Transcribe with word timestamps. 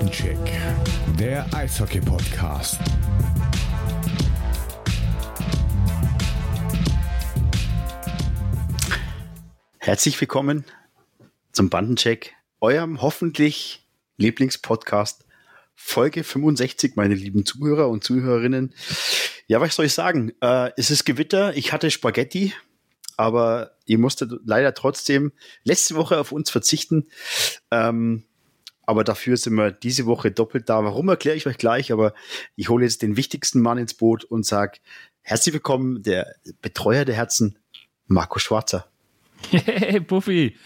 Bandencheck, 0.00 0.38
der 1.18 1.46
Eishockey-Podcast. 1.52 2.78
Herzlich 9.76 10.18
willkommen 10.18 10.64
zum 11.52 11.68
Bandencheck, 11.68 12.34
eurem 12.62 13.02
hoffentlich 13.02 13.86
Lieblingspodcast, 14.16 15.26
Folge 15.74 16.24
65, 16.24 16.96
meine 16.96 17.14
lieben 17.14 17.44
Zuhörer 17.44 17.90
und 17.90 18.02
Zuhörerinnen. 18.02 18.74
Ja, 19.48 19.60
was 19.60 19.74
soll 19.74 19.84
ich 19.84 19.92
sagen? 19.92 20.32
Äh, 20.40 20.70
es 20.78 20.90
ist 20.90 21.04
Gewitter, 21.04 21.54
ich 21.54 21.74
hatte 21.74 21.90
Spaghetti, 21.90 22.54
aber 23.18 23.76
ihr 23.84 23.98
musstet 23.98 24.32
leider 24.46 24.72
trotzdem 24.72 25.32
letzte 25.62 25.94
Woche 25.94 26.18
auf 26.18 26.32
uns 26.32 26.48
verzichten. 26.48 27.08
Ähm, 27.70 28.24
aber 28.90 29.04
dafür 29.04 29.36
sind 29.36 29.54
wir 29.54 29.70
diese 29.70 30.04
Woche 30.06 30.32
doppelt 30.32 30.68
da. 30.68 30.82
Warum 30.84 31.08
erkläre 31.08 31.36
ich 31.36 31.46
euch 31.46 31.58
gleich, 31.58 31.92
aber 31.92 32.12
ich 32.56 32.68
hole 32.68 32.84
jetzt 32.84 33.02
den 33.02 33.16
wichtigsten 33.16 33.60
Mann 33.60 33.78
ins 33.78 33.94
Boot 33.94 34.24
und 34.24 34.44
sage 34.44 34.78
herzlich 35.22 35.52
willkommen, 35.52 36.02
der 36.02 36.34
Betreuer 36.60 37.04
der 37.04 37.14
Herzen, 37.14 37.56
Marco 38.08 38.40
Schwarzer. 38.40 38.86
Hey, 39.50 40.00
Puffy. 40.00 40.56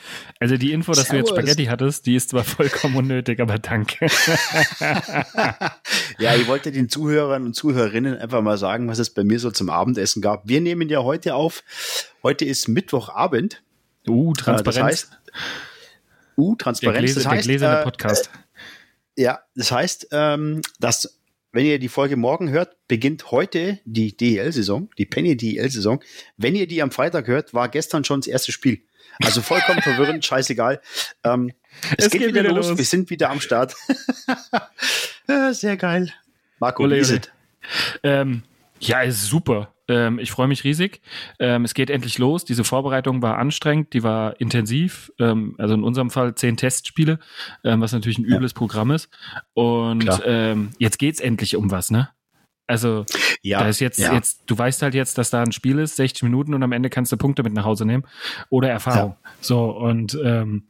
Also 0.41 0.57
die 0.57 0.73
Info, 0.73 0.93
dass 0.93 1.09
Servus. 1.09 1.29
du 1.29 1.35
jetzt 1.35 1.39
Spaghetti 1.39 1.67
hattest, 1.67 2.07
die 2.07 2.17
ist 2.17 2.31
zwar 2.31 2.45
vollkommen 2.45 2.97
unnötig, 2.97 3.41
aber 3.41 3.59
danke. 3.59 4.07
ja, 6.19 6.35
ich 6.35 6.49
wollte 6.49 6.73
den 6.73 6.89
Zuhörern 6.89 7.45
und 7.45 7.55
Zuhörerinnen 7.55 8.17
einfach 8.17 8.41
mal 8.41 8.57
sagen, 8.57 8.89
was 8.89 8.99
es 8.99 9.11
bei 9.11 9.23
mir 9.23 9.39
so 9.39 9.51
zum 9.51 9.69
Abendessen 9.69 10.23
gab. 10.23 10.49
Wir 10.49 10.63
nehmen 10.63 10.89
ja 10.89 11.03
heute 11.03 11.35
auf. 11.35 11.63
Heute 12.23 12.47
ist 12.47 12.69
Mittwochabend. 12.69 13.63
Uh, 14.09 14.33
Transparenz. 14.33 14.75
Das 14.77 14.85
heißt, 14.85 15.19
uh, 16.37 16.57
Transparenz. 16.57 16.95
Der, 16.97 17.03
Gläser, 17.03 17.21
das 17.21 17.33
heißt, 17.33 17.49
der 17.49 17.53
gläserne 17.53 17.81
äh, 17.81 17.85
Podcast. 17.85 18.31
Äh, 19.17 19.23
ja, 19.23 19.41
das 19.55 19.71
heißt, 19.71 20.09
ähm, 20.13 20.63
dass 20.81 21.21
wenn 21.53 21.67
ihr 21.67 21.79
die 21.79 21.89
Folge 21.89 22.17
morgen 22.17 22.51
hört, 22.51 22.77
beginnt 22.89 23.31
heute 23.31 23.79
die 23.85 24.17
DEL-Saison, 24.17 24.91
die 24.99 25.07
Penny 25.07 25.37
DEL-Saison. 25.37 26.03
Wenn 26.37 26.57
ihr 26.57 26.67
die 26.67 26.83
am 26.83 26.91
Freitag 26.91 27.29
hört, 27.29 27.55
war 27.55 27.69
gestern 27.69 28.05
schon 28.05 28.21
das 28.21 28.27
erste 28.27 28.51
Spiel. 28.51 28.83
Also 29.23 29.41
vollkommen 29.41 29.81
verwirrend, 29.83 30.25
scheißegal. 30.25 30.81
Ähm, 31.23 31.53
es, 31.97 32.07
es 32.07 32.11
geht, 32.11 32.23
geht, 32.23 32.35
wieder, 32.35 32.43
los. 32.43 32.71
los. 32.71 32.79
wir 32.79 32.85
sind 32.85 33.09
wieder 33.09 33.31
am 33.31 33.41
Start. 33.41 33.77
sehr 35.53 35.77
geil. 35.77 36.13
Marco, 36.59 36.87
ist 36.87 37.11
es? 37.11 37.21
Ähm, 38.03 38.43
ja, 38.89 39.03
ist 39.03 39.27
super. 39.27 39.75
Ähm, 39.87 40.19
ich 40.19 40.31
freue 40.31 40.49
mich 40.49 40.65
riesig. 40.65 41.01
Ähm, 41.39 41.65
es 41.65 41.75
geht 41.75 41.91
endlich 41.91 42.19
los. 42.19 42.45
Diese 42.45 42.65
Vorbereitung 42.65 43.21
war 43.23 43.39
anstrengend, 43.39 43.93
die 43.93 44.03
war 44.03 44.41
intensiv. 44.41 45.13
Ähm, 45.19 45.55
also 45.59 45.75
in 45.75 45.85
unserem 45.85 46.11
Fall 46.11 46.35
zehn 46.35 46.57
Testspiele, 46.57 47.19
ähm, 47.65 47.81
was 47.81 47.93
natürlich 47.93 48.19
ein 48.19 48.25
übles 48.25 48.53
ja. 48.53 48.59
Programm 48.59 48.91
ist. 48.91 49.11
Und 49.53 50.09
ähm, 50.25 50.71
jetzt 50.79 50.99
geht's 50.99 51.21
endlich 51.21 51.57
um 51.57 51.71
was, 51.71 51.91
ne? 51.91 52.09
Also, 52.67 53.05
ja, 53.43 53.59
da 53.59 53.69
ist 53.69 53.81
jetzt, 53.81 53.99
ja. 53.99 54.15
jetzt, 54.15 54.45
du 54.47 54.57
weißt 54.57 54.81
halt 54.81 54.95
jetzt, 54.95 55.19
dass 55.19 55.29
da 55.29 55.43
ein 55.43 55.53
Spiel 55.53 55.79
ist, 55.79 55.97
60 55.97 56.23
Minuten 56.23 56.55
und 56.55 56.63
am 56.63 56.73
Ende 56.73 56.89
kannst 56.89 57.13
du 57.13 57.19
Punkte 57.19 57.43
mit 57.43 57.53
nach 57.53 57.67
Hause 57.67 57.85
nehmen 57.85 58.05
oder 58.49 58.71
Erfahrung. 58.71 59.17
Ja. 59.23 59.31
So, 59.43 59.71
und 59.71 60.19
ähm, 60.25 60.63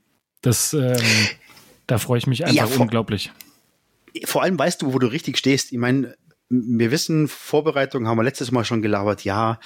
das, 0.43 0.77
da 1.87 1.99
freue 1.99 2.19
ich 2.19 2.27
mich 2.27 2.45
einfach 2.45 2.81
unglaublich. 2.81 3.31
Vor 4.25 4.43
allem 4.43 4.59
weißt 4.59 4.83
du, 4.83 4.93
wo 4.93 4.99
du 4.99 5.07
richtig 5.07 5.39
stehst. 5.39 5.71
Ich 5.71 5.79
meine, 5.79 6.17
wir 6.49 6.91
wissen, 6.91 7.29
Vorbereitung 7.29 8.07
haben 8.07 8.19
wir 8.19 8.25
letztes 8.25 8.51
Mal 8.51 8.65
schon 8.65 8.83
gelabert, 8.83 9.25
ja, 9.25 9.59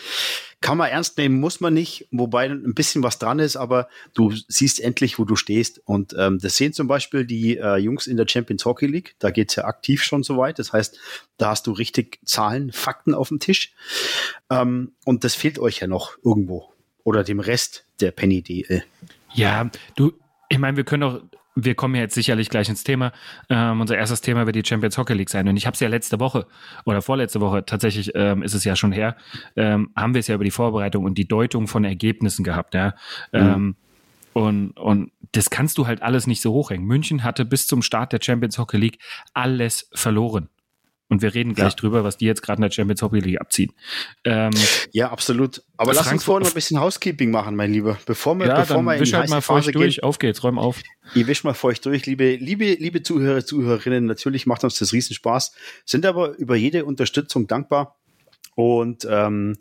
kann 0.61 0.79
man 0.79 0.91
ernst 0.91 1.17
nehmen, 1.19 1.39
muss 1.39 1.61
man 1.61 1.73
nicht, 1.73 2.09
wobei 2.11 2.47
ein 2.47 2.75
bisschen 2.75 3.03
was 3.03 3.19
dran 3.19 3.39
ist, 3.39 3.57
aber 3.57 3.89
du 4.15 4.33
siehst 4.49 4.81
endlich, 4.81 5.19
wo 5.19 5.25
du 5.25 5.37
stehst. 5.37 5.81
Und 5.85 6.15
ähm, 6.19 6.39
das 6.41 6.57
sehen 6.57 6.73
zum 6.73 6.89
Beispiel 6.89 7.25
die 7.25 7.59
äh, 7.59 7.77
Jungs 7.77 8.09
in 8.09 8.17
der 8.17 8.27
Champions 8.27 8.65
Hockey 8.65 8.87
League, 8.87 9.15
da 9.21 9.31
geht's 9.31 9.55
ja 9.55 9.65
aktiv 9.65 10.03
schon 10.03 10.25
so 10.25 10.37
weit. 10.37 10.59
Das 10.59 10.73
heißt, 10.73 10.99
da 11.37 11.51
hast 11.51 11.67
du 11.69 11.73
richtig 11.73 12.19
Zahlen, 12.25 12.73
Fakten 12.73 13.15
auf 13.15 13.29
dem 13.29 13.39
Tisch. 13.39 13.73
Ähm, 14.51 14.93
und 15.05 15.23
das 15.23 15.37
fehlt 15.37 15.61
euch 15.61 15.79
ja 15.79 15.87
noch 15.87 16.19
irgendwo. 16.25 16.73
Oder 17.05 17.23
dem 17.23 17.39
Rest 17.39 17.85
der 18.01 18.11
Penny 18.11 18.43
DL. 18.43 18.83
Ja, 19.33 19.71
du, 19.95 20.13
ich 20.49 20.59
meine, 20.59 20.77
wir 20.77 20.85
können 20.85 21.03
auch 21.05 21.21
wir 21.65 21.75
kommen 21.75 21.95
ja 21.97 22.03
jetzt 22.03 22.15
sicherlich 22.15 22.51
gleich 22.51 22.69
ins 22.69 22.85
Thema. 22.85 23.13
Ähm, 23.49 23.81
unser 23.81 23.97
erstes 23.97 24.21
Thema 24.21 24.47
wird 24.47 24.57
die 24.57 24.63
Champions 24.65 24.97
Hockey 24.97 25.15
League 25.15 25.31
sein. 25.31 25.49
Und 25.49 25.57
ich 25.57 25.67
habe 25.67 25.75
es 25.75 25.81
ja 25.81 25.89
letzte 25.89 26.21
Woche 26.21 26.47
oder 26.85 27.03
vorletzte 27.03 27.41
Woche, 27.41 27.65
tatsächlich 27.67 28.13
ähm, 28.15 28.43
ist 28.43 28.55
es 28.55 28.65
ja 28.65 28.77
schon 28.77 28.93
her, 28.93 29.17
ähm, 29.57 29.91
haben 29.97 30.15
wir 30.15 30.21
es 30.21 30.29
ja 30.29 30.37
über 30.37 30.45
die 30.45 30.51
Vorbereitung 30.51 31.05
und 31.05 31.19
die 31.19 31.27
Deutung 31.27 31.67
von 31.67 31.85
Ergebnissen 31.85 32.45
gehabt. 32.45 32.75
Ja? 32.75 32.95
Mhm. 33.33 33.39
Ähm, 33.39 33.77
und, 34.35 34.71
und 34.73 35.11
das 35.33 35.51
kannst 35.51 35.79
du 35.79 35.87
halt 35.87 36.03
alles 36.03 36.29
nicht 36.29 36.41
so 36.41 36.53
hochhängen. 36.53 36.87
München 36.87 37.25
hatte 37.25 37.45
bis 37.45 37.67
zum 37.67 37.83
Start 37.83 38.13
der 38.13 38.21
Champions 38.23 38.57
Hockey 38.59 38.77
League 38.77 38.99
alles 39.35 39.91
verloren. 39.95 40.49
Und 41.11 41.23
wir 41.23 41.35
reden 41.35 41.55
gleich 41.55 41.73
ja. 41.73 41.77
drüber, 41.77 42.05
was 42.05 42.19
die 42.19 42.27
jetzt 42.27 42.43
gerade 42.43 42.59
in 42.59 42.63
der 42.63 42.71
Champions 42.71 43.01
Hockey 43.01 43.21
League 43.21 43.41
abziehen. 43.41 43.73
Ähm, 44.25 44.53
ja, 44.93 45.11
absolut. 45.11 45.63
Aber 45.79 45.95
lass 45.95 46.13
uns 46.13 46.23
vorher 46.23 46.41
noch 46.41 46.53
ein 46.53 46.55
bisschen 46.55 46.81
Housekeeping 46.81 47.31
machen, 47.31 47.57
mein 47.57 47.73
Lieber. 47.73 47.99
Bevor 48.05 48.35
wir, 48.35 48.47
ja, 48.47 48.61
bevor 48.61 48.83
wir 48.83 48.95
in 48.95 49.01
wisch 49.01 49.15
halt 49.15 49.31
mal 49.31 49.41
feucht 49.41 49.75
durch. 49.75 50.03
Auf 50.03 50.19
geht's, 50.19 50.45
räum 50.45 50.59
auf. 50.59 50.83
Ich 51.15 51.27
wisch 51.27 51.45
mal 51.45 51.55
feucht 51.55 51.87
durch, 51.87 52.05
liebe, 52.05 52.37
liebe, 52.37 52.75
liebe 52.75 53.03
Zuhörer, 53.03 53.45
Zuhörerinnen. 53.45 54.05
Natürlich 54.05 54.47
macht 54.47 54.65
uns 54.65 54.79
das 54.79 54.93
riesen 54.93 55.15
Spaß. 55.15 55.53
Sind 55.87 56.05
aber 56.05 56.37
über 56.37 56.57
jede 56.57 56.85
Unterstützung 56.85 57.47
dankbar. 57.47 57.97
Und 58.55 59.07
ähm, 59.09 59.57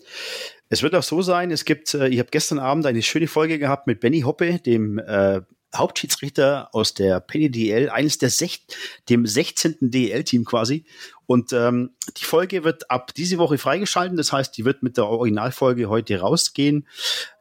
es 0.69 0.83
wird 0.83 0.95
auch 0.95 1.03
so 1.03 1.21
sein, 1.21 1.51
es 1.51 1.63
gibt, 1.65 1.93
äh, 1.93 2.07
ich 2.09 2.19
habe 2.19 2.29
gestern 2.31 2.59
Abend 2.59 2.85
eine 2.85 3.01
schöne 3.01 3.27
Folge 3.27 3.57
gehabt 3.59 3.87
mit 3.87 3.99
Benny 3.99 4.21
Hoppe, 4.21 4.59
dem 4.59 4.99
äh, 4.99 5.41
Hauptschiedsrichter 5.77 6.69
aus 6.73 6.93
der 6.93 7.19
Penny 7.19 7.49
DL, 7.49 7.89
eines 7.89 8.17
der 8.17 8.29
sech 8.29 8.65
dem 9.09 9.25
16. 9.25 9.77
DL-Team 9.81 10.45
quasi. 10.45 10.85
Und 11.25 11.53
ähm, 11.53 11.91
die 12.17 12.23
Folge 12.23 12.63
wird 12.63 12.89
ab 12.89 13.13
diese 13.13 13.37
Woche 13.37 13.57
freigeschalten. 13.57 14.17
Das 14.17 14.31
heißt, 14.31 14.57
die 14.57 14.65
wird 14.65 14.83
mit 14.83 14.97
der 14.97 15.07
Originalfolge 15.07 15.89
heute 15.89 16.19
rausgehen. 16.19 16.87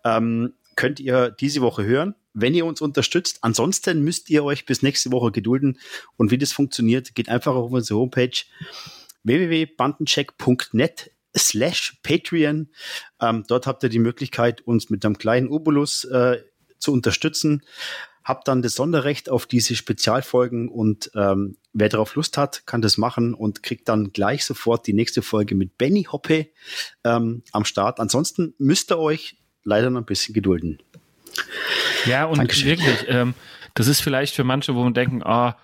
Ähm, 0.05 0.55
könnt 0.75 1.01
ihr 1.01 1.31
diese 1.31 1.61
Woche 1.63 1.85
hören, 1.85 2.15
wenn 2.35 2.55
ihr 2.55 2.67
uns 2.67 2.81
unterstützt. 2.81 3.39
Ansonsten 3.43 4.03
müsst 4.03 4.29
ihr 4.31 4.45
euch 4.45 4.67
bis 4.67 4.83
nächste 4.83 5.11
Woche 5.13 5.33
gedulden. 5.33 5.79
Und 6.17 6.31
wie 6.31 6.39
das 6.39 6.53
funktioniert, 6.53 7.15
geht 7.15 7.29
einfach 7.29 7.55
auf 7.55 7.71
unsere 7.71 7.99
Homepage 8.01 8.37
www.bandencheck.net 9.25 11.11
slash 11.37 11.99
Patreon. 12.03 12.69
Ähm, 13.21 13.45
dort 13.49 13.67
habt 13.67 13.83
ihr 13.83 13.89
die 13.89 13.99
Möglichkeit, 13.99 14.61
uns 14.63 14.91
mit 14.91 15.05
einem 15.05 15.19
kleinen 15.19 15.49
Obolus 15.49 16.05
äh, 16.05 16.43
zu 16.79 16.93
unterstützen 16.93 17.63
habt 18.27 18.49
dann 18.49 18.61
das 18.61 18.75
Sonderrecht 18.75 19.31
auf 19.31 19.47
diese 19.47 19.77
Spezialfolgen 19.77 20.69
und 20.69 21.13
ähm, 21.15 21.57
wer 21.73 21.89
darauf 21.89 22.17
Lust 22.17 22.37
hat, 22.37 22.67
kann 22.67 22.83
das 22.83 22.99
machen 22.99 23.35
und 23.35 23.63
kriegt 23.63 23.89
dann 23.89 24.13
gleich 24.13 24.45
sofort 24.45 24.85
die 24.89 24.95
nächste 24.95 25.23
Folge 25.23 25.55
mit 25.55 25.79
Benny 25.79 26.09
Hoppe 26.11 26.49
ähm, 27.05 27.45
am 27.53 27.65
Start. 27.65 28.01
Ansonsten 28.01 28.53
müsst 28.59 28.91
ihr 28.91 28.99
euch 28.99 29.37
leider 29.63 29.91
noch 29.91 30.01
ein 30.01 30.07
bisschen 30.07 30.35
gedulden. 30.35 30.83
Ja, 32.05 32.25
und 32.25 32.39
Dankeschön. 32.39 32.81
wirklich, 32.81 33.07
ähm, 33.07 33.35
das 33.75 33.87
ist 33.87 34.01
vielleicht 34.01 34.35
für 34.35 34.43
manche, 34.43 34.75
wo 34.75 34.83
man 34.83 34.93
denken, 34.93 35.23
ah, 35.23 35.57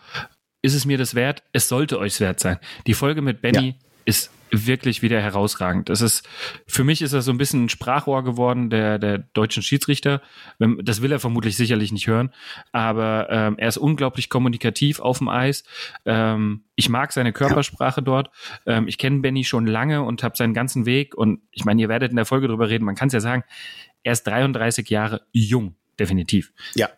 ist 0.62 0.74
es 0.74 0.84
mir 0.84 0.98
das 0.98 1.16
wert? 1.16 1.42
Es 1.52 1.68
sollte 1.68 1.98
euch 1.98 2.20
wert 2.20 2.38
sein. 2.38 2.58
Die 2.86 2.94
Folge 2.94 3.22
mit 3.22 3.42
Benny 3.42 3.70
ja. 3.70 3.74
ist 4.04 4.30
wirklich 4.52 5.00
wieder 5.00 5.20
herausragend. 5.20 5.88
Das 5.88 6.02
ist, 6.02 6.28
für 6.66 6.84
mich 6.84 7.00
ist 7.00 7.14
er 7.14 7.22
so 7.22 7.30
ein 7.32 7.38
bisschen 7.38 7.64
ein 7.64 7.68
Sprachrohr 7.70 8.22
geworden 8.22 8.68
der, 8.68 8.98
der 8.98 9.18
deutschen 9.18 9.62
Schiedsrichter. 9.62 10.20
Das 10.58 11.00
will 11.00 11.10
er 11.10 11.18
vermutlich 11.18 11.56
sicherlich 11.56 11.90
nicht 11.90 12.06
hören, 12.06 12.30
aber 12.70 13.28
ähm, 13.30 13.54
er 13.58 13.68
ist 13.68 13.78
unglaublich 13.78 14.28
kommunikativ 14.28 15.00
auf 15.00 15.18
dem 15.18 15.28
Eis. 15.28 15.64
Ähm, 16.04 16.64
ich 16.76 16.90
mag 16.90 17.12
seine 17.12 17.32
Körpersprache 17.32 18.02
dort. 18.02 18.30
Ähm, 18.66 18.86
ich 18.88 18.98
kenne 18.98 19.20
Benny 19.20 19.44
schon 19.44 19.66
lange 19.66 20.02
und 20.02 20.22
habe 20.22 20.36
seinen 20.36 20.54
ganzen 20.54 20.84
Weg 20.84 21.14
und 21.14 21.40
ich 21.50 21.64
meine, 21.64 21.80
ihr 21.80 21.88
werdet 21.88 22.10
in 22.10 22.16
der 22.16 22.26
Folge 22.26 22.48
drüber 22.48 22.68
reden. 22.68 22.84
Man 22.84 22.94
kann 22.94 23.08
es 23.08 23.14
ja 23.14 23.20
sagen, 23.20 23.44
er 24.02 24.12
ist 24.12 24.24
33 24.26 24.88
Jahre 24.90 25.22
jung, 25.32 25.76
definitiv. 25.98 26.52
Ja. 26.74 26.90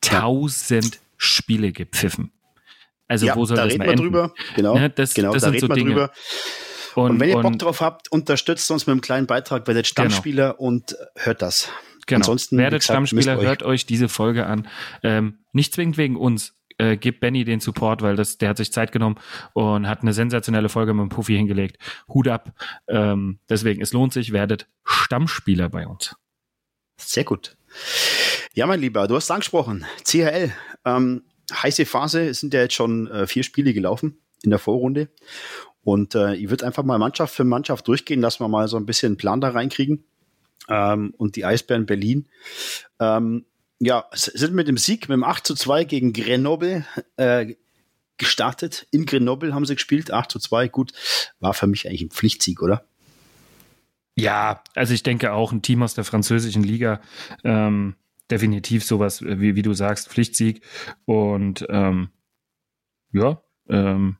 Tausend 0.00 1.00
Spiele 1.16 1.72
gepfiffen. 1.72 2.32
Also 3.08 3.26
ja, 3.26 3.34
wo 3.34 3.44
soll 3.44 3.56
da 3.56 3.64
das 3.64 3.74
reden 3.74 3.84
wir 3.84 3.96
drüber. 3.96 4.34
Genau, 4.54 4.78
ne, 4.78 4.88
das, 4.88 5.14
genau 5.14 5.32
das 5.32 5.42
da 5.42 5.50
sind 5.50 5.60
so 5.60 5.66
Dinge. 5.66 5.90
Drüber. 5.90 6.12
Und, 7.00 7.12
und 7.12 7.20
wenn 7.20 7.30
ihr 7.30 7.36
und, 7.36 7.42
Bock 7.42 7.58
drauf 7.58 7.80
habt, 7.80 8.12
unterstützt 8.12 8.70
uns 8.70 8.86
mit 8.86 8.92
einem 8.92 9.00
kleinen 9.00 9.26
Beitrag, 9.26 9.66
werdet 9.66 9.86
genau. 9.86 10.08
Stammspieler 10.08 10.52
genau. 10.52 10.62
und 10.62 10.96
hört 11.16 11.42
das. 11.42 11.70
Genau. 12.06 12.18
Ansonsten, 12.18 12.58
werdet 12.58 12.80
gesagt, 12.80 12.94
Stammspieler, 12.96 13.38
euch 13.38 13.44
hört 13.44 13.62
euch 13.62 13.86
diese 13.86 14.08
Folge 14.08 14.46
an. 14.46 14.68
Ähm, 15.02 15.38
nicht 15.52 15.74
zwingend 15.74 15.96
wegen 15.96 16.16
uns. 16.16 16.54
Äh, 16.78 16.96
gebt 16.96 17.20
Benny 17.20 17.44
den 17.44 17.60
Support, 17.60 18.00
weil 18.00 18.16
das, 18.16 18.38
der 18.38 18.48
hat 18.48 18.56
sich 18.56 18.72
Zeit 18.72 18.90
genommen 18.90 19.16
und 19.52 19.86
hat 19.86 20.00
eine 20.00 20.14
sensationelle 20.14 20.70
Folge 20.70 20.94
mit 20.94 21.02
dem 21.02 21.08
Puffy 21.10 21.36
hingelegt. 21.36 21.76
Hut 22.08 22.26
ab. 22.26 22.52
Ähm, 22.88 23.38
deswegen, 23.50 23.82
es 23.82 23.92
lohnt 23.92 24.14
sich, 24.14 24.32
werdet 24.32 24.66
Stammspieler 24.84 25.68
bei 25.68 25.86
uns. 25.86 26.16
Sehr 26.96 27.24
gut. 27.24 27.56
Ja, 28.54 28.66
mein 28.66 28.80
Lieber, 28.80 29.06
du 29.08 29.14
hast 29.14 29.30
angesprochen. 29.30 29.84
CHL. 30.04 30.52
Ähm, 30.86 31.22
heiße 31.52 31.84
Phase, 31.84 32.28
es 32.28 32.40
sind 32.40 32.54
ja 32.54 32.60
jetzt 32.60 32.74
schon 32.74 33.08
äh, 33.08 33.26
vier 33.26 33.42
Spiele 33.42 33.74
gelaufen 33.74 34.18
in 34.42 34.50
der 34.50 34.58
Vorrunde. 34.58 35.08
Und 35.82 36.14
äh, 36.14 36.34
ich 36.34 36.50
würde 36.50 36.66
einfach 36.66 36.82
mal 36.82 36.98
Mannschaft 36.98 37.34
für 37.34 37.44
Mannschaft 37.44 37.88
durchgehen, 37.88 38.22
dass 38.22 38.40
wir 38.40 38.48
mal 38.48 38.68
so 38.68 38.76
ein 38.76 38.86
bisschen 38.86 39.10
einen 39.10 39.16
Plan 39.16 39.40
da 39.40 39.50
reinkriegen. 39.50 40.04
Ähm, 40.68 41.14
und 41.16 41.36
die 41.36 41.44
Eisbären 41.44 41.86
Berlin. 41.86 42.28
Ähm, 42.98 43.46
ja, 43.80 44.06
sind 44.12 44.54
mit 44.54 44.68
dem 44.68 44.76
Sieg, 44.76 45.08
mit 45.08 45.16
dem 45.16 45.24
8 45.24 45.46
zu 45.46 45.54
2 45.54 45.84
gegen 45.84 46.12
Grenoble, 46.12 46.84
äh, 47.16 47.54
gestartet. 48.18 48.86
In 48.90 49.06
Grenoble 49.06 49.54
haben 49.54 49.64
sie 49.64 49.74
gespielt, 49.74 50.10
8 50.10 50.30
zu 50.30 50.38
2. 50.38 50.68
Gut, 50.68 50.92
war 51.40 51.54
für 51.54 51.66
mich 51.66 51.88
eigentlich 51.88 52.02
ein 52.02 52.10
Pflichtsieg, 52.10 52.62
oder? 52.62 52.84
Ja, 54.14 54.62
also 54.74 54.92
ich 54.92 55.02
denke 55.02 55.32
auch 55.32 55.50
ein 55.50 55.62
Team 55.62 55.82
aus 55.82 55.94
der 55.94 56.04
französischen 56.04 56.62
Liga, 56.62 57.00
ähm, 57.42 57.96
definitiv 58.30 58.84
sowas, 58.84 59.22
wie, 59.22 59.56
wie 59.56 59.62
du 59.62 59.72
sagst, 59.72 60.08
Pflichtsieg. 60.08 60.62
Und 61.06 61.66
ähm, 61.70 62.10
ja, 63.12 63.42
ähm, 63.70 64.18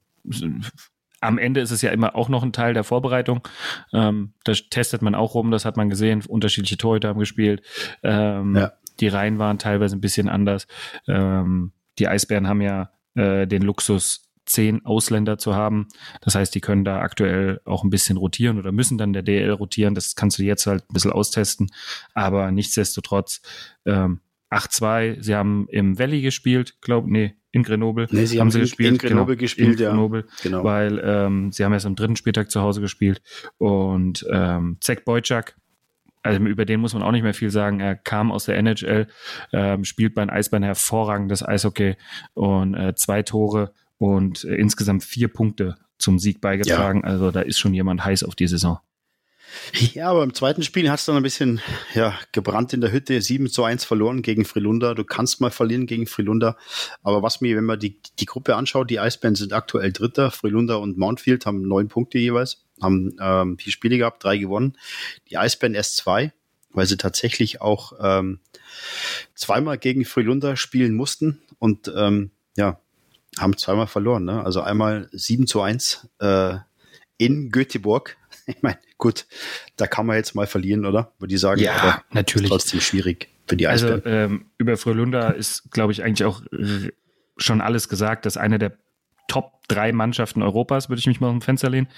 am 1.20 1.38
Ende 1.38 1.60
ist 1.60 1.70
es 1.70 1.82
ja 1.82 1.90
immer 1.90 2.14
auch 2.16 2.28
noch 2.28 2.42
ein 2.42 2.52
Teil 2.52 2.74
der 2.74 2.84
Vorbereitung. 2.84 3.46
Ähm, 3.92 4.32
da 4.44 4.52
testet 4.52 5.02
man 5.02 5.14
auch 5.14 5.34
rum, 5.34 5.50
das 5.50 5.64
hat 5.64 5.76
man 5.76 5.90
gesehen. 5.90 6.22
Unterschiedliche 6.26 6.78
Torhüter 6.78 7.08
haben 7.08 7.18
gespielt. 7.18 7.62
Ähm, 8.02 8.56
ja. 8.56 8.72
Die 9.00 9.08
Reihen 9.08 9.38
waren 9.38 9.58
teilweise 9.58 9.96
ein 9.96 10.00
bisschen 10.00 10.28
anders. 10.28 10.66
Ähm, 11.06 11.72
die 11.98 12.08
Eisbären 12.08 12.48
haben 12.48 12.60
ja 12.60 12.90
äh, 13.14 13.46
den 13.46 13.62
Luxus, 13.62 14.30
zehn 14.46 14.84
Ausländer 14.84 15.38
zu 15.38 15.54
haben. 15.54 15.88
Das 16.22 16.34
heißt, 16.34 16.54
die 16.54 16.60
können 16.60 16.84
da 16.84 17.00
aktuell 17.00 17.60
auch 17.64 17.84
ein 17.84 17.90
bisschen 17.90 18.16
rotieren 18.16 18.58
oder 18.58 18.72
müssen 18.72 18.98
dann 18.98 19.12
der 19.12 19.22
DL 19.22 19.52
rotieren. 19.52 19.94
Das 19.94 20.16
kannst 20.16 20.38
du 20.38 20.42
jetzt 20.42 20.66
halt 20.66 20.82
ein 20.90 20.92
bisschen 20.92 21.12
austesten. 21.12 21.70
Aber 22.14 22.50
nichtsdestotrotz, 22.50 23.42
ähm, 23.86 24.20
8-2, 24.50 25.22
sie 25.22 25.34
haben 25.34 25.66
im 25.68 25.98
Valley 25.98 26.22
gespielt, 26.22 26.80
glaube 26.80 27.10
nee, 27.10 27.34
in 27.52 27.62
Grenoble. 27.62 28.06
Nee, 28.10 28.26
sie 28.26 28.38
haben, 28.38 28.46
haben 28.46 28.50
sie 28.50 28.60
gespielt. 28.60 28.92
In 28.92 28.98
Grenoble 28.98 29.36
genau, 29.36 29.42
gespielt, 29.42 29.80
in 29.80 29.86
Grenoble, 29.86 30.20
ja. 30.20 30.34
Genau. 30.42 30.64
Weil 30.64 31.00
ähm, 31.04 31.52
sie 31.52 31.64
haben 31.64 31.72
erst 31.72 31.86
am 31.86 31.96
dritten 31.96 32.16
Spieltag 32.16 32.50
zu 32.50 32.60
Hause 32.60 32.80
gespielt. 32.80 33.22
Und 33.58 34.24
ähm, 34.30 34.76
Zek 34.80 35.04
Boyczak, 35.04 35.56
also 36.22 36.44
über 36.44 36.64
den 36.64 36.80
muss 36.80 36.94
man 36.94 37.02
auch 37.02 37.12
nicht 37.12 37.22
mehr 37.22 37.34
viel 37.34 37.50
sagen. 37.50 37.80
Er 37.80 37.96
kam 37.96 38.30
aus 38.30 38.44
der 38.44 38.56
NHL, 38.58 39.08
ähm, 39.52 39.84
spielt 39.84 40.14
bei 40.14 40.24
den 40.24 40.30
Eisbären 40.30 40.62
hervorragendes 40.62 41.46
Eishockey 41.46 41.96
und 42.34 42.74
äh, 42.74 42.94
zwei 42.94 43.22
Tore 43.22 43.72
und 43.98 44.44
äh, 44.44 44.54
insgesamt 44.54 45.02
vier 45.02 45.28
Punkte 45.28 45.76
zum 45.98 46.18
Sieg 46.18 46.40
beigetragen. 46.40 47.02
Ja. 47.04 47.10
Also 47.10 47.30
da 47.30 47.40
ist 47.40 47.58
schon 47.58 47.74
jemand 47.74 48.04
heiß 48.04 48.22
auf 48.24 48.34
die 48.34 48.48
Saison. 48.48 48.78
Ja, 49.94 50.10
aber 50.10 50.22
im 50.22 50.34
zweiten 50.34 50.62
Spiel 50.62 50.90
hast 50.90 51.06
du 51.06 51.12
dann 51.12 51.20
ein 51.20 51.22
bisschen 51.22 51.60
ja, 51.94 52.18
gebrannt 52.32 52.72
in 52.72 52.80
der 52.80 52.92
Hütte, 52.92 53.20
7 53.20 53.48
zu 53.48 53.64
1 53.64 53.84
verloren 53.84 54.22
gegen 54.22 54.44
Frilunda. 54.44 54.94
Du 54.94 55.04
kannst 55.04 55.40
mal 55.40 55.50
verlieren 55.50 55.86
gegen 55.86 56.06
Frilunda. 56.06 56.56
Aber 57.02 57.22
was 57.22 57.40
mir, 57.40 57.56
wenn 57.56 57.64
man 57.64 57.78
die, 57.78 58.00
die 58.18 58.26
Gruppe 58.26 58.56
anschaut, 58.56 58.90
die 58.90 59.00
Eisbären 59.00 59.34
sind 59.34 59.52
aktuell 59.52 59.92
Dritter. 59.92 60.30
Frilunda 60.30 60.76
und 60.76 60.98
Mountfield 60.98 61.46
haben 61.46 61.62
neun 61.62 61.88
Punkte 61.88 62.18
jeweils, 62.18 62.64
haben 62.80 63.16
ähm, 63.20 63.58
vier 63.58 63.72
Spiele 63.72 63.98
gehabt, 63.98 64.24
drei 64.24 64.38
gewonnen. 64.38 64.76
Die 65.30 65.38
Eisbären 65.38 65.74
erst 65.74 65.96
zwei, 65.96 66.32
weil 66.72 66.86
sie 66.86 66.96
tatsächlich 66.96 67.60
auch 67.60 67.92
ähm, 68.00 68.40
zweimal 69.34 69.78
gegen 69.78 70.04
Frilunda 70.04 70.56
spielen 70.56 70.94
mussten 70.94 71.40
und 71.58 71.92
ähm, 71.96 72.30
ja, 72.56 72.80
haben 73.38 73.56
zweimal 73.56 73.86
verloren. 73.86 74.24
Ne? 74.24 74.44
Also 74.44 74.60
einmal 74.60 75.08
7 75.12 75.46
zu 75.46 75.60
1 75.60 76.08
äh, 76.20 76.56
in 77.16 77.50
Göteborg 77.50 78.16
ich 78.56 78.62
meine, 78.62 78.78
gut, 78.98 79.26
da 79.76 79.86
kann 79.86 80.06
man 80.06 80.16
jetzt 80.16 80.34
mal 80.34 80.46
verlieren, 80.46 80.84
oder? 80.84 81.12
Würde 81.18 81.34
ich 81.34 81.40
sagen. 81.40 81.60
Ja, 81.60 81.76
Aber 81.76 82.02
natürlich. 82.10 82.50
Trotzdem 82.50 82.80
schwierig 82.80 83.28
für 83.46 83.56
die 83.56 83.66
Also 83.66 84.04
ähm, 84.04 84.46
über 84.58 84.76
Frölunda 84.76 85.30
ist, 85.30 85.70
glaube 85.70 85.92
ich, 85.92 86.02
eigentlich 86.02 86.24
auch 86.24 86.42
schon 87.36 87.60
alles 87.60 87.88
gesagt, 87.88 88.26
dass 88.26 88.36
eine 88.36 88.58
der 88.58 88.72
Top 89.28 89.66
drei 89.68 89.92
Mannschaften 89.92 90.42
Europas, 90.42 90.88
würde 90.88 90.98
ich 90.98 91.06
mich 91.06 91.20
mal 91.20 91.28
aus 91.28 91.34
dem 91.34 91.40
Fenster 91.40 91.70
lehnen, 91.70 91.88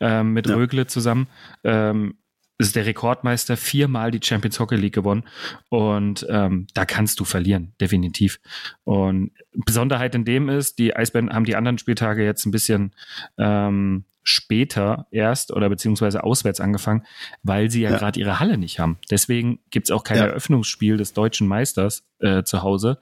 ähm, 0.00 0.32
mit 0.32 0.48
ja. 0.48 0.56
Rögle 0.56 0.86
zusammen. 0.86 1.28
Ähm, 1.62 2.16
ist 2.58 2.76
der 2.76 2.84
Rekordmeister, 2.84 3.56
viermal 3.56 4.10
die 4.10 4.20
Champions 4.22 4.60
Hockey 4.60 4.76
League 4.76 4.94
gewonnen 4.94 5.24
und 5.70 6.26
ähm, 6.28 6.66
da 6.74 6.84
kannst 6.84 7.18
du 7.18 7.24
verlieren, 7.24 7.72
definitiv. 7.80 8.38
Und 8.84 9.30
Besonderheit 9.52 10.14
in 10.14 10.26
dem 10.26 10.50
ist, 10.50 10.78
die 10.78 10.94
Eisbären 10.94 11.32
haben 11.32 11.46
die 11.46 11.56
anderen 11.56 11.78
Spieltage 11.78 12.22
jetzt 12.22 12.44
ein 12.44 12.50
bisschen 12.50 12.92
ähm, 13.38 14.04
später 14.30 15.06
erst 15.10 15.52
oder 15.52 15.68
beziehungsweise 15.68 16.24
auswärts 16.24 16.60
angefangen, 16.60 17.04
weil 17.42 17.70
sie 17.70 17.82
ja, 17.82 17.90
ja. 17.90 17.98
gerade 17.98 18.18
ihre 18.18 18.40
Halle 18.40 18.58
nicht 18.58 18.78
haben. 18.78 18.98
Deswegen 19.10 19.60
gibt's 19.70 19.90
auch 19.90 20.04
kein 20.04 20.18
ja. 20.18 20.26
Eröffnungsspiel 20.26 20.96
des 20.96 21.12
deutschen 21.12 21.46
Meisters 21.46 22.04
äh, 22.20 22.42
zu 22.42 22.62
Hause, 22.62 22.98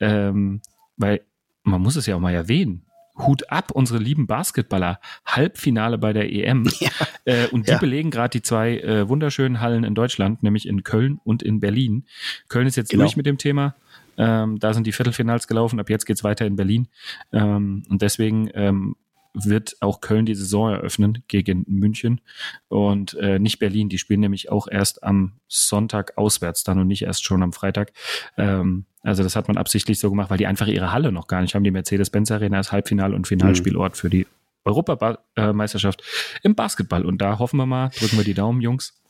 ähm, 0.00 0.60
weil 0.96 1.22
man 1.62 1.82
muss 1.82 1.96
es 1.96 2.06
ja 2.06 2.16
auch 2.16 2.20
mal 2.20 2.34
erwähnen. 2.34 2.84
Hut 3.18 3.50
ab, 3.50 3.72
unsere 3.72 3.98
lieben 3.98 4.26
Basketballer. 4.26 5.00
Halbfinale 5.26 5.98
bei 5.98 6.12
der 6.12 6.32
EM. 6.32 6.68
Ja. 6.80 6.90
Äh, 7.24 7.48
und 7.48 7.68
die 7.68 7.74
belegen 7.74 8.10
gerade 8.10 8.30
die 8.30 8.42
zwei 8.42 8.78
äh, 8.78 9.08
wunderschönen 9.08 9.60
Hallen 9.60 9.82
in 9.82 9.96
Deutschland, 9.96 10.44
nämlich 10.44 10.68
in 10.68 10.84
Köln 10.84 11.20
und 11.24 11.42
in 11.42 11.58
Berlin. 11.58 12.04
Köln 12.48 12.68
ist 12.68 12.76
jetzt 12.76 12.90
genau. 12.90 13.02
durch 13.02 13.16
mit 13.16 13.26
dem 13.26 13.36
Thema. 13.36 13.74
Ähm, 14.16 14.58
da 14.60 14.72
sind 14.72 14.86
die 14.86 14.92
Viertelfinals 14.92 15.48
gelaufen. 15.48 15.80
Ab 15.80 15.90
jetzt 15.90 16.04
geht's 16.04 16.22
weiter 16.22 16.46
in 16.46 16.56
Berlin. 16.56 16.88
Ähm, 17.32 17.82
und 17.88 18.02
deswegen 18.02 18.48
ähm, 18.54 18.96
wird 19.44 19.76
auch 19.80 20.00
Köln 20.00 20.26
die 20.26 20.34
Saison 20.34 20.70
eröffnen 20.70 21.22
gegen 21.28 21.64
München 21.68 22.20
und 22.68 23.14
äh, 23.14 23.38
nicht 23.38 23.58
Berlin. 23.58 23.88
Die 23.88 23.98
spielen 23.98 24.20
nämlich 24.20 24.50
auch 24.50 24.68
erst 24.68 25.02
am 25.02 25.32
Sonntag 25.48 26.16
auswärts 26.16 26.64
dann 26.64 26.78
und 26.78 26.88
nicht 26.88 27.02
erst 27.02 27.24
schon 27.24 27.42
am 27.42 27.52
Freitag. 27.52 27.92
Ähm, 28.36 28.84
also 29.02 29.22
das 29.22 29.36
hat 29.36 29.48
man 29.48 29.56
absichtlich 29.56 29.98
so 29.98 30.10
gemacht, 30.10 30.30
weil 30.30 30.38
die 30.38 30.46
einfach 30.46 30.66
ihre 30.66 30.92
Halle 30.92 31.12
noch 31.12 31.28
gar 31.28 31.40
nicht 31.40 31.54
haben. 31.54 31.64
Die 31.64 31.70
Mercedes-Benz 31.70 32.30
Arena 32.30 32.60
ist 32.60 32.72
Halbfinal- 32.72 33.14
und 33.14 33.26
Finalspielort 33.26 33.96
für 33.96 34.10
die 34.10 34.26
Europameisterschaft 34.64 36.02
im 36.42 36.54
Basketball. 36.54 37.06
Und 37.06 37.18
da 37.18 37.38
hoffen 37.38 37.56
wir 37.56 37.66
mal, 37.66 37.90
drücken 37.98 38.16
wir 38.16 38.24
die 38.24 38.34
Daumen, 38.34 38.60
Jungs. 38.60 39.00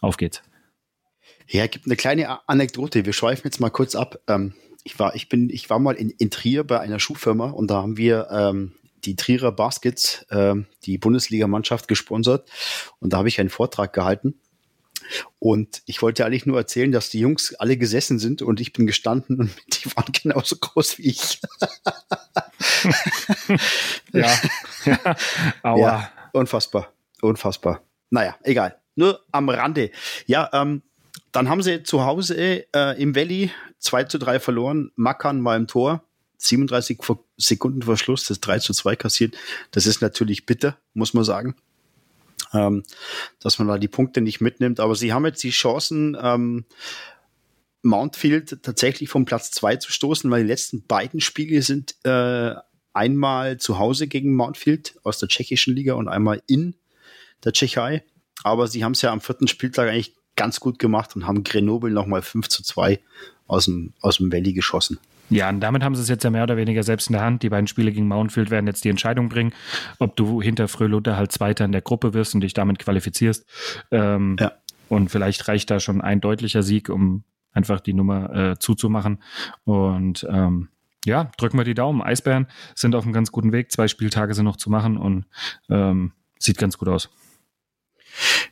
Auf 0.00 0.16
geht's. 0.16 0.42
Ja, 1.46 1.66
gibt 1.66 1.86
eine 1.86 1.96
kleine 1.96 2.48
Anekdote. 2.48 3.04
Wir 3.04 3.12
schweifen 3.12 3.42
jetzt 3.44 3.60
mal 3.60 3.70
kurz 3.70 3.94
ab. 3.94 4.20
Ähm, 4.26 4.54
ich 4.84 4.98
war, 4.98 5.14
ich 5.14 5.28
bin, 5.28 5.50
ich 5.50 5.68
war 5.68 5.78
mal 5.78 5.94
in, 5.94 6.10
in 6.10 6.30
Trier 6.30 6.64
bei 6.64 6.80
einer 6.80 6.98
Schuhfirma 6.98 7.50
und 7.50 7.70
da 7.70 7.82
haben 7.82 7.96
wir 7.96 8.28
ähm, 8.30 8.72
die 9.04 9.16
Trierer 9.16 9.52
Baskets, 9.52 10.26
äh, 10.30 10.54
die 10.84 10.98
Bundesligamannschaft, 10.98 11.88
gesponsert. 11.88 12.48
Und 12.98 13.12
da 13.12 13.18
habe 13.18 13.28
ich 13.28 13.40
einen 13.40 13.50
Vortrag 13.50 13.92
gehalten. 13.92 14.34
Und 15.38 15.82
ich 15.86 16.02
wollte 16.02 16.24
eigentlich 16.24 16.46
nur 16.46 16.58
erzählen, 16.58 16.92
dass 16.92 17.10
die 17.10 17.20
Jungs 17.20 17.54
alle 17.54 17.76
gesessen 17.76 18.18
sind 18.18 18.42
und 18.42 18.60
ich 18.60 18.72
bin 18.72 18.86
gestanden 18.86 19.40
und 19.40 19.50
die 19.72 19.96
waren 19.96 20.12
genauso 20.12 20.56
groß 20.56 20.98
wie 20.98 21.08
ich. 21.08 21.40
ja. 24.12 24.32
ja. 24.84 25.16
Aua. 25.62 25.78
Ja, 25.78 26.12
unfassbar. 26.32 26.92
Unfassbar. 27.22 27.82
Naja, 28.10 28.36
egal. 28.42 28.76
Nur 28.94 29.20
am 29.32 29.48
Rande. 29.48 29.90
Ja, 30.26 30.50
ähm, 30.52 30.82
dann 31.32 31.48
haben 31.48 31.62
sie 31.62 31.82
zu 31.82 32.04
Hause 32.04 32.66
äh, 32.74 33.00
im 33.00 33.14
Valley 33.14 33.50
2 33.78 34.04
zu 34.04 34.18
3 34.18 34.40
verloren. 34.40 34.90
Mackern 34.96 35.44
war 35.44 35.56
im 35.56 35.66
Tor. 35.66 36.02
37 36.38 36.98
Sekunden 37.40 37.82
vor 37.82 37.96
das 37.96 38.40
3 38.40 38.58
zu 38.58 38.72
2 38.72 38.96
kassiert. 38.96 39.36
Das 39.70 39.86
ist 39.86 40.02
natürlich 40.02 40.46
bitter, 40.46 40.76
muss 40.94 41.14
man 41.14 41.24
sagen. 41.24 41.54
Ähm, 42.52 42.82
dass 43.40 43.58
man 43.58 43.68
da 43.68 43.78
die 43.78 43.88
Punkte 43.88 44.20
nicht 44.20 44.40
mitnimmt. 44.40 44.80
Aber 44.80 44.94
sie 44.94 45.12
haben 45.12 45.24
jetzt 45.24 45.42
die 45.42 45.50
Chancen, 45.50 46.16
ähm, 46.20 46.64
Mountfield 47.82 48.62
tatsächlich 48.62 49.08
vom 49.08 49.24
Platz 49.24 49.50
2 49.52 49.76
zu 49.76 49.92
stoßen, 49.92 50.30
weil 50.30 50.42
die 50.42 50.48
letzten 50.48 50.86
beiden 50.86 51.20
Spiele 51.20 51.62
sind 51.62 51.94
äh, 52.04 52.54
einmal 52.92 53.58
zu 53.58 53.78
Hause 53.78 54.06
gegen 54.06 54.34
Mountfield 54.34 54.98
aus 55.02 55.18
der 55.18 55.28
tschechischen 55.28 55.74
Liga 55.74 55.94
und 55.94 56.08
einmal 56.08 56.42
in 56.46 56.74
der 57.44 57.52
Tschechei. 57.52 58.04
Aber 58.42 58.68
sie 58.68 58.84
haben 58.84 58.92
es 58.92 59.02
ja 59.02 59.12
am 59.12 59.20
vierten 59.20 59.48
Spieltag 59.48 59.88
eigentlich 59.88 60.14
ganz 60.36 60.60
gut 60.60 60.78
gemacht 60.78 61.16
und 61.16 61.26
haben 61.26 61.44
Grenoble 61.44 61.90
nochmal 61.90 62.22
5 62.22 62.48
zu 62.48 62.62
2 62.62 63.00
aus 63.46 63.66
dem, 63.66 63.92
aus 64.00 64.18
dem 64.18 64.32
Valley 64.32 64.52
geschossen. 64.52 64.98
Ja, 65.30 65.48
und 65.48 65.60
damit 65.60 65.82
haben 65.82 65.94
sie 65.94 66.02
es 66.02 66.08
jetzt 66.08 66.24
ja 66.24 66.30
mehr 66.30 66.42
oder 66.42 66.56
weniger 66.56 66.82
selbst 66.82 67.08
in 67.08 67.14
der 67.14 67.22
Hand. 67.22 67.42
Die 67.42 67.48
beiden 67.48 67.66
Spiele 67.66 67.92
gegen 67.92 68.08
Mountfield 68.08 68.50
werden 68.50 68.66
jetzt 68.66 68.84
die 68.84 68.88
Entscheidung 68.88 69.28
bringen, 69.28 69.52
ob 69.98 70.16
du 70.16 70.42
hinter 70.42 70.68
Frölunda 70.68 71.16
halt 71.16 71.32
Zweiter 71.32 71.64
in 71.64 71.72
der 71.72 71.82
Gruppe 71.82 72.14
wirst 72.14 72.34
und 72.34 72.40
dich 72.42 72.52
damit 72.52 72.78
qualifizierst. 72.78 73.46
Ähm, 73.90 74.36
ja. 74.38 74.52
Und 74.88 75.08
vielleicht 75.08 75.46
reicht 75.46 75.70
da 75.70 75.78
schon 75.78 76.00
ein 76.00 76.20
deutlicher 76.20 76.62
Sieg, 76.62 76.88
um 76.88 77.24
einfach 77.52 77.80
die 77.80 77.94
Nummer 77.94 78.34
äh, 78.34 78.58
zuzumachen. 78.58 79.22
Und 79.64 80.26
ähm, 80.28 80.68
ja, 81.04 81.30
drücken 81.38 81.58
wir 81.58 81.64
die 81.64 81.74
Daumen. 81.74 82.02
Eisbären 82.02 82.46
sind 82.74 82.94
auf 82.94 83.04
einem 83.04 83.12
ganz 83.12 83.32
guten 83.32 83.52
Weg. 83.52 83.70
Zwei 83.72 83.88
Spieltage 83.88 84.34
sind 84.34 84.44
noch 84.44 84.56
zu 84.56 84.68
machen 84.68 84.96
und 84.96 85.26
ähm, 85.68 86.12
sieht 86.38 86.58
ganz 86.58 86.76
gut 86.76 86.88
aus. 86.88 87.08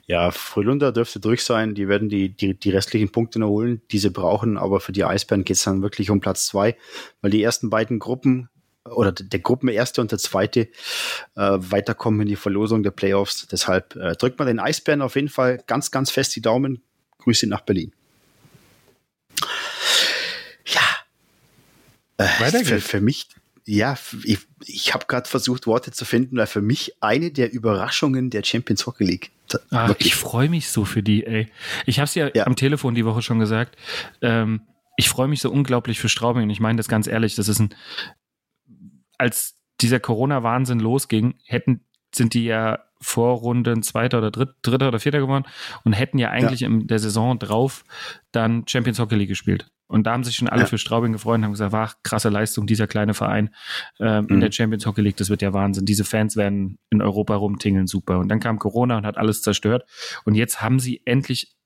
Ja, 0.06 0.30
Frölunda 0.30 0.90
dürfte 0.90 1.20
durch 1.20 1.44
sein. 1.44 1.74
Die 1.74 1.88
werden 1.88 2.08
die, 2.08 2.30
die, 2.30 2.54
die 2.54 2.70
restlichen 2.70 3.10
Punkte 3.10 3.38
noch 3.38 3.48
holen, 3.48 3.82
die 3.90 3.98
sie 3.98 4.10
brauchen. 4.10 4.56
Aber 4.56 4.80
für 4.80 4.92
die 4.92 5.04
Eisbären 5.04 5.44
geht 5.44 5.56
es 5.56 5.64
dann 5.64 5.82
wirklich 5.82 6.10
um 6.10 6.20
Platz 6.20 6.46
zwei, 6.46 6.76
weil 7.20 7.30
die 7.30 7.42
ersten 7.42 7.70
beiden 7.70 7.98
Gruppen 7.98 8.48
oder 8.84 9.12
der 9.12 9.40
Gruppenerste 9.40 10.00
und 10.00 10.12
der 10.12 10.18
zweite 10.18 10.60
äh, 10.60 10.68
weiterkommen 11.36 12.22
in 12.22 12.28
die 12.28 12.36
Verlosung 12.36 12.82
der 12.82 12.90
Playoffs. 12.90 13.46
Deshalb 13.48 13.96
äh, 13.96 14.14
drückt 14.16 14.38
man 14.38 14.48
den 14.48 14.60
Eisbären 14.60 15.02
auf 15.02 15.14
jeden 15.14 15.28
Fall 15.28 15.62
ganz, 15.66 15.90
ganz 15.90 16.10
fest 16.10 16.34
die 16.36 16.40
Daumen. 16.40 16.82
Grüße 17.18 17.46
nach 17.46 17.62
Berlin. 17.62 17.92
Ja. 20.66 20.82
Äh, 22.16 22.64
für, 22.64 22.80
für 22.80 23.00
mich 23.00 23.28
ja, 23.68 23.96
ich, 24.24 24.38
ich 24.64 24.94
habe 24.94 25.04
gerade 25.06 25.28
versucht, 25.28 25.66
Worte 25.66 25.92
zu 25.92 26.06
finden, 26.06 26.38
weil 26.38 26.46
für 26.46 26.62
mich 26.62 26.94
eine 27.02 27.30
der 27.30 27.52
Überraschungen 27.52 28.30
der 28.30 28.42
Champions 28.42 28.86
Hockey 28.86 29.04
League. 29.04 29.30
Ach, 29.70 29.94
ich 29.98 30.14
freue 30.14 30.48
mich 30.48 30.70
so 30.70 30.86
für 30.86 31.02
die, 31.02 31.26
ey. 31.26 31.48
Ich 31.84 31.98
habe 31.98 32.04
es 32.04 32.14
ja, 32.14 32.30
ja, 32.34 32.46
am 32.46 32.56
Telefon 32.56 32.94
die 32.94 33.04
Woche 33.04 33.20
schon 33.20 33.38
gesagt. 33.38 33.76
Ähm, 34.22 34.62
ich 34.96 35.10
freue 35.10 35.28
mich 35.28 35.40
so 35.40 35.50
unglaublich 35.50 36.00
für 36.00 36.08
Straubing 36.08 36.44
und 36.44 36.50
ich 36.50 36.60
meine 36.60 36.78
das 36.78 36.88
ganz 36.88 37.06
ehrlich, 37.06 37.34
das 37.34 37.48
ist 37.48 37.58
ein, 37.58 37.74
als 39.18 39.56
dieser 39.82 40.00
Corona-Wahnsinn 40.00 40.80
losging, 40.80 41.34
hätten, 41.44 41.84
sind 42.14 42.32
die 42.34 42.44
ja 42.44 42.80
Vorrunden 43.00 43.82
Zweiter 43.82 44.18
oder 44.18 44.30
Dritt, 44.30 44.54
Dritter 44.62 44.88
oder 44.88 44.98
Vierter 44.98 45.20
geworden 45.20 45.44
und 45.84 45.92
hätten 45.92 46.18
ja 46.18 46.30
eigentlich 46.30 46.60
ja. 46.60 46.68
in 46.68 46.86
der 46.86 46.98
Saison 46.98 47.38
drauf 47.38 47.84
dann 48.32 48.66
Champions 48.66 48.98
Hockey 48.98 49.14
League 49.14 49.28
gespielt. 49.28 49.70
Und 49.88 50.06
da 50.06 50.12
haben 50.12 50.22
sich 50.22 50.36
schon 50.36 50.48
alle 50.48 50.62
ja. 50.62 50.66
für 50.66 50.78
Straubing 50.78 51.12
gefreut 51.12 51.38
und 51.38 51.44
haben 51.44 51.52
gesagt, 51.52 51.72
war 51.72 51.92
krasse 52.02 52.28
Leistung, 52.28 52.66
dieser 52.66 52.86
kleine 52.86 53.14
Verein 53.14 53.54
ähm, 53.98 54.24
mhm. 54.24 54.34
in 54.34 54.40
der 54.40 54.52
Champions 54.52 54.86
Hockey 54.86 55.00
League, 55.00 55.16
das 55.16 55.30
wird 55.30 55.42
ja 55.42 55.52
Wahnsinn. 55.52 55.86
Diese 55.86 56.04
Fans 56.04 56.36
werden 56.36 56.78
in 56.90 57.02
Europa 57.02 57.34
rumtingeln, 57.34 57.86
super. 57.86 58.18
Und 58.18 58.28
dann 58.28 58.38
kam 58.38 58.58
Corona 58.58 58.98
und 58.98 59.06
hat 59.06 59.16
alles 59.16 59.42
zerstört. 59.42 59.88
Und 60.24 60.34
jetzt 60.34 60.60
haben 60.60 60.78
sie 60.78 61.02
endlich 61.06 61.56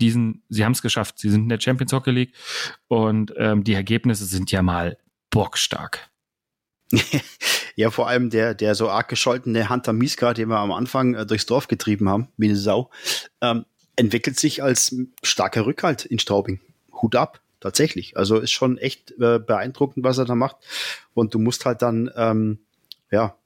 diesen, 0.00 0.42
sie 0.48 0.64
haben 0.64 0.72
es 0.72 0.82
geschafft. 0.82 1.18
Sie 1.18 1.28
sind 1.28 1.42
in 1.42 1.48
der 1.48 1.60
Champions 1.60 1.92
Hockey 1.92 2.10
League 2.10 2.34
und 2.88 3.32
ähm, 3.36 3.64
die 3.64 3.74
Ergebnisse 3.74 4.24
sind 4.24 4.50
ja 4.50 4.62
mal 4.62 4.96
bockstark. 5.30 6.10
ja, 7.76 7.90
vor 7.90 8.08
allem 8.08 8.30
der, 8.30 8.54
der 8.54 8.74
so 8.74 8.90
arg 8.90 9.08
gescholtene 9.08 9.70
Hunter 9.70 9.92
Miska, 9.92 10.34
den 10.34 10.48
wir 10.48 10.58
am 10.58 10.72
Anfang 10.72 11.14
äh, 11.14 11.26
durchs 11.26 11.46
Dorf 11.46 11.68
getrieben 11.68 12.08
haben, 12.08 12.28
wie 12.36 12.46
eine 12.46 12.56
Sau, 12.56 12.90
ähm, 13.40 13.64
entwickelt 13.96 14.38
sich 14.38 14.62
als 14.62 14.94
starker 15.22 15.66
Rückhalt 15.66 16.04
in 16.04 16.18
Straubing. 16.18 16.60
Hut 17.00 17.16
ab, 17.16 17.40
tatsächlich. 17.62 18.16
Also 18.16 18.38
ist 18.38 18.52
schon 18.52 18.76
echt 18.76 19.12
äh, 19.12 19.38
beeindruckend, 19.38 20.04
was 20.04 20.18
er 20.18 20.24
da 20.24 20.34
macht. 20.34 20.56
Und 21.14 21.34
du 21.34 21.38
musst 21.38 21.64
halt 21.64 21.82
dann, 21.82 22.10
ähm, 22.16 22.58
ja, 23.10 23.36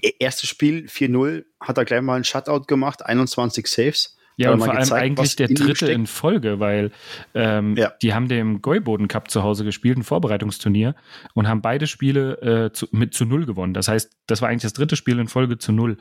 e-, 0.00 0.14
erstes 0.18 0.48
Spiel 0.48 0.86
4-0, 0.86 1.44
hat 1.60 1.78
er 1.78 1.84
gleich 1.84 2.02
mal 2.02 2.16
ein 2.16 2.24
Shutout 2.24 2.64
gemacht, 2.66 3.04
21 3.04 3.66
Saves. 3.66 4.16
Ja, 4.36 4.50
und 4.52 4.60
vor 4.60 4.70
allem 4.70 4.80
gezeigt, 4.80 5.02
eigentlich 5.02 5.36
der 5.36 5.48
dritte 5.48 5.92
in 5.92 6.06
Folge, 6.06 6.58
weil 6.58 6.90
ähm, 7.34 7.76
ja. 7.76 7.92
die 8.00 8.14
haben 8.14 8.28
dem 8.28 8.62
Gäuboden 8.62 9.06
Cup 9.06 9.30
zu 9.30 9.42
Hause 9.42 9.64
gespielt, 9.64 9.98
ein 9.98 10.04
Vorbereitungsturnier, 10.04 10.94
und 11.34 11.48
haben 11.48 11.60
beide 11.60 11.86
Spiele 11.86 12.40
äh, 12.40 12.72
zu, 12.72 12.88
mit 12.92 13.12
zu 13.12 13.26
null 13.26 13.44
gewonnen. 13.44 13.74
Das 13.74 13.88
heißt, 13.88 14.10
das 14.26 14.40
war 14.40 14.48
eigentlich 14.48 14.62
das 14.62 14.72
dritte 14.72 14.96
Spiel 14.96 15.18
in 15.18 15.28
Folge 15.28 15.58
zu 15.58 15.70
null. 15.70 15.98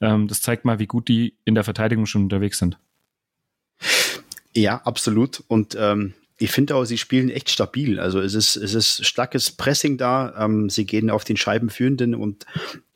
Ähm, 0.00 0.28
das 0.28 0.42
zeigt 0.42 0.64
mal, 0.64 0.78
wie 0.78 0.86
gut 0.86 1.08
die 1.08 1.36
in 1.44 1.56
der 1.56 1.64
Verteidigung 1.64 2.06
schon 2.06 2.22
unterwegs 2.22 2.58
sind. 2.58 2.78
Ja, 4.54 4.80
absolut. 4.84 5.42
Und 5.48 5.76
ähm, 5.78 6.14
ich 6.42 6.50
finde 6.50 6.74
auch, 6.74 6.84
sie 6.84 6.98
spielen 6.98 7.30
echt 7.30 7.50
stabil. 7.50 8.00
Also 8.00 8.20
es 8.20 8.34
ist, 8.34 8.56
es 8.56 8.74
ist 8.74 9.06
starkes 9.06 9.52
Pressing 9.52 9.96
da. 9.96 10.34
Ähm, 10.36 10.68
sie 10.70 10.84
gehen 10.84 11.08
auf 11.08 11.22
den 11.22 11.36
Scheibenführenden 11.36 12.16
und 12.16 12.46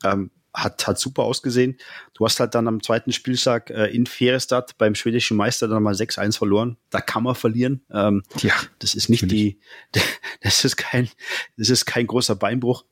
ähm, 0.02 0.30
hat, 0.52 0.86
hat 0.86 0.98
super 0.98 1.22
ausgesehen. 1.22 1.78
Du 2.14 2.24
hast 2.24 2.40
halt 2.40 2.56
dann 2.56 2.66
am 2.66 2.82
zweiten 2.82 3.12
Spieltag 3.12 3.70
äh, 3.70 3.86
in 3.86 4.06
Ferestad 4.06 4.76
beim 4.78 4.96
schwedischen 4.96 5.36
Meister 5.36 5.68
dann 5.68 5.84
mal 5.84 5.94
6-1 5.94 6.38
verloren. 6.38 6.76
Da 6.90 7.00
kann 7.00 7.22
man 7.22 7.36
verlieren. 7.36 7.82
Ähm, 7.92 8.24
ja, 8.38 8.54
das 8.80 8.94
ist 8.94 9.10
nicht 9.10 9.30
die, 9.30 9.60
das 10.42 10.64
ist 10.64 10.76
kein, 10.76 11.08
das 11.56 11.70
ist 11.70 11.86
kein 11.86 12.08
großer 12.08 12.34
Beinbruch. 12.34 12.84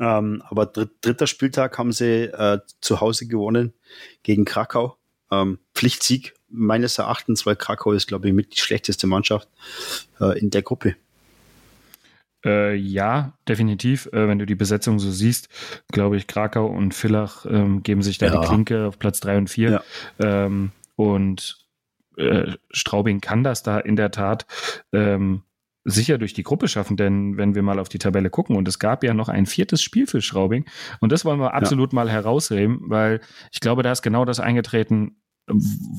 Ähm, 0.00 0.42
aber 0.46 0.64
dritter 0.66 1.26
Spieltag 1.26 1.76
haben 1.76 1.92
sie 1.92 2.24
äh, 2.32 2.60
zu 2.80 3.00
Hause 3.00 3.26
gewonnen 3.26 3.74
gegen 4.22 4.46
Krakau. 4.46 4.96
Ähm, 5.32 5.58
Pflichtsieg 5.74 6.34
meines 6.48 6.98
Erachtens, 6.98 7.46
weil 7.46 7.56
Krakau 7.56 7.92
ist, 7.92 8.06
glaube 8.06 8.28
ich, 8.28 8.34
mit 8.34 8.54
die 8.54 8.60
schlechteste 8.60 9.06
Mannschaft 9.06 9.48
äh, 10.20 10.38
in 10.38 10.50
der 10.50 10.62
Gruppe. 10.62 10.94
Äh, 12.44 12.74
ja, 12.74 13.32
definitiv. 13.48 14.06
Äh, 14.06 14.28
wenn 14.28 14.38
du 14.38 14.46
die 14.46 14.54
Besetzung 14.54 14.98
so 14.98 15.10
siehst, 15.10 15.48
glaube 15.92 16.16
ich, 16.16 16.26
Krakau 16.26 16.66
und 16.66 16.94
Villach 16.94 17.46
ähm, 17.46 17.82
geben 17.82 18.02
sich 18.02 18.18
da 18.18 18.26
ja. 18.26 18.40
die 18.40 18.46
Klinke 18.46 18.86
auf 18.86 18.98
Platz 18.98 19.20
drei 19.20 19.38
und 19.38 19.48
vier. 19.48 19.82
Ja. 20.18 20.44
Ähm, 20.44 20.72
und 20.96 21.56
äh, 22.16 22.52
Straubing 22.70 23.20
kann 23.20 23.44
das 23.44 23.62
da 23.62 23.78
in 23.78 23.96
der 23.96 24.10
Tat 24.10 24.46
ähm, 24.92 25.42
sicher 25.84 26.18
durch 26.18 26.32
die 26.32 26.42
Gruppe 26.42 26.68
schaffen, 26.68 26.96
denn 26.96 27.36
wenn 27.36 27.54
wir 27.54 27.62
mal 27.62 27.78
auf 27.78 27.88
die 27.88 27.98
Tabelle 27.98 28.30
gucken 28.30 28.56
und 28.56 28.68
es 28.68 28.78
gab 28.78 29.02
ja 29.02 29.14
noch 29.14 29.28
ein 29.28 29.46
viertes 29.46 29.82
Spiel 29.82 30.06
für 30.06 30.20
Straubing 30.20 30.64
und 31.00 31.10
das 31.10 31.24
wollen 31.24 31.40
wir 31.40 31.54
absolut 31.54 31.92
ja. 31.92 31.96
mal 31.96 32.10
herausheben, 32.10 32.82
weil 32.84 33.20
ich 33.50 33.60
glaube, 33.60 33.82
da 33.82 33.90
ist 33.90 34.02
genau 34.02 34.24
das 34.24 34.38
eingetreten, 34.38 35.16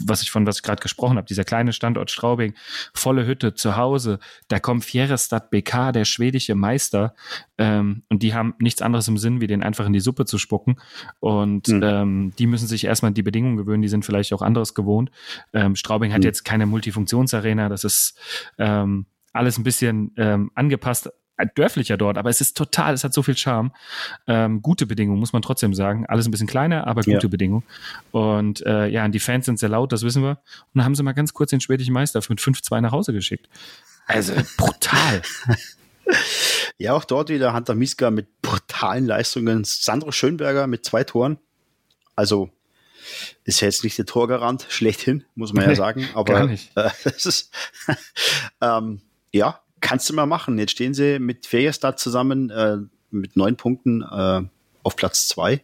was 0.06 0.22
ich 0.22 0.32
von 0.32 0.46
was 0.46 0.58
ich 0.58 0.64
gerade 0.64 0.82
gesprochen 0.82 1.18
habe, 1.18 1.28
dieser 1.28 1.44
kleine 1.44 1.74
Standort 1.74 2.12
Straubing, 2.12 2.54
volle 2.94 3.26
Hütte 3.26 3.54
zu 3.54 3.78
Hause, 3.78 4.20
da 4.48 4.60
kommt 4.60 4.86
Fjerestad 4.86 5.50
BK, 5.50 5.92
der 5.92 6.06
schwedische 6.06 6.56
Meister, 6.56 7.14
ähm, 7.58 8.04
und 8.10 8.24
die 8.24 8.34
haben 8.34 8.56
nichts 8.60 8.82
anderes 8.82 9.08
im 9.08 9.18
Sinn, 9.18 9.42
wie 9.42 9.48
den 9.48 9.64
einfach 9.64 9.86
in 9.86 9.94
die 9.94 10.00
Suppe 10.00 10.26
zu 10.26 10.38
spucken. 10.38 10.78
Und 11.20 11.68
mhm. 11.68 11.84
ähm, 11.84 12.34
die 12.38 12.48
müssen 12.48 12.68
sich 12.68 12.86
erstmal 12.86 13.12
die 13.12 13.24
Bedingungen 13.24 13.58
gewöhnen, 13.58 13.82
die 13.82 13.90
sind 13.90 14.06
vielleicht 14.06 14.34
auch 14.34 14.42
anderes 14.42 14.74
gewohnt. 14.74 15.12
Ähm, 15.54 15.76
Straubing 15.76 16.10
mhm. 16.10 16.16
hat 16.16 16.24
jetzt 16.24 16.44
keine 16.44 16.66
Multifunktionsarena, 16.66 17.70
das 17.70 17.84
ist 17.84 18.18
ähm, 18.58 19.06
alles 19.34 19.58
ein 19.58 19.64
bisschen 19.64 20.12
ähm, 20.18 20.52
angepasst 20.56 21.12
dörflicher 21.56 21.98
dort, 21.98 22.18
aber 22.18 22.30
es 22.30 22.42
ist 22.42 22.56
total, 22.56 22.94
es 22.94 23.04
hat 23.04 23.14
so 23.14 23.24
viel 23.24 23.36
Charme. 23.36 23.72
Ähm, 24.28 24.62
gute 24.62 24.86
Bedingungen, 24.86 25.20
muss 25.20 25.34
man 25.34 25.42
trotzdem 25.42 25.74
sagen. 25.74 26.06
Alles 26.08 26.28
ein 26.28 26.32
bisschen 26.32 26.48
kleiner, 26.48 26.88
aber 26.88 27.02
gute 27.02 27.24
ja. 27.24 27.28
Bedingungen. 27.28 27.64
Und 28.12 28.66
äh, 28.66 28.88
ja, 28.88 29.04
und 29.06 29.14
die 29.14 29.20
Fans 29.20 29.46
sind 29.46 29.60
sehr 29.60 29.70
laut, 29.70 29.92
das 29.92 30.04
wissen 30.04 30.22
wir. 30.22 30.30
Und 30.30 30.76
dann 30.76 30.86
haben 30.86 30.96
sie 30.96 31.04
mal 31.04 31.14
ganz 31.14 31.34
kurz 31.34 31.50
den 31.50 31.62
schwedischen 31.62 31.94
Meister 31.94 32.22
mit 32.30 32.40
5-2 32.40 32.82
nach 32.82 32.92
Hause 32.92 33.14
geschickt. 33.14 33.50
Also 34.06 34.34
brutal. 34.58 35.22
ja, 36.78 36.94
auch 36.94 37.06
dort 37.06 37.30
wieder 37.30 37.54
Hunter 37.54 37.76
Miska 37.76 38.12
mit 38.12 38.42
brutalen 38.42 39.06
Leistungen. 39.06 39.64
Sandro 39.64 40.12
Schönberger 40.12 40.68
mit 40.68 40.86
zwei 40.86 41.04
Toren. 41.04 41.40
Also 42.16 42.52
ist 43.44 43.62
ja 43.62 43.68
jetzt 43.68 43.84
nicht 43.84 43.98
der 43.98 44.06
Torgarant 44.06 44.66
schlechthin, 44.70 45.26
muss 45.36 45.54
man 45.54 45.68
ja 45.68 45.76
sagen. 45.76 46.08
Aber 46.14 46.34
Gar 46.34 46.48
nicht. 46.48 46.76
Äh, 46.76 46.90
es 47.06 47.26
ist 47.26 47.52
ähm, 48.62 49.02
ja 49.32 49.63
kannst 49.84 50.10
du 50.10 50.14
mal 50.16 50.26
machen. 50.26 50.58
Jetzt 50.58 50.72
stehen 50.72 50.96
sie 50.96 51.20
mit 51.20 51.46
Ferjestad 51.46 52.00
zusammen 52.00 52.50
äh, 52.50 52.78
mit 53.12 53.36
neun 53.36 53.58
Punkten 53.58 54.02
äh, 54.02 54.42
auf 54.82 54.96
Platz 54.96 55.28
zwei. 55.28 55.62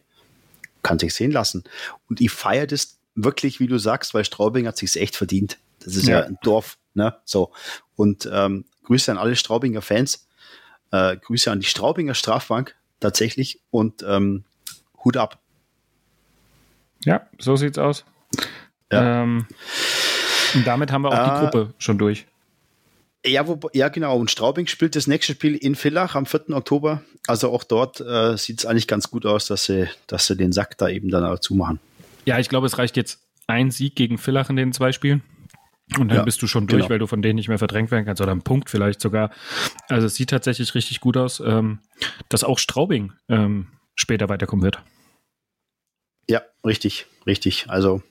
Kann 0.82 0.98
sich 0.98 1.14
sehen 1.14 1.32
lassen. 1.32 1.64
Und 2.08 2.20
ich 2.20 2.30
feiere 2.30 2.66
das 2.66 2.98
wirklich, 3.14 3.58
wie 3.58 3.66
du 3.66 3.78
sagst, 3.78 4.14
weil 4.14 4.24
Straubing 4.24 4.66
hat 4.66 4.76
sich's 4.76 4.96
echt 4.96 5.16
verdient. 5.16 5.58
Das 5.80 5.96
ist 5.96 6.06
ja, 6.06 6.20
ja 6.20 6.26
ein 6.26 6.38
Dorf, 6.42 6.78
ne? 6.94 7.16
So. 7.24 7.52
Und 7.96 8.28
ähm, 8.32 8.66
Grüße 8.84 9.10
an 9.10 9.18
alle 9.18 9.36
Straubinger 9.36 9.82
Fans. 9.82 10.28
Äh, 10.92 11.16
Grüße 11.16 11.50
an 11.50 11.60
die 11.60 11.66
Straubinger 11.66 12.14
Strafbank 12.14 12.76
tatsächlich 13.00 13.60
und 13.70 14.02
ähm, 14.06 14.44
Hut 15.02 15.16
ab. 15.16 15.38
Ja, 17.04 17.26
so 17.38 17.56
sieht's 17.56 17.78
aus. 17.78 18.04
Ja. 18.92 19.22
Ähm, 19.22 19.46
und 20.54 20.66
damit 20.66 20.92
haben 20.92 21.02
wir 21.02 21.08
auch 21.08 21.24
die 21.24 21.38
äh, 21.38 21.50
Gruppe 21.50 21.74
schon 21.78 21.96
durch. 21.96 22.26
Ja, 23.26 23.46
wo, 23.46 23.58
ja, 23.74 23.88
genau. 23.88 24.16
Und 24.16 24.30
Straubing 24.30 24.66
spielt 24.66 24.96
das 24.96 25.06
nächste 25.06 25.34
Spiel 25.34 25.54
in 25.54 25.74
Villach 25.74 26.14
am 26.14 26.24
4. 26.24 26.50
Oktober. 26.50 27.02
Also 27.26 27.52
auch 27.52 27.64
dort 27.64 28.00
äh, 28.00 28.36
sieht 28.36 28.60
es 28.60 28.66
eigentlich 28.66 28.86
ganz 28.86 29.10
gut 29.10 29.26
aus, 29.26 29.46
dass 29.46 29.66
sie, 29.66 29.88
dass 30.06 30.26
sie 30.26 30.36
den 30.36 30.52
Sack 30.52 30.78
da 30.78 30.88
eben 30.88 31.10
dann 31.10 31.24
auch 31.24 31.38
zumachen. 31.38 31.80
Ja, 32.24 32.38
ich 32.38 32.48
glaube, 32.48 32.66
es 32.66 32.78
reicht 32.78 32.96
jetzt 32.96 33.20
ein 33.46 33.70
Sieg 33.70 33.94
gegen 33.94 34.16
Villach 34.16 34.48
in 34.48 34.56
den 34.56 34.72
zwei 34.72 34.92
Spielen. 34.92 35.22
Und 35.98 36.08
dann 36.08 36.18
ja, 36.18 36.22
bist 36.22 36.40
du 36.40 36.46
schon 36.46 36.66
durch, 36.68 36.82
genau. 36.82 36.90
weil 36.90 36.98
du 37.00 37.06
von 37.08 37.20
denen 37.20 37.34
nicht 37.34 37.48
mehr 37.48 37.58
verdrängt 37.58 37.90
werden 37.90 38.04
kannst. 38.04 38.22
Oder 38.22 38.30
ein 38.32 38.42
Punkt 38.42 38.70
vielleicht 38.70 39.00
sogar. 39.00 39.30
Also 39.88 40.06
es 40.06 40.14
sieht 40.14 40.30
tatsächlich 40.30 40.74
richtig 40.74 41.00
gut 41.00 41.16
aus, 41.16 41.40
ähm, 41.40 41.80
dass 42.28 42.44
auch 42.44 42.58
Straubing 42.58 43.12
ähm, 43.28 43.66
später 43.96 44.28
weiterkommen 44.28 44.62
wird. 44.62 44.80
Ja, 46.28 46.42
richtig, 46.64 47.06
richtig. 47.26 47.66
Also 47.68 48.02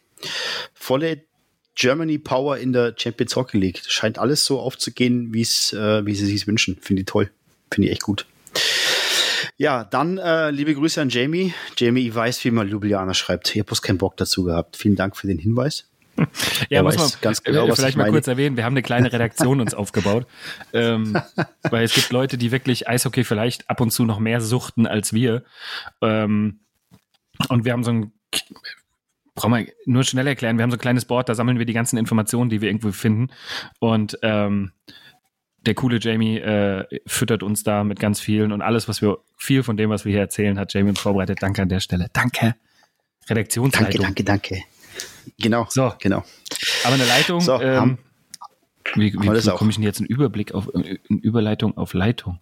volle 0.74 1.24
Germany 1.79 2.17
Power 2.17 2.57
in 2.57 2.74
der 2.74 2.93
Champions 2.98 3.38
Hockey 3.38 3.57
League. 3.57 3.81
Das 3.81 3.91
scheint 3.91 4.19
alles 4.19 4.43
so 4.43 4.59
aufzugehen, 4.59 5.33
wie's, 5.33 5.71
äh, 5.71 6.05
wie 6.05 6.13
sie 6.13 6.25
sich 6.25 6.45
wünschen. 6.45 6.77
Finde 6.81 7.01
ich 7.01 7.05
toll. 7.05 7.31
Finde 7.71 7.88
ich 7.88 7.93
echt 7.93 8.03
gut. 8.03 8.25
Ja, 9.55 9.86
dann 9.86 10.17
äh, 10.17 10.51
liebe 10.51 10.75
Grüße 10.75 11.01
an 11.01 11.07
Jamie. 11.07 11.53
Jamie, 11.77 12.05
ich 12.07 12.13
weiß, 12.13 12.43
wie 12.43 12.51
man 12.51 12.67
Ljubljana 12.67 13.13
schreibt. 13.13 13.50
Ich 13.50 13.59
habe 13.59 13.67
bloß 13.67 13.81
keinen 13.81 13.98
Bock 13.98 14.17
dazu 14.17 14.43
gehabt. 14.43 14.75
Vielen 14.75 14.95
Dank 14.95 15.15
für 15.15 15.27
den 15.27 15.39
Hinweis. 15.39 15.86
Ja, 16.69 16.83
muss 16.83 16.98
man 16.98 17.09
ganz 17.21 17.41
genau, 17.43 17.65
äh, 17.65 17.75
vielleicht 17.75 17.95
mal 17.95 18.09
kurz 18.09 18.27
erwähnen, 18.27 18.57
wir 18.57 18.65
haben 18.65 18.74
eine 18.74 18.81
kleine 18.81 19.13
Redaktion 19.13 19.62
uns 19.62 19.74
aufgebaut, 19.74 20.27
ähm, 20.74 21.17
weil 21.69 21.86
es 21.86 21.93
gibt 21.93 22.12
Leute, 22.12 22.38
die 22.38 22.51
wirklich 22.51 22.89
Eishockey 22.89 23.24
vielleicht 23.24 23.69
ab 23.69 23.79
und 23.79 23.91
zu 23.91 24.03
noch 24.03 24.19
mehr 24.19 24.41
suchten 24.41 24.86
als 24.86 25.13
wir. 25.13 25.43
Ähm, 26.01 26.59
und 27.48 27.63
wir 27.63 27.71
haben 27.71 27.86
so 27.86 27.91
ein 27.91 28.12
brauchen 29.39 29.53
wir 29.53 29.74
nur 29.86 30.03
schnell 30.03 30.27
erklären. 30.27 30.58
Wir 30.58 30.63
haben 30.63 30.72
so 30.72 30.75
ein 30.75 30.81
kleines 30.81 31.05
Board, 31.05 31.29
da 31.29 31.36
sammeln 31.36 31.60
wir 31.60 31.65
die 31.65 31.74
ganzen 31.74 31.98
Informationen, 31.98 32.50
die 32.50 32.60
wir 32.60 32.67
irgendwo 32.67 32.91
finden. 32.91 33.29
Und 33.79 34.19
ähm, 34.22 34.74
der 35.65 35.75
coole 35.75 36.00
Jamie 36.00 36.38
äh, 36.38 36.86
füttert 37.08 37.41
uns 37.41 37.63
da 37.63 37.86
mit 37.86 38.00
ganz 38.00 38.19
vielen 38.19 38.51
und 38.51 38.62
alles, 38.62 38.89
was 38.89 39.01
wir, 39.01 39.19
viel 39.38 39.63
von 39.63 39.77
dem, 39.77 39.89
was 39.89 40.03
wir 40.03 40.12
hier 40.12 40.22
erzählen, 40.22 40.60
hat 40.60 40.74
Jamie 40.74 40.89
uns 40.89 41.00
vorbereitet. 41.00 41.38
Danke 41.41 41.62
an 41.62 41.69
der 41.69 41.79
Stelle. 41.79 42.08
Danke. 42.12 42.55
Redaktionsleitung. 43.29 44.01
Danke, 44.01 44.24
danke, 44.24 44.55
danke. 44.55 44.63
Genau. 45.39 45.67
So. 45.69 45.93
Genau. 46.00 46.25
Aber 46.84 46.96
eine 46.96 47.05
Leitung. 47.05 47.39
So, 47.39 47.62
ähm, 47.62 47.98
wie, 48.96 49.13
wie, 49.13 49.19
wie 49.22 49.50
komme 49.51 49.69
ich 49.69 49.77
denn 49.77 49.84
jetzt 49.84 50.00
einen 50.00 50.08
Überblick 50.08 50.53
auf, 50.53 50.74
eine 50.75 51.00
Überleitung 51.08 51.77
auf 51.77 51.93
Leitung? 51.93 52.39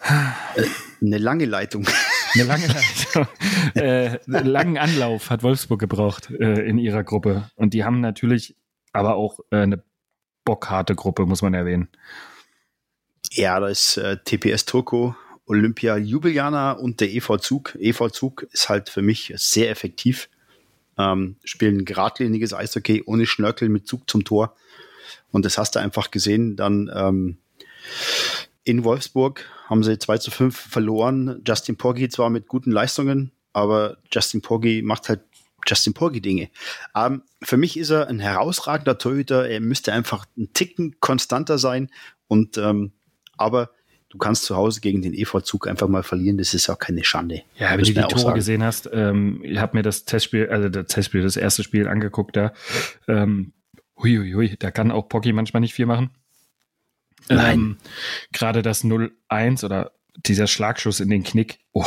Äh, 0.00 0.62
eine 1.00 1.18
lange 1.18 1.46
Leitung. 1.46 1.88
Eine 2.34 2.44
lange 2.44 2.66
äh, 3.74 4.18
einen 4.26 4.46
langen 4.46 4.78
Anlauf 4.78 5.30
hat 5.30 5.42
Wolfsburg 5.42 5.80
gebraucht 5.80 6.30
äh, 6.30 6.66
in 6.66 6.78
ihrer 6.78 7.04
Gruppe. 7.04 7.50
Und 7.54 7.74
die 7.74 7.84
haben 7.84 8.00
natürlich 8.00 8.56
aber 8.92 9.16
auch 9.16 9.40
äh, 9.50 9.58
eine 9.58 9.82
bockharte 10.44 10.94
Gruppe, 10.94 11.26
muss 11.26 11.42
man 11.42 11.54
erwähnen. 11.54 11.88
Ja, 13.32 13.60
da 13.60 13.68
ist 13.68 13.96
äh, 13.96 14.18
TPS 14.24 14.64
Turco 14.64 15.14
Olympia 15.46 15.96
Ljubljana 15.96 16.72
und 16.72 17.00
der 17.00 17.12
EV 17.12 17.38
Zug. 17.38 17.76
EV 17.78 18.10
Zug 18.10 18.46
ist 18.52 18.68
halt 18.68 18.88
für 18.88 19.02
mich 19.02 19.32
sehr 19.36 19.70
effektiv. 19.70 20.28
Ähm, 20.98 21.36
spielen 21.44 21.84
geradliniges 21.84 22.52
Eishockey 22.52 23.02
ohne 23.06 23.26
Schnörkel 23.26 23.68
mit 23.68 23.86
Zug 23.86 24.10
zum 24.10 24.24
Tor. 24.24 24.56
Und 25.30 25.44
das 25.44 25.58
hast 25.58 25.76
du 25.76 25.78
einfach 25.78 26.10
gesehen. 26.10 26.56
Dann 26.56 26.90
ähm, 26.92 27.38
in 28.66 28.82
Wolfsburg 28.82 29.44
haben 29.68 29.84
sie 29.84 29.96
2 29.96 30.18
zu 30.18 30.30
5 30.32 30.58
verloren. 30.58 31.40
Justin 31.46 31.76
Poggi 31.76 32.08
zwar 32.08 32.30
mit 32.30 32.48
guten 32.48 32.72
Leistungen, 32.72 33.30
aber 33.52 33.98
Justin 34.12 34.42
Poggi 34.42 34.82
macht 34.82 35.08
halt 35.08 35.20
Justin 35.64 35.94
Poggi 35.94 36.20
Dinge. 36.20 36.50
Ähm, 36.94 37.22
für 37.42 37.56
mich 37.56 37.76
ist 37.78 37.90
er 37.90 38.08
ein 38.08 38.18
herausragender 38.18 38.98
Torhüter. 38.98 39.48
Er 39.48 39.60
müsste 39.60 39.92
einfach 39.92 40.26
ein 40.36 40.52
Ticken 40.52 40.96
konstanter 40.98 41.58
sein. 41.58 41.90
Und 42.26 42.58
ähm, 42.58 42.92
aber 43.36 43.70
du 44.08 44.18
kannst 44.18 44.44
zu 44.44 44.56
Hause 44.56 44.80
gegen 44.80 45.00
den 45.00 45.14
EV-Zug 45.14 45.68
einfach 45.68 45.86
mal 45.86 46.02
verlieren. 46.02 46.36
Das 46.36 46.52
ist 46.52 46.68
auch 46.68 46.78
keine 46.78 47.04
Schande. 47.04 47.42
Ja, 47.58 47.70
wenn 47.70 47.84
du 47.84 47.94
die 47.94 48.00
Tore 48.00 48.34
gesehen 48.34 48.64
hast, 48.64 48.90
ähm, 48.92 49.42
ich 49.44 49.58
habe 49.58 49.76
mir 49.76 49.84
das 49.84 50.04
Testspiel, 50.04 50.48
also 50.48 50.68
das 50.68 50.86
Testspiel, 50.86 51.22
das 51.22 51.36
erste 51.36 51.62
Spiel 51.62 51.86
angeguckt 51.86 52.36
da. 52.36 52.52
Ähm, 53.06 53.52
hui, 53.96 54.16
hui, 54.16 54.32
hui, 54.32 54.56
da 54.58 54.72
kann 54.72 54.90
auch 54.90 55.08
Poggi 55.08 55.32
manchmal 55.32 55.60
nicht 55.60 55.74
viel 55.74 55.86
machen. 55.86 56.10
Nein. 57.28 57.58
Ähm, 57.58 57.76
Gerade 58.32 58.62
das 58.62 58.84
0-1 58.84 59.64
oder 59.64 59.92
dieser 60.24 60.46
Schlagschuss 60.46 61.00
in 61.00 61.10
den 61.10 61.24
Knick. 61.24 61.58
Oh, 61.72 61.84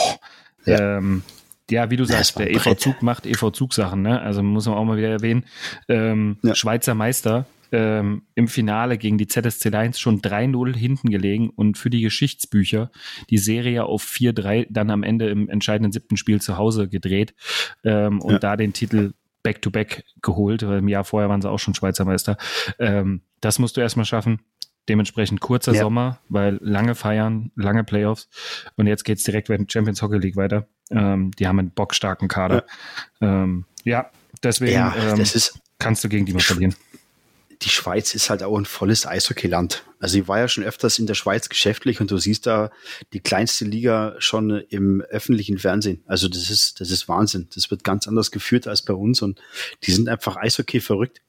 ja. 0.66 0.98
Ähm, 0.98 1.24
ja, 1.70 1.92
wie 1.92 1.98
du 1.98 2.06
sagst, 2.06 2.40
der 2.40 2.52
EV 2.52 2.76
Zug 2.76 3.02
macht 3.04 3.26
EV 3.26 3.52
Zug 3.52 3.74
Sachen, 3.74 4.02
ne? 4.02 4.22
Also 4.22 4.42
muss 4.42 4.66
man 4.66 4.76
auch 4.76 4.86
mal 4.86 4.98
wieder 4.98 5.10
erwähnen. 5.10 5.46
Ähm, 5.88 6.38
ja. 6.42 6.56
Schweizer 6.56 6.96
Meister 6.96 7.46
ähm, 7.72 8.24
im 8.36 8.48
Finale 8.48 8.98
gegen 8.98 9.18
die 9.18 9.28
ZSC 9.28 9.70
Lions 9.70 10.00
schon 10.00 10.22
3-0 10.22 10.76
hinten 10.76 11.10
gelegen 11.10 11.50
und 11.50 11.78
für 11.78 11.90
die 11.90 12.02
Geschichtsbücher 12.02 12.92
die 13.30 13.38
Serie 13.38 13.86
auf 13.86 14.04
4-3 14.04 14.68
dann 14.70 14.90
am 14.90 15.04
Ende 15.04 15.30
im 15.30 15.50
entscheidenden 15.50 15.92
siebten 15.92 16.18
Spiel 16.18 16.42
zu 16.42 16.58
Hause 16.58 16.88
gedreht 16.88 17.34
ähm, 17.84 18.22
und 18.22 18.34
ja. 18.34 18.40
da 18.40 18.58
den 18.58 18.74
Titel 18.74 19.14
Back-to-Back 19.44 20.04
-back 20.06 20.22
geholt, 20.22 20.68
weil 20.68 20.80
im 20.80 20.88
Jahr 20.88 21.06
vorher 21.06 21.30
waren 21.30 21.42
sie 21.42 21.50
auch 21.50 21.60
schon 21.60 21.74
Schweizer 21.74 22.06
Meister. 22.06 22.38
Ähm, 22.78 23.22
das 23.40 23.60
musst 23.60 23.78
du 23.78 23.82
erstmal 23.82 24.06
schaffen. 24.06 24.40
Dementsprechend 24.90 25.40
kurzer 25.40 25.74
ja. 25.74 25.82
Sommer, 25.82 26.20
weil 26.28 26.58
lange 26.62 26.96
feiern, 26.96 27.52
lange 27.56 27.84
Playoffs. 27.84 28.28
Und 28.76 28.88
jetzt 28.88 29.06
geht's 29.06 29.24
direkt 29.24 29.50
mit 29.50 29.72
Champions 29.72 30.02
Hockey 30.02 30.18
League 30.18 30.36
weiter. 30.36 30.68
Ähm, 30.92 31.32
die 31.38 31.48
haben 31.48 31.60
einen 31.60 31.72
bockstarken 31.72 32.28
Kader. 32.28 32.66
Ja, 33.22 33.44
ähm, 33.44 33.66
ja 33.84 34.10
deswegen 34.44 34.74
ja, 34.74 34.96
ähm, 35.14 35.24
kannst 35.78 36.04
du 36.04 36.10
gegen 36.10 36.26
die 36.26 36.34
mal 36.34 36.40
verlieren 36.40 36.76
die 37.62 37.70
Schweiz 37.70 38.16
ist 38.16 38.30
halt 38.30 38.42
auch 38.42 38.58
ein 38.58 38.66
volles 38.66 39.06
Eishockeyland. 39.06 39.84
Also 40.00 40.18
ich 40.18 40.28
war 40.28 40.40
ja 40.40 40.48
schon 40.48 40.64
öfters 40.64 40.98
in 40.98 41.08
der 41.08 41.14
Schweiz 41.14 41.50
geschäftlich 41.50 42.00
und 42.00 42.10
du 42.10 42.18
siehst 42.18 42.46
da 42.46 42.72
die 43.12 43.20
kleinste 43.20 43.66
Liga 43.66 44.16
schon 44.20 44.52
im 44.70 45.02
öffentlichen 45.02 45.58
Fernsehen. 45.58 46.02
Also 46.08 46.30
das 46.30 46.50
ist, 46.50 46.80
das 46.80 46.90
ist 46.90 47.10
Wahnsinn. 47.10 47.50
Das 47.54 47.70
wird 47.70 47.84
ganz 47.84 48.08
anders 48.08 48.32
geführt 48.32 48.68
als 48.68 48.82
bei 48.84 48.94
uns 48.94 49.22
und 49.22 49.42
die 49.84 49.92
sind 49.92 50.08
einfach 50.08 50.38
Eishockey 50.38 50.80
verrückt. 50.80 51.22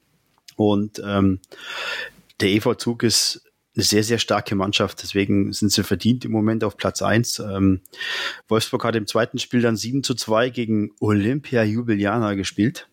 Und 0.55 1.01
ähm, 1.05 1.39
der 2.39 2.49
EV 2.49 2.75
Zug 2.75 3.03
ist 3.03 3.43
eine 3.75 3.83
sehr, 3.83 4.03
sehr 4.03 4.19
starke 4.19 4.55
Mannschaft. 4.55 5.01
Deswegen 5.01 5.53
sind 5.53 5.71
sie 5.71 5.83
verdient 5.83 6.25
im 6.25 6.31
Moment 6.31 6.63
auf 6.63 6.77
Platz 6.77 7.01
eins. 7.01 7.39
Ähm, 7.39 7.81
Wolfsburg 8.47 8.83
hat 8.83 8.95
im 8.95 9.07
zweiten 9.07 9.39
Spiel 9.39 9.61
dann 9.61 9.77
7 9.77 10.03
zu 10.03 10.13
2 10.13 10.49
gegen 10.49 10.91
Olympia 10.99 11.63
Jubiliana 11.63 12.33
gespielt. 12.33 12.87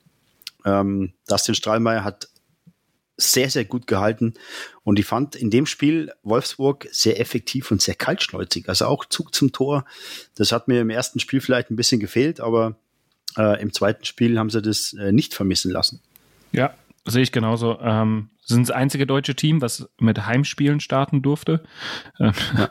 Ähm, 0.65 1.13
Dustin 1.27 1.55
Strahlmeier 1.55 2.05
hat 2.05 2.29
sehr, 3.17 3.51
sehr 3.51 3.65
gut 3.65 3.87
gehalten. 3.89 4.35
Und 4.85 4.99
ich 4.99 5.05
fand 5.05 5.35
in 5.35 5.51
dem 5.51 5.67
Spiel 5.67 6.13
Wolfsburg 6.23 6.87
sehr 6.93 7.21
effektiv 7.21 7.71
und 7.71 7.83
sehr 7.83 7.97
kaltschneuzig. 7.97 8.69
Also 8.69 8.87
auch 8.87 9.05
Zug 9.05 9.35
zum 9.35 9.53
Tor. 9.53 9.85
Das 10.37 10.53
hat 10.53 10.69
mir 10.69 10.81
im 10.81 10.91
ersten 10.91 11.19
Spiel 11.19 11.41
vielleicht 11.41 11.71
ein 11.71 11.77
bisschen 11.77 11.99
gefehlt, 11.99 12.41
aber 12.41 12.77
äh, 13.37 13.61
im 13.61 13.73
zweiten 13.73 14.05
Spiel 14.05 14.39
haben 14.39 14.51
sie 14.51 14.63
das 14.63 14.93
äh, 14.93 15.11
nicht 15.11 15.35
vermissen 15.35 15.73
lassen. 15.73 16.01
Ja, 16.53 16.75
sehe 17.05 17.23
ich 17.23 17.33
genauso. 17.33 17.79
Ähm, 17.81 18.31
sind 18.49 18.69
das 18.69 18.75
einzige 18.75 19.07
deutsche 19.07 19.35
Team, 19.35 19.61
was 19.61 19.89
mit 20.01 20.25
Heimspielen 20.27 20.81
starten 20.81 21.21
durfte. 21.23 21.63
Ähm, 22.19 22.33
ja. 22.57 22.69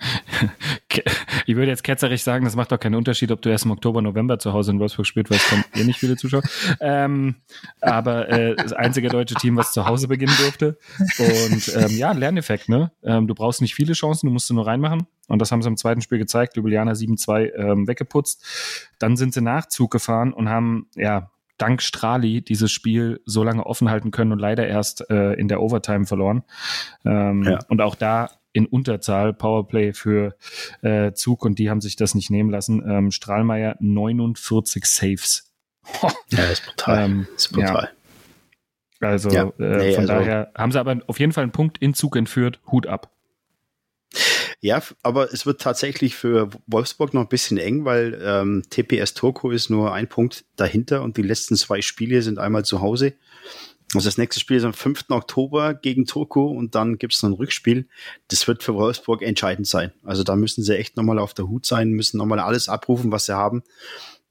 ich 1.46 1.56
würde 1.56 1.72
jetzt 1.72 1.84
ketzerisch 1.84 2.24
sagen, 2.24 2.46
das 2.46 2.56
macht 2.56 2.72
doch 2.72 2.80
keinen 2.80 2.96
Unterschied, 2.96 3.32
ob 3.32 3.42
du 3.42 3.50
erst 3.50 3.66
im 3.66 3.72
Oktober, 3.72 4.02
November 4.02 4.40
zu 4.40 4.54
Hause 4.54 4.72
in 4.72 4.80
Wolfsburg 4.80 5.06
spielst, 5.06 5.30
weil 5.30 5.38
es 5.38 5.48
kommen 5.48 5.64
eh 5.76 5.84
nicht 5.84 6.00
viele 6.00 6.18
Zuschauer. 6.18 6.42
Ähm, 6.80 7.36
aber 7.80 8.28
äh, 8.30 8.56
das 8.56 8.74
einzige 8.74 9.10
deutsche 9.10 9.36
Team, 9.36 9.56
was 9.56 9.72
zu 9.72 9.86
Hause 9.86 10.08
beginnen 10.08 10.36
durfte. 10.40 10.78
Und 11.20 11.76
ähm, 11.76 11.98
ja, 11.98 12.12
Lerneffekt, 12.12 12.70
ne? 12.70 12.92
Ähm, 13.04 13.28
du 13.28 13.36
brauchst 13.36 13.62
nicht 13.62 13.76
viele 13.76 13.94
Chancen, 13.94 14.28
du 14.28 14.34
musst 14.34 14.48
sie 14.48 14.56
nur 14.56 14.66
reinmachen. 14.66 15.06
Und 15.28 15.40
das 15.42 15.52
haben 15.52 15.62
sie 15.62 15.68
im 15.68 15.78
zweiten 15.78 16.02
Spiel 16.02 16.18
gezeigt, 16.18 16.56
Ljubljana 16.56 16.94
7-2 16.94 17.54
ähm, 17.54 17.88
weggeputzt. 17.88 18.44
Dann 18.98 19.16
sind 19.16 19.34
sie 19.34 19.42
Nachzug 19.42 19.92
gefahren 19.92 20.34
und 20.34 20.50
haben, 20.50 20.88
ja, 20.96 21.32
dank 21.58 21.82
Strali 21.82 22.42
dieses 22.42 22.72
Spiel 22.72 23.22
so 23.26 23.44
lange 23.44 23.66
offen 23.66 23.90
halten 23.90 24.12
können 24.12 24.32
und 24.32 24.40
leider 24.40 24.68
erst 24.68 25.10
äh, 25.10 25.34
in 25.34 25.48
der 25.48 25.62
Overtime 25.62 26.06
verloren. 26.06 26.44
Ähm, 27.06 27.44
ja. 27.44 27.60
Und 27.68 27.82
auch 27.82 27.96
da 27.96 28.30
in 28.54 28.66
Unterzahl 28.66 29.34
Powerplay 29.34 29.94
für 29.94 30.36
äh, 30.82 31.14
Zug 31.14 31.46
und 31.46 31.60
die 31.60 31.70
haben 31.70 31.82
sich 31.82 31.96
das 31.96 32.16
nicht 32.16 32.30
nehmen 32.30 32.50
lassen. 32.50 32.84
Ähm, 32.88 33.12
Strahlmeier 33.12 33.76
49 33.80 34.86
Saves. 34.86 35.54
ja, 36.30 36.44
ist 36.46 36.66
brutal. 36.66 37.06
Ähm, 37.06 37.28
ist 37.36 37.52
brutal. 37.52 37.84
Ja. 37.84 39.08
Also 39.08 39.30
ja, 39.30 39.44
äh, 39.44 39.78
nee, 39.78 39.94
von 39.94 40.10
also, 40.10 40.14
daher 40.14 40.52
haben 40.58 40.72
sie 40.72 40.80
aber 40.80 40.98
auf 41.06 41.20
jeden 41.20 41.32
Fall 41.32 41.44
einen 41.44 41.52
Punkt 41.52 41.78
in 41.78 41.94
Zug 41.94 42.16
entführt. 42.16 42.60
Hut 42.72 42.88
ab. 42.88 43.12
Ja, 44.60 44.82
aber 45.04 45.32
es 45.32 45.46
wird 45.46 45.62
tatsächlich 45.62 46.16
für 46.16 46.50
Wolfsburg 46.66 47.14
noch 47.14 47.22
ein 47.22 47.28
bisschen 47.28 47.58
eng, 47.58 47.86
weil 47.86 48.20
ähm, 48.24 48.64
TPS 48.70 49.14
Turku 49.14 49.52
ist 49.52 49.70
nur 49.70 49.94
ein 49.94 50.10
Punkt 50.10 50.46
dahinter 50.56 51.04
und 51.04 51.18
die 51.18 51.22
letzten 51.22 51.56
zwei 51.56 51.82
Spiele 51.82 52.24
sind 52.24 52.40
einmal 52.40 52.66
zu 52.66 52.82
Hause. 52.82 53.14
Also 53.94 54.08
das 54.08 54.18
nächste 54.18 54.40
Spiel 54.40 54.58
ist 54.58 54.64
am 54.64 54.74
5. 54.74 55.06
Oktober 55.10 55.74
gegen 55.74 56.06
Turku 56.06 56.48
und 56.48 56.76
dann 56.76 56.98
gibt 56.98 57.14
es 57.14 57.22
noch 57.22 57.30
ein 57.30 57.36
Rückspiel. 57.36 57.88
Das 58.30 58.48
wird 58.48 58.64
für 58.64 58.74
Wolfsburg 58.74 59.22
entscheidend 59.22 59.68
sein. 59.68 59.94
Also 60.04 60.24
da 60.24 60.36
müssen 60.36 60.64
sie 60.64 60.78
echt 60.78 60.98
nochmal 60.98 61.20
auf 61.20 61.34
der 61.34 61.48
Hut 61.48 61.66
sein, 61.66 61.92
müssen 61.92 62.18
nochmal 62.18 62.40
alles 62.40 62.68
abrufen, 62.68 63.12
was 63.12 63.28
sie 63.28 63.38
haben, 63.38 63.64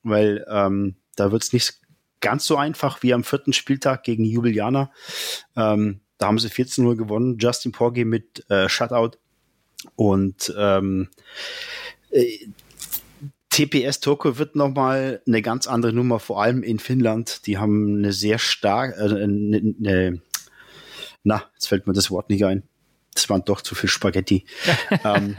weil 0.03 0.45
ähm, 0.51 0.97
da 1.15 1.33
wird 1.33 1.45
es 1.45 1.53
nicht 1.53 1.81
ganz 2.21 2.47
so 2.47 2.57
einfach 2.57 3.03
wie 3.03 3.15
am 3.15 3.25
vierten 3.25 3.53
Spieltag 3.53 4.03
gegen 4.03 4.25
Jubiliana. 4.25 4.91
Ähm, 5.55 6.01
da 6.19 6.27
haben 6.27 6.39
sie 6.39 6.49
14-0 6.49 6.97
gewonnen. 6.97 7.39
Justin 7.39 7.73
Porgy 7.73 8.05
mit 8.05 8.49
äh, 8.51 8.69
Shutout 8.69 9.19
und 9.95 10.53
ähm, 10.59 11.09
äh, 12.11 12.49
TPS 13.51 14.01
Turku 14.01 14.37
wird 14.37 14.55
nochmal 14.55 15.23
eine 15.27 15.41
ganz 15.41 15.67
andere 15.67 15.93
Nummer, 15.93 16.21
vor 16.21 16.43
allem 16.43 16.63
in 16.63 16.79
Finnland. 16.79 17.47
Die 17.47 17.57
haben 17.57 17.99
eine 17.99 18.13
sehr 18.13 18.39
stark, 18.39 18.95
äh, 18.99 19.05
eine, 19.05 19.75
eine, 19.79 20.21
na, 21.25 21.45
jetzt 21.55 21.69
fällt 21.69 21.87
mir 21.87 21.95
das 21.95 22.11
Wort 22.11 22.29
nicht 22.29 22.45
ein. 22.45 22.65
Das 23.15 23.31
waren 23.31 23.45
doch 23.45 23.63
zu 23.63 23.75
viel 23.75 23.89
Spaghetti. 23.89 24.45
ähm, 25.05 25.37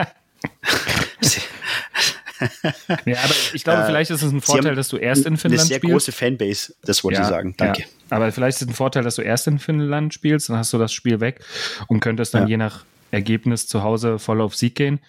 ja, 3.05 3.17
aber 3.23 3.33
ich 3.53 3.63
glaube, 3.63 3.83
vielleicht 3.85 4.09
ist 4.11 4.23
es 4.23 4.31
ein 4.31 4.41
Vorteil, 4.41 4.75
dass 4.75 4.89
du 4.89 4.97
erst 4.97 5.25
in 5.25 5.37
Finnland 5.37 5.61
spielst. 5.61 5.73
Eine 5.73 5.81
sehr 5.81 5.91
große 5.91 6.11
Fanbase, 6.11 6.73
das 6.83 7.03
wollte 7.03 7.19
ja, 7.19 7.23
ich 7.23 7.29
sagen. 7.29 7.53
Danke. 7.57 7.81
Ja. 7.81 7.87
Aber 8.09 8.31
vielleicht 8.31 8.57
ist 8.57 8.63
es 8.63 8.67
ein 8.67 8.73
Vorteil, 8.73 9.03
dass 9.03 9.15
du 9.15 9.21
erst 9.21 9.47
in 9.47 9.59
Finnland 9.59 10.13
spielst, 10.13 10.49
dann 10.49 10.57
hast 10.57 10.73
du 10.73 10.77
das 10.77 10.93
Spiel 10.93 11.19
weg 11.19 11.41
und 11.87 11.99
könntest 11.99 12.33
dann 12.33 12.43
ja. 12.43 12.49
je 12.49 12.57
nach 12.57 12.83
Ergebnis 13.11 13.67
zu 13.67 13.83
Hause 13.83 14.19
voll 14.19 14.41
auf 14.41 14.55
Sieg 14.55 14.75
gehen 14.75 14.99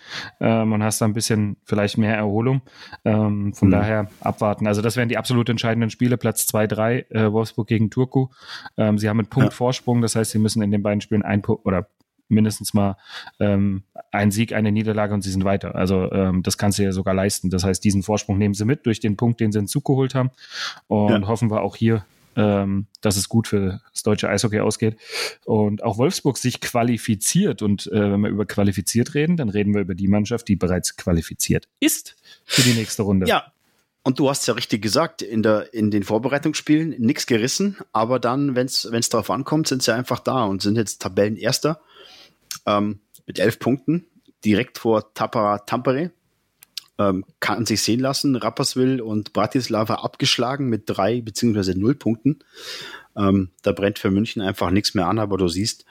ähm, 0.41 0.73
und 0.73 0.83
hast 0.83 1.01
da 1.01 1.05
ein 1.05 1.15
bisschen 1.15 1.57
vielleicht 1.65 1.99
mehr 1.99 2.17
Erholung. 2.17 2.63
Ähm, 3.05 3.55
von 3.55 3.69
mhm. 3.69 3.73
daher 3.73 4.11
abwarten. 4.21 4.67
Also 4.67 4.83
das 4.83 4.97
wären 4.97 5.09
die 5.09 5.19
absolut 5.19 5.49
entscheidenden 5.49 5.91
Spiele. 5.91 6.17
Platz 6.17 6.47
2, 6.47 6.67
3, 6.67 7.07
äh, 7.11 7.33
Wolfsburg 7.33 7.69
gegen 7.69 7.91
Turku. 7.91 8.29
Ähm, 8.77 8.99
sie 8.99 9.09
haben 9.09 9.19
einen 9.19 9.29
Punkt 9.29 9.53
ja. 9.53 9.57
Vorsprung, 9.57 10.03
das 10.03 10.17
heißt, 10.17 10.31
sie 10.31 10.39
müssen 10.39 10.63
in 10.63 10.71
den 10.71 10.83
beiden 10.83 11.01
Spielen 11.01 11.23
ein 11.23 11.43
Punkt 11.43 11.65
oder 11.67 11.89
mindestens 12.29 12.75
mal 12.75 12.97
ähm, 13.41 13.83
ein 14.13 14.31
Sieg, 14.31 14.53
eine 14.53 14.71
Niederlage 14.71 15.15
und 15.15 15.23
sie 15.23 15.31
sind 15.31 15.45
weiter. 15.45 15.75
Also 15.75 16.11
ähm, 16.13 16.43
das 16.43 16.59
kannst 16.59 16.79
du 16.79 16.83
ja 16.83 16.93
sogar 16.93 17.15
leisten. 17.15 17.51
Das 17.51 17.65
heißt, 17.65 17.83
diesen 17.83 18.03
Vorsprung 18.03 18.39
nehmen 18.39 18.55
sie 18.55 18.65
mit 18.65 18.87
durch 18.87 19.01
den 19.01 19.17
Punkt, 19.17 19.41
den 19.41 19.53
sie 19.53 19.59
hinzugeholt 19.59 20.15
haben. 20.15 20.31
Und 20.87 21.23
ja. 21.23 21.29
hoffen 21.29 21.51
wir 21.51 21.63
auch 21.63 21.77
hier 21.77 22.05
ähm, 22.37 22.87
dass 23.01 23.17
es 23.17 23.29
gut 23.29 23.49
für 23.49 23.81
das 23.93 24.03
deutsche 24.03 24.29
Eishockey 24.29 24.61
ausgeht. 24.61 24.97
Und 25.45 25.83
auch 25.83 25.99
Wolfsburg 25.99 26.39
sich 26.39 26.61
qualifiziert. 26.61 27.63
Und 27.63 27.87
äh, 27.89 28.13
wenn 28.13 28.21
wir 28.21 28.31
über 28.31 28.47
qualifiziert 28.47 29.15
reden, 29.15 29.37
dann 29.37 29.49
reden 29.49 29.75
wir 29.75 29.81
über 29.81 29.95
die 29.95 30.09
Mannschaft, 30.09 30.49
die 30.49 30.57
bereits 30.57 30.97
qualifiziert 30.97 31.69
ist 31.81 32.17
für 32.45 32.63
die 32.63 32.75
nächste 32.75 33.03
Runde. 33.03 33.27
Ja, 33.27 33.53
und 34.09 34.19
du 34.19 34.31
hast 34.31 34.47
ja 34.47 34.55
richtig 34.55 34.81
gesagt, 34.81 35.21
in, 35.21 35.43
der, 35.43 35.75
in 35.75 35.91
den 35.91 36.03
Vorbereitungsspielen 36.03 36.95
nichts 36.99 37.27
gerissen, 37.27 37.77
aber 37.93 38.19
dann, 38.19 38.57
wenn 38.57 38.67
es 38.67 39.09
darauf 39.11 39.31
ankommt, 39.31 39.69
sind 39.69 39.83
sie 39.83 39.93
einfach 39.95 40.21
da 40.21 40.45
und 40.45 40.63
sind 40.63 40.77
jetzt 40.77 41.03
Tabellenerster 41.03 41.81
ähm, 42.65 43.01
mit 43.27 43.39
elf 43.39 43.59
Punkten, 43.59 44.07
direkt 44.45 44.79
vor 44.79 45.13
Tapara 45.13 45.59
Tampere 45.59 46.11
ähm, 46.99 47.25
kann 47.41 47.67
sich 47.67 47.83
sehen 47.83 48.01
lassen. 48.01 48.37
Rapperswil 48.37 49.01
und 49.01 49.33
Bratislava 49.33 49.97
abgeschlagen 49.97 50.69
mit 50.69 50.85
drei 50.87 51.21
beziehungsweise 51.21 51.79
null 51.79 51.95
Punkten. 51.95 52.41
Ähm, 53.17 53.51
da 53.63 53.73
brennt 53.73 53.99
für 53.99 54.11
München 54.11 54.43
einfach 54.43 54.71
nichts 54.71 54.95
mehr 54.95 55.07
an, 55.07 55.19
aber 55.19 55.37
du 55.37 55.49
siehst, 55.49 55.85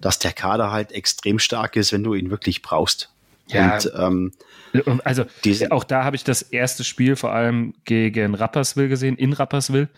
dass 0.00 0.18
der 0.18 0.32
Kader 0.32 0.70
halt 0.70 0.92
extrem 0.92 1.38
stark 1.38 1.76
ist, 1.76 1.92
wenn 1.92 2.04
du 2.04 2.14
ihn 2.14 2.30
wirklich 2.30 2.62
brauchst. 2.62 3.10
Ja, 3.46 3.74
und, 3.74 3.92
ähm, 3.96 4.32
also 5.04 5.24
diese, 5.44 5.70
auch 5.70 5.84
da 5.84 6.04
habe 6.04 6.16
ich 6.16 6.24
das 6.24 6.42
erste 6.42 6.82
Spiel 6.82 7.14
vor 7.16 7.32
allem 7.32 7.74
gegen 7.84 8.34
Rapperswil 8.34 8.88
gesehen, 8.88 9.16
in 9.16 9.34
Rapperswil. 9.34 9.88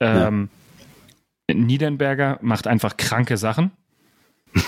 Ähm, 0.00 0.48
ja. 1.48 1.56
Niedernberger 1.56 2.38
macht 2.42 2.66
einfach 2.66 2.96
kranke 2.96 3.36
Sachen. 3.36 3.72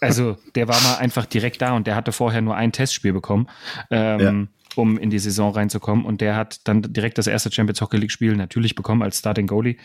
Also 0.00 0.36
der 0.54 0.68
war 0.68 0.80
mal 0.82 0.96
einfach 0.96 1.26
direkt 1.26 1.60
da 1.62 1.72
und 1.74 1.86
der 1.86 1.94
hatte 1.94 2.12
vorher 2.12 2.40
nur 2.40 2.56
ein 2.56 2.72
Testspiel 2.72 3.12
bekommen, 3.12 3.48
ähm, 3.90 4.20
ja. 4.20 4.80
um 4.80 4.98
in 4.98 5.10
die 5.10 5.18
Saison 5.18 5.52
reinzukommen. 5.52 6.04
Und 6.04 6.20
der 6.20 6.36
hat 6.36 6.66
dann 6.66 6.82
direkt 6.82 7.18
das 7.18 7.26
erste 7.26 7.52
Champions 7.52 7.80
Hockey 7.80 7.96
League 7.96 8.12
Spiel 8.12 8.36
natürlich 8.36 8.74
bekommen 8.74 9.02
als 9.02 9.18
Starting 9.18 9.46
Goalie. 9.46 9.76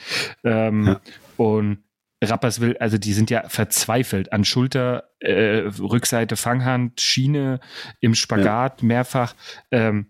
Ähm, 0.43 0.88
ja. 0.88 1.01
Und 1.38 1.80
Rapperswil, 2.23 2.78
also 2.78 2.97
die 2.97 3.13
sind 3.13 3.30
ja 3.30 3.47
verzweifelt 3.49 4.32
an 4.32 4.45
Schulter, 4.45 5.10
äh, 5.19 5.63
Rückseite, 5.80 6.36
Fanghand, 6.36 7.01
Schiene, 7.01 7.60
im 7.99 8.15
Spagat 8.15 8.82
ja. 8.82 8.88
mehrfach. 8.88 9.36
Ähm, 9.71 10.08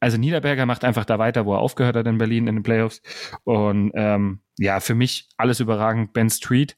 also 0.00 0.16
Niederberger 0.16 0.66
macht 0.66 0.84
einfach 0.84 1.04
da 1.04 1.18
weiter, 1.18 1.44
wo 1.46 1.54
er 1.54 1.60
aufgehört 1.60 1.96
hat 1.96 2.06
in 2.06 2.18
Berlin 2.18 2.46
in 2.46 2.56
den 2.56 2.62
Playoffs. 2.62 3.02
Und 3.44 3.92
ähm, 3.94 4.40
ja, 4.58 4.80
für 4.80 4.94
mich 4.94 5.28
alles 5.36 5.60
überragend. 5.60 6.12
Ben 6.12 6.30
Street, 6.30 6.76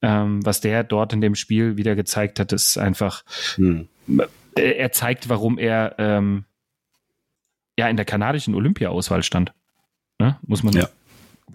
ähm, 0.00 0.44
was 0.44 0.60
der 0.60 0.84
dort 0.84 1.12
in 1.12 1.20
dem 1.20 1.34
Spiel 1.34 1.76
wieder 1.76 1.94
gezeigt 1.94 2.40
hat, 2.40 2.52
ist 2.52 2.78
einfach, 2.78 3.24
hm. 3.56 3.88
er 4.54 4.92
zeigt, 4.92 5.28
warum 5.28 5.58
er 5.58 5.94
ähm, 5.98 6.44
ja 7.78 7.88
in 7.88 7.96
der 7.96 8.06
kanadischen 8.06 8.54
Olympia-Auswahl 8.54 9.22
stand. 9.22 9.52
Ne? 10.18 10.38
Muss 10.42 10.62
man 10.62 10.74
ja. 10.74 10.88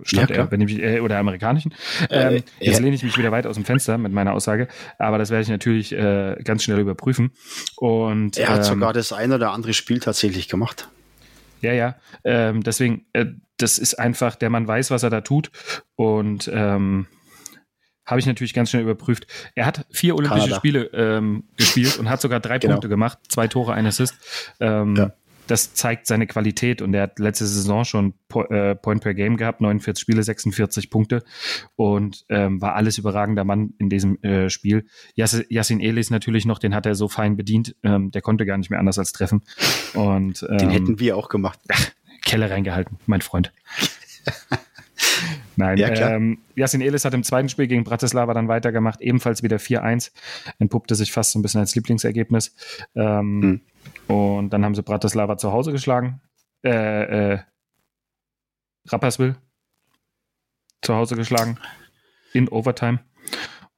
Stand 0.04 0.30
ja, 0.30 0.36
er, 0.36 0.54
ich, 0.54 0.80
äh, 0.80 1.00
oder 1.00 1.18
amerikanischen. 1.18 1.74
Äh, 2.12 2.38
ähm, 2.38 2.44
äh, 2.60 2.66
jetzt 2.66 2.80
lehne 2.80 2.96
ich 2.96 3.02
mich 3.02 3.18
wieder 3.18 3.32
weit 3.32 3.48
aus 3.48 3.56
dem 3.56 3.66
Fenster 3.66 3.98
mit 3.98 4.12
meiner 4.12 4.34
Aussage, 4.34 4.68
aber 5.00 5.18
das 5.18 5.32
werde 5.32 5.44
ich 5.44 5.50
natürlich 5.50 5.92
äh, 5.92 6.36
ganz 6.44 6.64
schnell 6.64 6.80
überprüfen. 6.80 7.32
Und, 7.78 8.38
er 8.38 8.50
hat 8.50 8.58
ähm, 8.60 8.64
sogar 8.64 8.94
das 8.94 9.12
ein 9.12 9.32
oder 9.32 9.54
andere 9.54 9.74
Spiel 9.74 10.00
tatsächlich 10.00 10.50
gemacht. 10.50 10.90
Ja, 11.62 11.74
ja. 11.74 11.96
Ähm, 12.24 12.64
deswegen, 12.64 13.06
äh, 13.14 13.26
das 13.58 13.78
ist 13.78 13.96
einfach, 13.96 14.36
der 14.36 14.50
Mann 14.50 14.68
weiß, 14.68 14.92
was 14.92 15.04
er 15.04 15.10
da 15.10 15.22
tut. 15.22 15.52
Und 15.96 16.50
ähm, 16.54 17.08
habe 18.06 18.20
ich 18.20 18.26
natürlich 18.26 18.54
ganz 18.54 18.70
schnell 18.70 18.84
überprüft. 18.84 19.28
Er 19.56 19.66
hat 19.66 19.86
vier 19.90 20.16
Olympische 20.16 20.42
Kanada. 20.42 20.58
Spiele 20.58 20.86
ähm, 20.94 21.44
gespielt 21.58 21.98
und 21.98 22.10
hat 22.10 22.22
sogar 22.22 22.40
drei 22.40 22.60
genau. 22.60 22.76
Punkte 22.76 22.90
gemacht, 22.90 23.20
zwei 23.28 23.48
Tore, 23.48 23.74
ein 23.74 23.86
Assist. 23.86 24.16
Ähm, 24.60 24.96
ja 24.96 25.12
das 25.48 25.74
zeigt 25.74 26.08
seine 26.08 26.28
Qualität 26.28 26.82
und 26.82 26.94
er 26.94 27.04
hat 27.04 27.20
letzte 27.20 27.46
Saison 27.46 27.84
schon 27.86 28.14
äh, 28.50 28.76
Point 28.76 29.02
per 29.02 29.14
Game 29.14 29.38
gehabt, 29.38 29.62
49 29.62 30.02
Spiele, 30.02 30.24
46 30.24 30.90
Punkte 30.90 31.24
und 31.76 32.26
ähm, 32.30 32.62
war 32.62 32.76
alles 32.76 32.98
überragender 32.98 33.44
Mann 33.44 33.74
in 33.80 33.90
diesem 33.90 34.22
äh, 34.24 34.50
Spiel. 34.50 34.86
Yassin 35.16 35.80
Elis 35.80 36.10
natürlich 36.10 36.46
noch, 36.46 36.60
den 36.60 36.76
hat 36.76 36.86
er 36.86 36.96
so 36.96 37.08
fein 37.08 37.38
bedient, 37.38 37.76
ähm, 37.84 38.12
der 38.12 38.22
konnte 38.22 38.46
gar 38.46 38.58
nicht 38.58 38.70
mehr 38.70 38.80
anders 38.80 39.00
als 39.00 39.12
treffen. 39.12 39.42
Und, 39.94 40.46
ähm, 40.50 40.58
den 40.58 40.70
hätten 40.70 41.00
wir 41.00 41.18
auch 41.18 41.30
gemacht. 41.30 41.60
Ach, 41.70 41.92
Kelle 42.26 42.50
reingehalten, 42.50 42.98
mein 43.06 43.22
Freund. 43.22 43.54
Nein, 45.56 45.78
ja, 45.78 45.90
ähm, 45.90 46.40
Yassin 46.56 46.82
Elis 46.82 47.04
hat 47.04 47.14
im 47.14 47.24
zweiten 47.24 47.50
Spiel 47.50 47.68
gegen 47.68 47.84
Bratislava 47.84 48.34
dann 48.34 48.48
weitergemacht, 48.48 49.02
ebenfalls 49.02 49.42
wieder 49.42 49.58
4-1, 49.58 50.12
entpuppte 50.60 50.94
sich 50.96 51.12
fast 51.12 51.32
so 51.32 51.40
ein 51.40 51.42
bisschen 51.42 51.62
als 51.62 51.76
Lieblingsergebnis. 51.76 52.56
Ähm, 52.96 53.42
hm. 53.42 53.62
Und 54.08 54.52
dann 54.52 54.64
haben 54.64 54.76
sie 54.76 54.84
Bratislava 54.84 55.38
zu 55.38 55.52
Hause 55.52 55.72
geschlagen. 55.72 56.22
Äh, 56.64 57.34
äh, 57.34 57.40
Rapperswil 58.88 59.36
zu 60.82 60.96
Hause 60.96 61.16
geschlagen. 61.16 61.58
In 62.34 62.50
Overtime. 62.50 63.00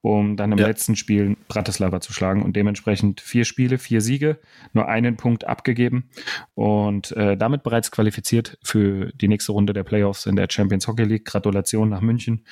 Um 0.01 0.37
dann 0.37 0.53
im 0.53 0.57
ja. 0.57 0.67
letzten 0.67 0.95
Spiel 0.95 1.35
Bratislava 1.49 1.99
zu 1.99 2.13
schlagen 2.13 2.41
und 2.41 2.55
dementsprechend 2.55 3.19
vier 3.19 3.43
Spiele, 3.43 3.77
vier 3.77 3.99
Siege, 3.99 4.39
nur 4.71 4.87
einen 4.87 5.17
Punkt 5.17 5.45
abgegeben 5.45 6.09
und 6.53 7.11
äh, 7.17 7.35
damit 7.35 7.63
bereits 7.63 7.91
qualifiziert 7.91 8.57
für 8.63 9.11
die 9.13 9.27
nächste 9.27 9.51
Runde 9.51 9.73
der 9.73 9.83
Playoffs 9.83 10.25
in 10.25 10.37
der 10.37 10.47
Champions 10.49 10.87
Hockey 10.87 11.03
League. 11.03 11.25
Gratulation 11.25 11.89
nach 11.89 11.99
München. 11.99 12.45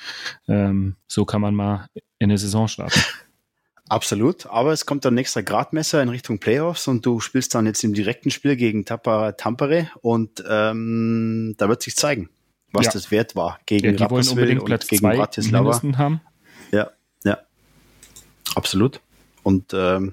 Ähm, 0.46 0.96
so 1.06 1.24
kann 1.24 1.40
man 1.40 1.54
mal 1.54 1.86
in 2.18 2.28
der 2.28 2.38
Saison 2.38 2.68
starten. 2.68 3.00
Absolut, 3.88 4.46
aber 4.46 4.72
es 4.72 4.86
kommt 4.86 5.04
dann 5.04 5.14
nächster 5.14 5.42
Gradmesser 5.42 6.02
in 6.02 6.08
Richtung 6.08 6.38
Playoffs 6.38 6.88
und 6.88 7.06
du 7.06 7.20
spielst 7.20 7.54
dann 7.54 7.66
jetzt 7.66 7.82
im 7.84 7.94
direkten 7.94 8.30
Spiel 8.30 8.56
gegen 8.56 8.84
Tappa 8.84 9.32
Tampere 9.32 9.90
und 10.00 10.44
ähm, 10.48 11.54
da 11.58 11.68
wird 11.68 11.82
sich 11.82 11.96
zeigen, 11.96 12.28
was 12.72 12.86
ja. 12.86 12.92
das 12.92 13.10
wert 13.10 13.34
war 13.34 13.58
gegen 13.66 13.96
ja, 13.96 14.06
die 14.06 14.10
wollen 14.10 14.28
unbedingt 14.28 14.64
Platz 14.64 14.86
gegen 14.86 15.00
zwei 15.00 15.16
Bratislava. 15.16 15.80
haben. 15.96 16.20
Ja, 16.72 16.90
ja, 17.24 17.38
absolut. 18.54 19.00
Und 19.42 19.72
ähm, 19.72 20.12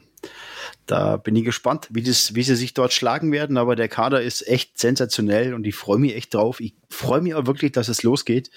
da 0.85 1.17
bin 1.17 1.35
ich 1.35 1.43
gespannt, 1.43 1.87
wie, 1.89 2.03
das, 2.03 2.35
wie 2.35 2.43
sie 2.43 2.55
sich 2.55 2.73
dort 2.73 2.93
schlagen 2.93 3.31
werden. 3.31 3.57
Aber 3.57 3.75
der 3.75 3.87
Kader 3.87 4.21
ist 4.21 4.47
echt 4.47 4.77
sensationell 4.77 5.53
und 5.53 5.65
ich 5.65 5.75
freue 5.75 5.97
mich 5.97 6.15
echt 6.15 6.33
drauf. 6.33 6.59
Ich 6.59 6.75
freue 6.89 7.21
mich 7.21 7.33
auch 7.33 7.47
wirklich, 7.47 7.71
dass 7.71 7.87
es 7.87 8.03
losgeht. 8.03 8.51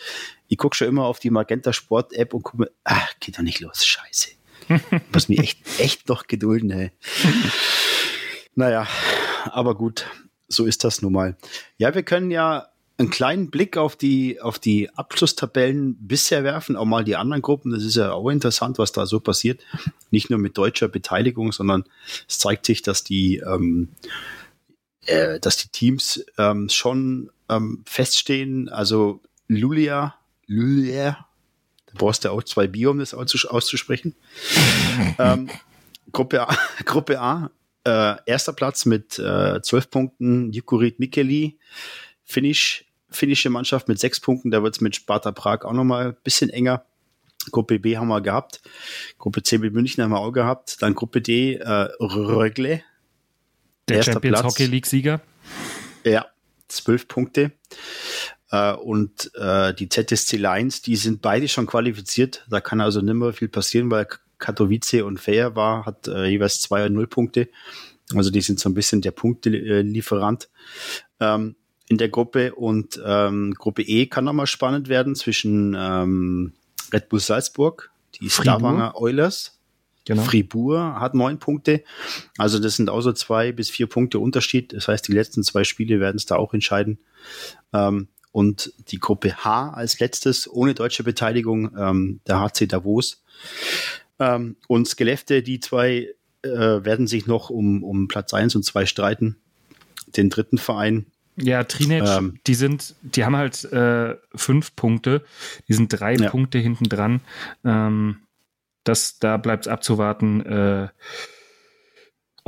Ich 0.46 0.58
gucke 0.58 0.76
schon 0.76 0.88
immer 0.88 1.04
auf 1.04 1.18
die 1.18 1.30
Magenta 1.30 1.72
Sport 1.72 2.12
App 2.12 2.34
und 2.34 2.42
gucke 2.42 2.62
mir, 2.62 2.70
ach, 2.84 3.14
geht 3.20 3.38
doch 3.38 3.42
nicht 3.42 3.60
los, 3.60 3.86
scheiße. 3.86 4.30
Muss 5.12 5.28
mich 5.28 5.38
echt, 5.38 5.58
echt 5.78 6.08
noch 6.08 6.26
gedulden, 6.26 6.70
ey. 6.70 6.90
naja, 8.54 8.86
aber 9.46 9.74
gut, 9.74 10.06
so 10.48 10.64
ist 10.64 10.84
das 10.84 11.02
nun 11.02 11.12
mal. 11.12 11.36
Ja, 11.76 11.94
wir 11.94 12.02
können 12.02 12.30
ja 12.30 12.68
einen 12.98 13.10
kleinen 13.10 13.50
Blick 13.50 13.76
auf 13.76 13.94
die, 13.94 14.40
auf 14.40 14.58
die 14.58 14.90
Abschlusstabellen 14.90 15.96
bisher 16.00 16.42
werfen, 16.42 16.74
auch 16.74 16.84
mal 16.84 17.04
die 17.04 17.14
anderen 17.14 17.42
Gruppen. 17.42 17.70
Das 17.70 17.84
ist 17.84 17.94
ja 17.94 18.12
auch 18.12 18.28
interessant, 18.28 18.78
was 18.78 18.90
da 18.90 19.06
so 19.06 19.20
passiert. 19.20 19.64
Nicht 20.10 20.30
nur 20.30 20.38
mit 20.40 20.58
deutscher 20.58 20.88
Beteiligung, 20.88 21.52
sondern 21.52 21.84
es 22.28 22.38
zeigt 22.38 22.66
sich, 22.66 22.82
dass 22.82 23.04
die, 23.04 23.36
ähm, 23.38 23.90
äh, 25.06 25.38
dass 25.38 25.58
die 25.58 25.68
Teams 25.68 26.24
ähm, 26.38 26.68
schon 26.68 27.30
ähm, 27.48 27.84
feststehen. 27.86 28.68
Also 28.68 29.20
Lulia, 29.46 30.16
Lulia, 30.46 31.27
da 31.88 31.98
brauchst 31.98 32.24
du 32.24 32.30
auch 32.30 32.42
zwei 32.42 32.66
Bier, 32.66 32.90
um 32.90 32.98
das 32.98 33.14
auszusprechen. 33.14 34.14
ähm, 35.18 35.50
Gruppe 36.12 36.48
A, 36.48 36.56
Gruppe 36.84 37.20
A 37.20 37.50
äh, 37.84 38.16
erster 38.26 38.52
Platz 38.52 38.84
mit 38.84 39.18
äh, 39.18 39.60
zwölf 39.62 39.90
Punkten, 39.90 40.52
Jukurit 40.52 40.98
Mikeli, 40.98 41.58
Finish, 42.24 42.84
finnische 43.10 43.50
Mannschaft 43.50 43.88
mit 43.88 43.98
sechs 43.98 44.20
Punkten, 44.20 44.50
da 44.50 44.62
wird 44.62 44.74
es 44.74 44.80
mit 44.80 44.96
Sparta 44.96 45.32
Prag 45.32 45.64
auch 45.64 45.72
nochmal 45.72 46.08
ein 46.08 46.16
bisschen 46.22 46.50
enger. 46.50 46.84
Gruppe 47.50 47.78
B 47.78 47.96
haben 47.96 48.08
wir 48.08 48.20
gehabt. 48.20 48.60
Gruppe 49.16 49.42
C 49.42 49.56
mit 49.56 49.72
München 49.72 50.02
haben 50.04 50.10
wir 50.10 50.18
auch 50.18 50.32
gehabt. 50.32 50.82
Dann 50.82 50.94
Gruppe 50.94 51.22
D, 51.22 51.54
äh, 51.54 51.88
Rögle. 51.98 52.82
Der 53.88 54.02
Champions 54.02 54.40
Platz. 54.40 54.52
Hockey 54.52 54.66
League-Sieger. 54.66 55.22
Ja, 56.04 56.26
zwölf 56.66 57.08
Punkte. 57.08 57.52
Äh, 58.50 58.72
und 58.72 59.30
äh, 59.34 59.74
die 59.74 59.88
ZSC 59.88 60.36
Lions, 60.36 60.82
die 60.82 60.96
sind 60.96 61.22
beide 61.22 61.48
schon 61.48 61.66
qualifiziert. 61.66 62.46
Da 62.48 62.60
kann 62.60 62.80
also 62.80 63.00
nicht 63.00 63.14
mehr 63.14 63.32
viel 63.32 63.48
passieren, 63.48 63.90
weil 63.90 64.06
Katowice 64.38 65.02
und 65.02 65.18
Fair 65.18 65.56
war, 65.56 65.84
hat 65.84 66.08
äh, 66.08 66.26
jeweils 66.26 66.60
zwei 66.60 66.86
und 66.86 66.94
null 66.94 67.06
Punkte. 67.06 67.48
Also 68.14 68.30
die 68.30 68.40
sind 68.40 68.58
so 68.58 68.68
ein 68.68 68.74
bisschen 68.74 69.02
der 69.02 69.10
Punktelieferant 69.10 70.48
ähm, 71.20 71.56
in 71.88 71.98
der 71.98 72.08
Gruppe. 72.08 72.54
Und 72.54 73.00
ähm, 73.04 73.54
Gruppe 73.54 73.82
E 73.82 74.06
kann 74.06 74.24
nochmal 74.24 74.46
spannend 74.46 74.88
werden 74.88 75.14
zwischen 75.14 75.76
ähm, 75.78 76.52
Red 76.92 77.08
Bull 77.08 77.20
Salzburg, 77.20 77.90
die 78.14 78.30
Stavanger 78.30 78.96
Oilers, 78.96 79.58
Genau. 80.08 80.22
Fribourg 80.22 80.98
hat 81.00 81.14
neun 81.14 81.38
Punkte. 81.38 81.84
Also 82.38 82.58
das 82.58 82.76
sind 82.76 82.88
auch 82.88 83.02
so 83.02 83.12
zwei 83.12 83.52
bis 83.52 83.68
vier 83.68 83.86
Punkte 83.86 84.18
Unterschied. 84.18 84.72
Das 84.72 84.88
heißt, 84.88 85.06
die 85.06 85.12
letzten 85.12 85.42
zwei 85.42 85.64
Spiele 85.64 86.00
werden 86.00 86.16
es 86.16 86.24
da 86.24 86.36
auch 86.36 86.54
entscheiden. 86.54 86.98
Ähm, 87.74 88.08
und 88.38 88.72
die 88.92 89.00
Gruppe 89.00 89.44
H 89.44 89.70
als 89.70 89.98
letztes 89.98 90.48
ohne 90.48 90.72
deutsche 90.72 91.02
Beteiligung 91.02 91.76
ähm, 91.76 92.20
der 92.28 92.38
HC 92.38 92.68
Davos. 92.68 93.20
Ähm, 94.20 94.54
und 94.68 94.86
Skelefte, 94.86 95.42
die 95.42 95.58
zwei 95.58 96.14
äh, 96.42 96.48
werden 96.48 97.08
sich 97.08 97.26
noch 97.26 97.50
um, 97.50 97.82
um 97.82 98.06
Platz 98.06 98.32
eins 98.34 98.54
und 98.54 98.62
zwei 98.62 98.86
streiten. 98.86 99.38
Den 100.16 100.30
dritten 100.30 100.58
Verein. 100.58 101.06
Ja, 101.34 101.64
Trinec, 101.64 102.04
ähm, 102.06 102.38
die 102.46 102.54
sind, 102.54 102.94
die 103.02 103.24
haben 103.24 103.36
halt 103.36 103.64
äh, 103.72 104.14
fünf 104.36 104.76
Punkte, 104.76 105.24
die 105.66 105.72
sind 105.72 105.88
drei 105.88 106.14
ja. 106.14 106.30
Punkte 106.30 106.58
hinten 106.58 106.88
dran. 106.88 107.20
Ähm, 107.64 108.20
das, 108.84 109.18
da 109.18 109.36
bleibt 109.36 109.66
es 109.66 109.72
abzuwarten. 109.72 110.46
Äh, 110.46 110.88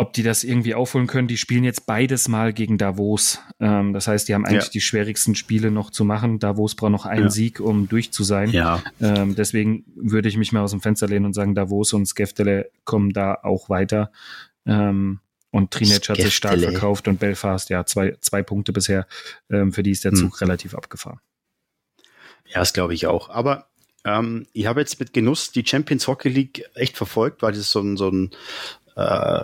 ob 0.01 0.15
die 0.15 0.23
das 0.23 0.45
irgendwie 0.45 0.75
aufholen 0.75 1.07
können. 1.07 1.29
Die 1.29 1.37
spielen 1.37 1.63
jetzt 1.63 1.85
beides 1.85 2.27
mal 2.27 2.55
gegen 2.55 2.79
Davos. 2.79 3.39
Ähm, 3.61 3.93
das 3.93 4.09
heißt, 4.09 4.27
die 4.27 4.35
haben 4.35 4.47
eigentlich 4.47 4.65
ja. 4.65 4.71
die 4.71 4.81
schwierigsten 4.81 5.35
Spiele 5.35 5.71
noch 5.71 5.91
zu 5.91 6.07
machen. 6.07 6.39
Davos 6.39 6.75
braucht 6.75 6.93
noch 6.93 7.05
einen 7.05 7.25
ja. 7.25 7.31
Sieg, 7.31 7.61
um 7.61 7.87
durch 7.87 8.11
zu 8.11 8.25
sein. 8.25 8.49
Ja. 8.49 8.83
Ähm, 8.99 9.35
deswegen 9.35 9.85
würde 9.95 10.31
ich 10.31 10.39
mich 10.39 10.53
mal 10.53 10.63
aus 10.63 10.71
dem 10.71 10.81
Fenster 10.81 11.07
lehnen 11.07 11.27
und 11.27 11.35
sagen, 11.35 11.55
Davos 11.55 11.93
und 11.93 12.07
Skeftele 12.07 12.71
kommen 12.85 13.13
da 13.13 13.35
auch 13.43 13.69
weiter. 13.69 14.11
Ähm, 14.65 15.21
und 15.51 15.71
Trinec 15.71 16.09
hat 16.09 16.17
sich 16.17 16.35
stark 16.35 16.59
verkauft 16.59 17.07
und 17.07 17.21
Belfast, 17.21 17.69
ja, 17.69 17.85
zwei, 17.85 18.17
zwei 18.23 18.43
Punkte 18.43 18.73
bisher. 18.73 19.07
Ähm, 19.51 19.71
für 19.71 19.83
die 19.83 19.91
ist 19.91 20.07
der 20.07 20.15
Zug 20.15 20.41
hm. 20.41 20.47
relativ 20.47 20.75
abgefahren. 20.75 21.21
Ja, 22.47 22.61
das 22.61 22.73
glaube 22.73 22.95
ich 22.95 23.07
auch. 23.07 23.29
Aber 23.29 23.67
ähm, 24.07 24.47
ich 24.55 24.65
habe 24.65 24.81
jetzt 24.81 24.99
mit 24.99 25.13
Genuss 25.13 25.53
die 25.53 25.67
Champions 25.67 26.09
Hockey 26.09 26.31
League 26.31 26.65
echt 26.75 26.97
verfolgt, 26.97 27.43
weil 27.43 27.53
das 27.53 27.71
so 27.71 27.81
ein, 27.81 27.99
so 27.99 28.09
ein 28.09 28.31
äh, 28.97 29.43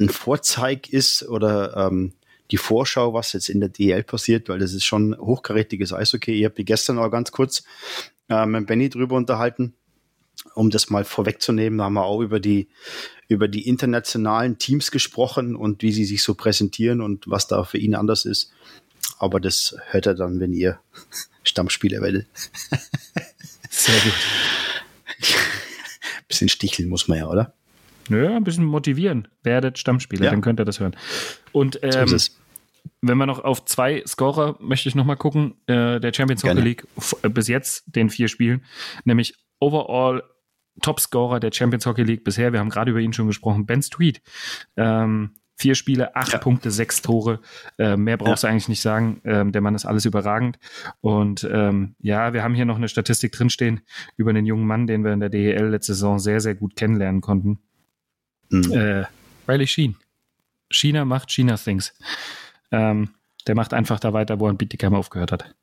ein 0.00 0.08
Vorzeig 0.08 0.88
ist 0.88 1.22
oder 1.28 1.76
ähm, 1.76 2.14
die 2.50 2.56
Vorschau, 2.56 3.14
was 3.14 3.32
jetzt 3.32 3.48
in 3.48 3.60
der 3.60 3.68
DL 3.68 4.02
passiert, 4.02 4.48
weil 4.48 4.58
das 4.58 4.72
ist 4.72 4.84
schon 4.84 5.16
hochkarätiges 5.16 5.92
Eishockey. 5.92 6.32
Ich 6.32 6.44
habe 6.44 6.54
die 6.54 6.64
gestern 6.64 6.98
auch 6.98 7.10
ganz 7.10 7.30
kurz 7.30 7.62
äh, 8.28 8.46
mit 8.46 8.66
Benny 8.66 8.88
drüber 8.88 9.16
unterhalten, 9.16 9.74
um 10.54 10.70
das 10.70 10.90
mal 10.90 11.04
vorwegzunehmen. 11.04 11.78
Da 11.78 11.84
haben 11.84 11.94
wir 11.94 12.04
auch 12.04 12.20
über 12.20 12.40
die 12.40 12.68
über 13.28 13.46
die 13.46 13.68
internationalen 13.68 14.58
Teams 14.58 14.90
gesprochen 14.90 15.54
und 15.54 15.82
wie 15.82 15.92
sie 15.92 16.04
sich 16.04 16.24
so 16.24 16.34
präsentieren 16.34 17.00
und 17.00 17.30
was 17.30 17.46
da 17.46 17.62
für 17.62 17.78
ihn 17.78 17.94
anders 17.94 18.24
ist. 18.24 18.50
Aber 19.18 19.38
das 19.38 19.76
hört 19.90 20.06
er 20.06 20.14
dann, 20.14 20.40
wenn 20.40 20.52
ihr 20.52 20.80
Stammspieler 21.44 22.02
werdet. 22.02 22.26
Sehr 23.70 24.00
gut. 24.00 24.12
Bisschen 26.28 26.48
sticheln 26.48 26.88
muss 26.88 27.06
man 27.06 27.18
ja, 27.18 27.28
oder? 27.28 27.54
Nö, 28.10 28.28
ein 28.28 28.44
bisschen 28.44 28.64
motivieren. 28.64 29.28
Werdet 29.42 29.78
Stammspieler, 29.78 30.26
ja. 30.26 30.30
dann 30.30 30.40
könnt 30.40 30.60
ihr 30.60 30.64
das 30.64 30.80
hören. 30.80 30.96
Und 31.52 31.78
ähm, 31.82 32.06
so 32.06 32.16
wenn 33.02 33.18
wir 33.18 33.26
noch 33.26 33.42
auf 33.44 33.64
zwei 33.64 34.02
Scorer 34.06 34.56
möchte 34.60 34.88
ich 34.88 34.94
noch 34.94 35.04
mal 35.04 35.16
gucken, 35.16 35.54
äh, 35.66 36.00
der 36.00 36.12
Champions 36.12 36.44
Hockey 36.44 36.60
League 36.60 36.86
äh, 37.22 37.28
bis 37.28 37.48
jetzt 37.48 37.84
den 37.86 38.10
vier 38.10 38.28
Spielen, 38.28 38.64
nämlich 39.04 39.34
overall 39.58 40.22
Topscorer 40.82 41.40
der 41.40 41.52
Champions 41.52 41.86
Hockey 41.86 42.02
League 42.02 42.24
bisher. 42.24 42.52
Wir 42.52 42.60
haben 42.60 42.70
gerade 42.70 42.90
über 42.90 43.00
ihn 43.00 43.12
schon 43.12 43.26
gesprochen. 43.26 43.66
Ben 43.66 43.82
Street. 43.82 44.22
Ähm, 44.76 45.34
vier 45.56 45.74
Spiele, 45.74 46.16
acht 46.16 46.32
ja. 46.32 46.38
Punkte, 46.38 46.70
sechs 46.70 47.02
Tore. 47.02 47.40
Äh, 47.78 47.96
mehr 47.96 48.16
brauchst 48.16 48.42
ja. 48.42 48.48
du 48.48 48.52
eigentlich 48.52 48.68
nicht 48.68 48.80
sagen. 48.80 49.20
Ähm, 49.24 49.52
der 49.52 49.60
Mann 49.60 49.74
ist 49.74 49.84
alles 49.84 50.06
überragend. 50.06 50.58
Und 51.00 51.48
ähm, 51.50 51.96
ja, 51.98 52.32
wir 52.32 52.42
haben 52.42 52.54
hier 52.54 52.64
noch 52.64 52.76
eine 52.76 52.88
Statistik 52.88 53.32
drinstehen 53.32 53.80
über 54.16 54.32
den 54.32 54.46
jungen 54.46 54.66
Mann, 54.66 54.86
den 54.86 55.04
wir 55.04 55.12
in 55.12 55.20
der 55.20 55.28
DEL 55.28 55.66
letzte 55.66 55.92
Saison 55.92 56.18
sehr, 56.18 56.40
sehr 56.40 56.54
gut 56.54 56.76
kennenlernen 56.76 57.20
konnten. 57.20 57.60
Mhm. 58.50 58.72
Äh, 58.72 59.04
Riley 59.48 59.66
Sheen. 59.66 59.96
China 60.70 61.04
macht 61.04 61.30
China 61.30 61.56
Things. 61.56 61.92
Ähm, 62.70 63.10
der 63.46 63.54
macht 63.54 63.74
einfach 63.74 63.98
da 63.98 64.12
weiter, 64.12 64.38
wo 64.38 64.46
er 64.46 64.50
in 64.50 64.58
Bietigheim 64.58 64.94
aufgehört 64.94 65.32
hat. 65.32 65.54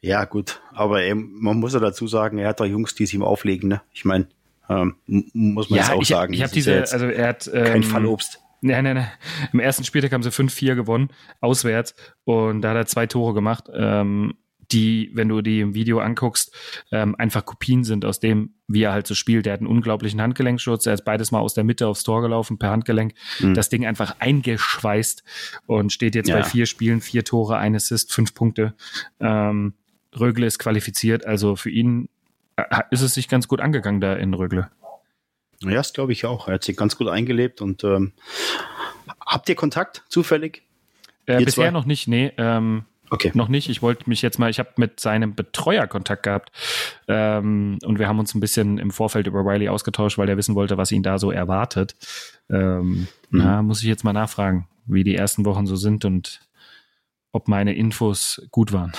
Ja, 0.00 0.24
gut. 0.24 0.60
Aber 0.72 1.02
eben, 1.02 1.32
man 1.40 1.58
muss 1.58 1.74
ja 1.74 1.80
dazu 1.80 2.06
sagen, 2.06 2.38
er 2.38 2.48
hat 2.48 2.60
da 2.60 2.64
Jungs, 2.64 2.94
die 2.94 3.04
es 3.04 3.14
ihm 3.14 3.22
auflegen. 3.22 3.68
Ne? 3.68 3.82
Ich 3.92 4.04
meine, 4.04 4.28
ähm, 4.68 4.96
muss 5.06 5.70
man 5.70 5.78
ja, 5.78 5.84
jetzt 5.84 5.94
auch 5.94 6.02
ich, 6.02 6.08
sagen. 6.08 6.32
Ich 6.32 6.42
habe 6.42 6.52
diese, 6.52 6.74
ja 6.74 6.80
also 6.82 7.06
er 7.06 7.28
hat 7.28 7.50
ähm, 7.52 7.64
kein 7.64 7.82
Fallobst. 7.82 8.40
Nein, 8.60 8.84
nein, 8.84 8.96
nein. 8.96 9.10
Im 9.52 9.60
ersten 9.60 9.84
Spieltag 9.84 10.12
haben 10.12 10.22
sie 10.22 10.30
5-4 10.30 10.74
gewonnen, 10.74 11.10
auswärts. 11.40 11.94
Und 12.24 12.62
da 12.62 12.70
hat 12.70 12.76
er 12.76 12.86
zwei 12.86 13.06
Tore 13.06 13.34
gemacht. 13.34 13.64
Ähm, 13.72 14.34
die, 14.72 15.10
wenn 15.14 15.28
du 15.28 15.42
die 15.42 15.60
im 15.60 15.74
Video 15.74 16.00
anguckst, 16.00 16.54
ähm, 16.92 17.14
einfach 17.16 17.44
Kopien 17.44 17.84
sind 17.84 18.04
aus 18.04 18.20
dem, 18.20 18.54
wie 18.68 18.82
er 18.82 18.92
halt 18.92 19.06
so 19.06 19.14
spielt. 19.14 19.46
Der 19.46 19.54
hat 19.54 19.60
einen 19.60 19.68
unglaublichen 19.68 20.20
Handgelenkschutz. 20.20 20.86
Er 20.86 20.94
ist 20.94 21.04
beides 21.04 21.30
mal 21.30 21.40
aus 21.40 21.54
der 21.54 21.64
Mitte 21.64 21.86
aufs 21.86 22.02
Tor 22.02 22.22
gelaufen 22.22 22.58
per 22.58 22.70
Handgelenk. 22.70 23.14
Mhm. 23.40 23.54
Das 23.54 23.68
Ding 23.68 23.86
einfach 23.86 24.16
eingeschweißt 24.18 25.22
und 25.66 25.92
steht 25.92 26.14
jetzt 26.14 26.28
ja. 26.28 26.36
bei 26.36 26.42
vier 26.42 26.66
Spielen, 26.66 27.00
vier 27.00 27.24
Tore, 27.24 27.58
ein 27.58 27.74
Assist, 27.74 28.12
fünf 28.12 28.34
Punkte. 28.34 28.74
Ähm, 29.20 29.74
Rögle 30.18 30.46
ist 30.46 30.58
qualifiziert. 30.58 31.26
Also 31.26 31.56
für 31.56 31.70
ihn 31.70 32.08
äh, 32.56 32.64
ist 32.90 33.02
es 33.02 33.14
sich 33.14 33.28
ganz 33.28 33.48
gut 33.48 33.60
angegangen 33.60 34.00
da 34.00 34.14
in 34.14 34.34
Rögle. 34.34 34.70
Ja, 35.62 35.70
das 35.70 35.92
glaube 35.92 36.12
ich 36.12 36.26
auch. 36.26 36.48
Er 36.48 36.54
hat 36.54 36.64
sich 36.64 36.76
ganz 36.76 36.96
gut 36.96 37.08
eingelebt 37.08 37.62
und 37.62 37.84
ähm, 37.84 38.12
habt 39.24 39.48
ihr 39.48 39.54
Kontakt 39.54 40.04
zufällig? 40.08 40.62
Äh, 41.26 41.44
bisher 41.44 41.64
zwei? 41.64 41.70
noch 41.70 41.86
nicht, 41.86 42.08
nee. 42.08 42.32
Ähm, 42.36 42.84
Okay. 43.10 43.30
Noch 43.34 43.48
nicht. 43.48 43.68
Ich 43.68 43.82
wollte 43.82 44.08
mich 44.08 44.22
jetzt 44.22 44.38
mal, 44.38 44.50
ich 44.50 44.58
habe 44.58 44.70
mit 44.76 45.00
seinem 45.00 45.34
Betreuer 45.34 45.86
Kontakt 45.86 46.24
gehabt 46.24 46.50
ähm, 47.08 47.78
und 47.84 47.98
wir 47.98 48.08
haben 48.08 48.18
uns 48.18 48.34
ein 48.34 48.40
bisschen 48.40 48.78
im 48.78 48.90
Vorfeld 48.90 49.26
über 49.26 49.40
Riley 49.40 49.68
ausgetauscht, 49.68 50.18
weil 50.18 50.28
er 50.28 50.36
wissen 50.36 50.54
wollte, 50.54 50.76
was 50.76 50.92
ihn 50.92 51.02
da 51.02 51.18
so 51.18 51.30
erwartet. 51.30 51.94
Ähm, 52.50 53.06
mhm. 53.30 53.30
Na, 53.30 53.62
muss 53.62 53.80
ich 53.80 53.86
jetzt 53.86 54.04
mal 54.04 54.12
nachfragen, 54.12 54.68
wie 54.86 55.04
die 55.04 55.14
ersten 55.14 55.44
Wochen 55.44 55.66
so 55.66 55.76
sind 55.76 56.04
und 56.04 56.40
ob 57.32 57.48
meine 57.48 57.74
Infos 57.74 58.46
gut 58.50 58.72
waren. 58.72 58.92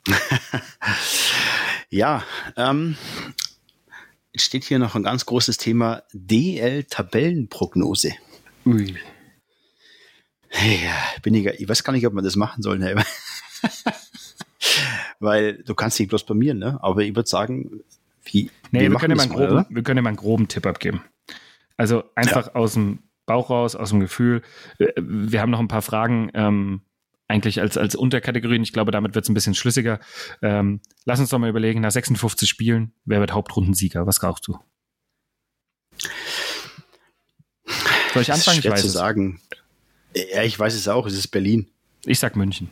ja, 1.90 2.24
ähm, 2.56 2.96
steht 4.34 4.64
hier 4.64 4.78
noch 4.78 4.94
ein 4.94 5.02
ganz 5.02 5.26
großes 5.26 5.58
Thema 5.58 6.02
DL-Tabellenprognose. 6.12 8.12
Ui. 8.66 8.96
Ja, 10.52 10.96
bin 11.22 11.34
ich, 11.34 11.46
ich 11.46 11.68
weiß 11.68 11.84
gar 11.84 11.92
nicht, 11.92 12.06
ob 12.06 12.12
man 12.12 12.24
das 12.24 12.36
machen 12.36 12.62
soll. 12.62 12.78
Ne? 12.78 12.96
Weil 15.20 15.62
du 15.62 15.74
kannst 15.74 15.98
nicht 15.98 16.08
bloß 16.08 16.24
bei 16.24 16.34
mir, 16.34 16.54
ne? 16.54 16.78
Aber 16.82 17.02
ich 17.02 17.14
würde 17.14 17.28
sagen, 17.28 17.82
wie. 18.24 18.50
Nee, 18.70 18.80
wir, 18.80 18.90
wir 18.90 18.98
können, 18.98 19.16
mal 19.16 19.28
groben, 19.28 19.66
wir 19.68 19.82
können 19.82 20.02
mal 20.02 20.10
einen 20.10 20.16
groben 20.16 20.48
Tipp 20.48 20.66
abgeben. 20.66 21.02
Also 21.76 22.04
einfach 22.14 22.48
ja. 22.48 22.54
aus 22.54 22.74
dem 22.74 23.00
Bauch 23.26 23.50
raus, 23.50 23.76
aus 23.76 23.90
dem 23.90 24.00
Gefühl. 24.00 24.42
Äh, 24.78 24.92
wir 24.96 25.40
haben 25.40 25.50
noch 25.50 25.60
ein 25.60 25.68
paar 25.68 25.82
Fragen, 25.82 26.30
ähm, 26.34 26.82
eigentlich 27.28 27.60
als, 27.60 27.78
als 27.78 27.94
Unterkategorien. 27.94 28.62
Ich 28.62 28.72
glaube, 28.72 28.90
damit 28.90 29.14
wird 29.14 29.24
es 29.24 29.28
ein 29.28 29.34
bisschen 29.34 29.54
schlüssiger. 29.54 30.00
Ähm, 30.42 30.80
lass 31.04 31.20
uns 31.20 31.30
doch 31.30 31.38
mal 31.38 31.48
überlegen, 31.48 31.80
nach 31.80 31.92
56 31.92 32.48
Spielen, 32.48 32.92
wer 33.04 33.20
wird 33.20 33.32
Hauptrundensieger? 33.32 34.06
Was 34.06 34.18
brauchst 34.18 34.48
du? 34.48 34.58
Soll 38.14 38.22
ich 38.22 38.32
anfangen? 38.32 38.58
Ich 38.58 38.68
weiß 38.68 38.80
zu 38.80 38.88
es. 38.88 38.92
sagen. 38.92 39.40
Ja, 40.14 40.42
ich 40.42 40.58
weiß 40.58 40.74
es 40.74 40.88
auch. 40.88 41.06
Es 41.06 41.14
ist 41.14 41.28
Berlin. 41.28 41.68
Ich 42.04 42.18
sag 42.18 42.36
München. 42.36 42.70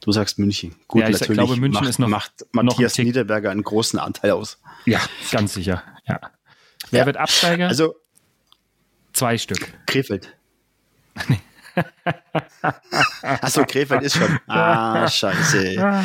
Du 0.00 0.12
sagst 0.12 0.38
München. 0.38 0.74
Gut, 0.86 1.00
ja, 1.00 1.08
ich 1.08 1.14
natürlich 1.14 1.38
glaube, 1.38 1.56
München 1.56 1.80
macht, 1.80 1.88
ist 1.88 1.98
noch, 1.98 2.08
macht 2.08 2.46
Matthias 2.52 2.98
noch 2.98 3.04
Niederberger 3.04 3.50
einen 3.50 3.62
großen 3.62 3.98
Anteil 3.98 4.32
aus. 4.32 4.58
Ja, 4.84 5.00
ganz 5.30 5.54
sicher. 5.54 5.82
Ja. 6.06 6.20
Wer 6.90 7.00
ja. 7.00 7.06
wird 7.06 7.16
Absteiger? 7.16 7.68
Also 7.68 7.94
zwei 9.14 9.38
Stück. 9.38 9.72
Krefeld. 9.86 10.36
Achso, 13.22 13.64
Krefeld 13.64 14.02
ist 14.02 14.16
schon. 14.16 14.38
Ah, 14.46 15.08
scheiße. 15.08 15.76
Ah, 15.78 16.02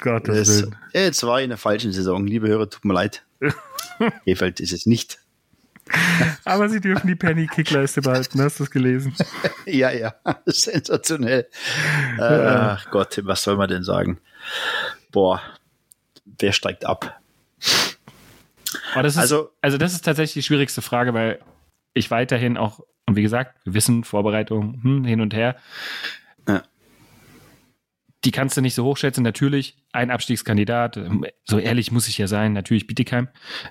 Gottes 0.00 0.62
Willen. 0.62 0.76
Jetzt 0.92 1.22
war 1.24 1.38
ich 1.38 1.44
in 1.44 1.50
der 1.50 1.58
falschen 1.58 1.92
Saison. 1.92 2.26
Liebe 2.26 2.46
Hörer, 2.46 2.70
tut 2.70 2.84
mir 2.84 2.94
leid. 2.94 3.24
Krefeld 4.24 4.60
ist 4.60 4.72
es 4.72 4.86
nicht. 4.86 5.18
Aber 6.44 6.68
sie 6.68 6.80
dürfen 6.80 7.06
die 7.06 7.14
Penny 7.14 7.46
Kickleiste 7.46 8.02
behalten. 8.02 8.40
Hast 8.40 8.60
du 8.60 8.64
es 8.64 8.70
gelesen? 8.70 9.14
ja, 9.66 9.90
ja. 9.90 10.14
Sensationell. 10.46 11.48
Ach 12.18 12.90
Gott, 12.90 13.20
was 13.24 13.42
soll 13.42 13.56
man 13.56 13.68
denn 13.68 13.82
sagen? 13.82 14.18
Boah, 15.10 15.42
wer 16.24 16.52
steigt 16.52 16.84
ab? 16.84 17.20
Das 18.94 19.14
ist, 19.14 19.18
also, 19.18 19.50
also, 19.60 19.78
das 19.78 19.92
ist 19.92 20.04
tatsächlich 20.04 20.34
die 20.34 20.46
schwierigste 20.46 20.82
Frage, 20.82 21.14
weil 21.14 21.40
ich 21.92 22.10
weiterhin 22.10 22.56
auch, 22.56 22.80
und 23.06 23.16
wie 23.16 23.22
gesagt, 23.22 23.56
Wissen, 23.64 24.04
Vorbereitung, 24.04 24.80
hm, 24.82 25.04
hin 25.04 25.20
und 25.20 25.34
her. 25.34 25.56
Ja 26.48 26.62
die 28.24 28.30
kannst 28.30 28.56
du 28.56 28.60
nicht 28.60 28.74
so 28.74 28.84
hochschätzen. 28.84 29.24
Natürlich 29.24 29.76
ein 29.92 30.10
Abstiegskandidat, 30.10 30.96
ähm, 30.96 31.24
so 31.44 31.58
ehrlich 31.58 31.90
muss 31.90 32.08
ich 32.08 32.18
ja 32.18 32.26
sein, 32.26 32.52
natürlich 32.52 32.86
Bietigheim. 32.86 33.28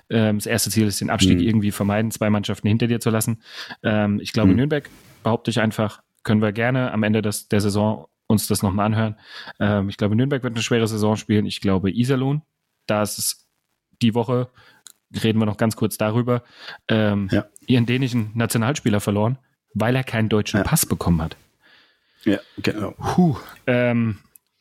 Ähm, 0.08 0.38
das 0.38 0.46
erste 0.46 0.70
Ziel 0.70 0.86
ist, 0.86 1.00
den 1.00 1.10
Abstieg 1.10 1.38
mhm. 1.38 1.46
irgendwie 1.46 1.70
vermeiden, 1.70 2.10
zwei 2.10 2.30
Mannschaften 2.30 2.66
hinter 2.66 2.86
dir 2.86 3.00
zu 3.00 3.10
lassen. 3.10 3.42
Ähm, 3.82 4.18
ich 4.20 4.32
glaube, 4.32 4.50
mhm. 4.50 4.56
Nürnberg, 4.56 4.88
behaupte 5.22 5.50
ich 5.50 5.60
einfach, 5.60 6.02
können 6.22 6.42
wir 6.42 6.52
gerne 6.52 6.92
am 6.92 7.02
Ende 7.02 7.22
des, 7.22 7.48
der 7.48 7.60
Saison 7.60 8.06
uns 8.26 8.46
das 8.46 8.62
nochmal 8.62 8.86
anhören. 8.86 9.16
ich 9.88 9.96
glaube, 9.96 10.14
Nürnberg 10.14 10.44
wird 10.44 10.54
eine 10.54 10.62
schwere 10.62 10.86
Saison 10.86 11.16
spielen. 11.16 11.46
Ich 11.46 11.60
glaube, 11.60 11.90
Iserlohn, 11.90 12.42
da 12.86 13.02
ist 13.02 13.18
es 13.18 13.48
die 14.00 14.14
Woche, 14.14 14.50
reden 15.24 15.40
wir 15.40 15.46
noch 15.46 15.56
ganz 15.56 15.74
kurz 15.74 15.98
darüber, 15.98 16.44
ja. 16.88 17.26
ihren 17.66 17.86
dänischen 17.86 18.30
Nationalspieler 18.34 19.00
verloren, 19.00 19.38
weil 19.74 19.96
er 19.96 20.04
keinen 20.04 20.28
deutschen 20.28 20.58
ja. 20.58 20.62
Pass 20.62 20.86
bekommen 20.86 21.20
hat. 21.20 21.36
Ja, 22.24 22.38
genau. 22.58 22.92
Puh, 22.92 23.36
ähm, 23.66 24.20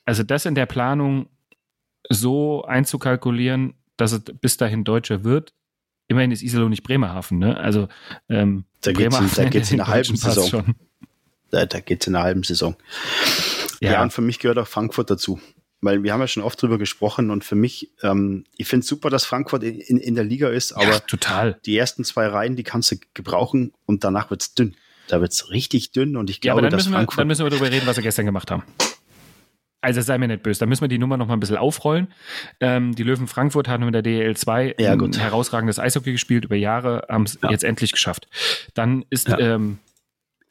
also 0.10 0.24
das 0.24 0.48
in 0.48 0.56
der 0.56 0.66
Planung 0.66 1.30
so 2.10 2.66
einzukalkulieren, 2.66 3.76
dass 3.96 4.12
es 4.12 4.22
bis 4.42 4.58
dahin 4.58 4.84
Deutscher 4.84 5.24
wird. 5.24 5.54
Immerhin 6.08 6.32
ist 6.32 6.42
Iserlohn 6.42 6.72
nicht 6.72 6.82
Bremerhaven, 6.82 7.38
ne? 7.38 7.56
Also 7.58 7.88
ähm, 8.28 8.66
da 8.82 8.92
geht 8.92 9.14
es 9.14 9.38
in, 9.38 9.50
geht's 9.52 9.72
in 9.72 9.80
einer 9.82 9.88
halben 9.88 10.16
Saison. 10.16 10.50
Schon. 10.50 10.76
Da, 11.52 11.68
da 11.68 11.80
geht 11.80 12.02
es 12.02 12.08
in 12.08 12.16
einer 12.16 12.26
halben 12.26 12.42
Saison. 12.42 12.76
Ja. 13.82 13.92
ja, 13.92 14.02
und 14.02 14.12
für 14.12 14.24
mich 14.24 14.40
gehört 14.40 14.58
auch 14.58 14.68
Frankfurt 14.68 15.12
dazu. 15.12 15.40
Weil 15.82 16.02
wir 16.02 16.12
haben 16.12 16.22
ja 16.22 16.28
schon 16.28 16.42
oft 16.42 16.60
drüber 16.60 16.80
gesprochen 16.80 17.30
und 17.30 17.44
für 17.44 17.56
mich, 17.56 17.92
ähm, 18.02 18.46
ich 18.58 18.68
finde 18.68 18.86
es 18.86 18.88
super, 18.88 19.12
dass 19.12 19.26
Frankfurt 19.26 19.64
in, 19.64 19.80
in, 19.80 19.98
in 20.00 20.16
der 20.16 20.24
Liga 20.24 20.50
ist, 20.50 20.72
aber 20.74 20.86
ja, 20.86 21.00
total. 21.02 21.60
die 21.68 21.78
ersten 21.78 22.04
zwei 22.04 22.26
Reihen, 22.26 22.56
die 22.56 22.64
kannst 22.64 22.92
du 22.92 22.96
gebrauchen 23.14 23.74
und 23.86 24.04
danach 24.04 24.32
wird 24.32 24.42
es 24.42 24.56
dünn. 24.56 24.76
Da 25.08 25.22
wird 25.22 25.34
es 25.34 25.52
richtig 25.52 25.92
dünn 25.92 26.18
und 26.18 26.32
ich 26.32 26.42
glaube, 26.42 26.64
ja, 26.64 26.70
dass 26.70 26.88
Frankfurt. 26.88 27.18
Wir, 27.18 27.22
dann 27.22 27.28
müssen 27.28 27.46
wir 27.46 27.52
darüber 27.52 27.70
reden, 27.70 27.86
was 27.86 27.96
sie 27.96 28.02
gestern 28.02 28.26
gemacht 28.26 28.50
haben. 28.50 28.64
Also 29.82 30.02
sei 30.02 30.18
mir 30.18 30.28
nicht 30.28 30.44
böse, 30.44 30.60
da 30.60 30.66
müssen 30.66 30.82
wir 30.82 30.90
die 30.90 30.98
Nummer 30.98 31.16
noch 31.16 31.28
mal 31.28 31.36
ein 31.36 31.40
bisschen 31.40 31.58
aufrollen. 31.58 32.10
Ähm, 32.60 32.96
die 32.96 33.04
Löwen 33.04 33.28
Frankfurt 33.28 33.70
haben 33.70 33.84
in 33.84 33.94
der 33.94 34.02
DL 34.02 34.36
2 34.36 34.76
ja, 34.78 34.94
ein 34.94 35.14
herausragendes 35.14 35.80
Eishockey 35.80 36.12
gespielt 36.12 36.46
über 36.46 36.58
Jahre, 36.58 37.06
haben 37.08 37.24
es 37.24 37.40
ja. 37.42 37.50
jetzt 37.50 37.64
endlich 37.64 37.94
geschafft. 37.94 38.28
Dann 38.74 39.06
ist, 39.10 39.30
ja. 39.30 39.40
ähm, 39.40 39.80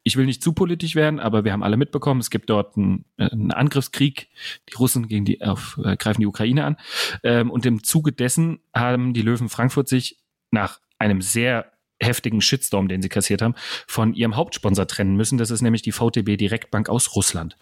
ich 0.03 0.17
will 0.17 0.25
nicht 0.25 0.43
zu 0.43 0.55
politisch 0.55 0.95
werden, 0.95 1.21
aber 1.21 1.45
wir 1.45 1.53
haben 1.53 1.63
alle 1.63 1.77
mitbekommen, 1.77 2.21
es 2.21 2.31
gibt 2.31 2.49
dort 2.49 2.79
einen, 2.79 3.05
einen 3.19 3.53
Angriffskrieg. 3.53 4.29
Die 4.71 4.75
Russen 4.77 5.09
gegen 5.09 5.27
die, 5.27 5.43
auf, 5.43 5.79
äh, 5.85 5.97
greifen 5.99 6.23
die 6.23 6.27
Ukraine 6.27 6.65
an. 6.65 6.77
Ähm, 7.23 7.51
und 7.51 7.67
im 7.67 7.85
Zuge 7.85 8.13
dessen 8.13 8.61
haben 8.75 9.13
die 9.13 9.23
Löwen 9.23 9.51
Frankfurt 9.51 9.89
sich 9.89 10.19
nach 10.51 10.81
einem 10.99 11.21
sehr 11.21 11.71
heftigen 12.01 12.41
Shitstorm, 12.41 12.89
den 12.89 13.03
sie 13.03 13.09
kassiert 13.09 13.43
haben, 13.43 13.55
von 13.87 14.15
ihrem 14.15 14.37
Hauptsponsor 14.37 14.87
trennen 14.87 15.17
müssen. 15.17 15.37
Das 15.37 15.51
ist 15.51 15.63
nämlich 15.63 15.83
die 15.83 15.93
VTB 15.93 16.39
Direktbank 16.39 16.89
aus 16.89 17.15
Russland. 17.15 17.57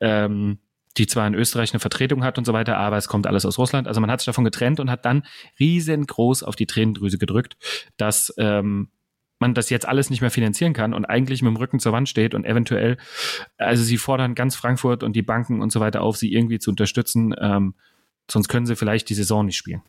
Ähm, 0.00 0.58
die 0.98 1.06
zwar 1.06 1.26
in 1.26 1.34
Österreich 1.34 1.72
eine 1.72 1.80
Vertretung 1.80 2.24
hat 2.24 2.38
und 2.38 2.44
so 2.44 2.52
weiter, 2.52 2.76
aber 2.76 2.96
es 2.96 3.08
kommt 3.08 3.26
alles 3.26 3.44
aus 3.44 3.58
Russland. 3.58 3.88
Also 3.88 4.00
man 4.00 4.10
hat 4.10 4.20
sich 4.20 4.26
davon 4.26 4.44
getrennt 4.44 4.80
und 4.80 4.90
hat 4.90 5.04
dann 5.04 5.24
riesengroß 5.60 6.42
auf 6.42 6.56
die 6.56 6.66
Tränendrüse 6.66 7.18
gedrückt, 7.18 7.56
dass 7.96 8.32
ähm, 8.38 8.88
man 9.38 9.54
das 9.54 9.70
jetzt 9.70 9.86
alles 9.86 10.10
nicht 10.10 10.22
mehr 10.22 10.30
finanzieren 10.30 10.72
kann 10.72 10.94
und 10.94 11.04
eigentlich 11.04 11.42
mit 11.42 11.50
dem 11.50 11.56
Rücken 11.56 11.78
zur 11.78 11.92
Wand 11.92 12.08
steht 12.08 12.34
und 12.34 12.44
eventuell, 12.44 12.96
also 13.58 13.82
sie 13.82 13.98
fordern 13.98 14.34
ganz 14.34 14.56
Frankfurt 14.56 15.02
und 15.02 15.14
die 15.14 15.22
Banken 15.22 15.60
und 15.60 15.70
so 15.70 15.80
weiter 15.80 16.02
auf, 16.02 16.16
sie 16.16 16.32
irgendwie 16.32 16.58
zu 16.58 16.70
unterstützen, 16.70 17.34
ähm, 17.38 17.74
sonst 18.30 18.48
können 18.48 18.66
sie 18.66 18.76
vielleicht 18.76 19.10
die 19.10 19.14
Saison 19.14 19.44
nicht 19.44 19.56
spielen. 19.56 19.82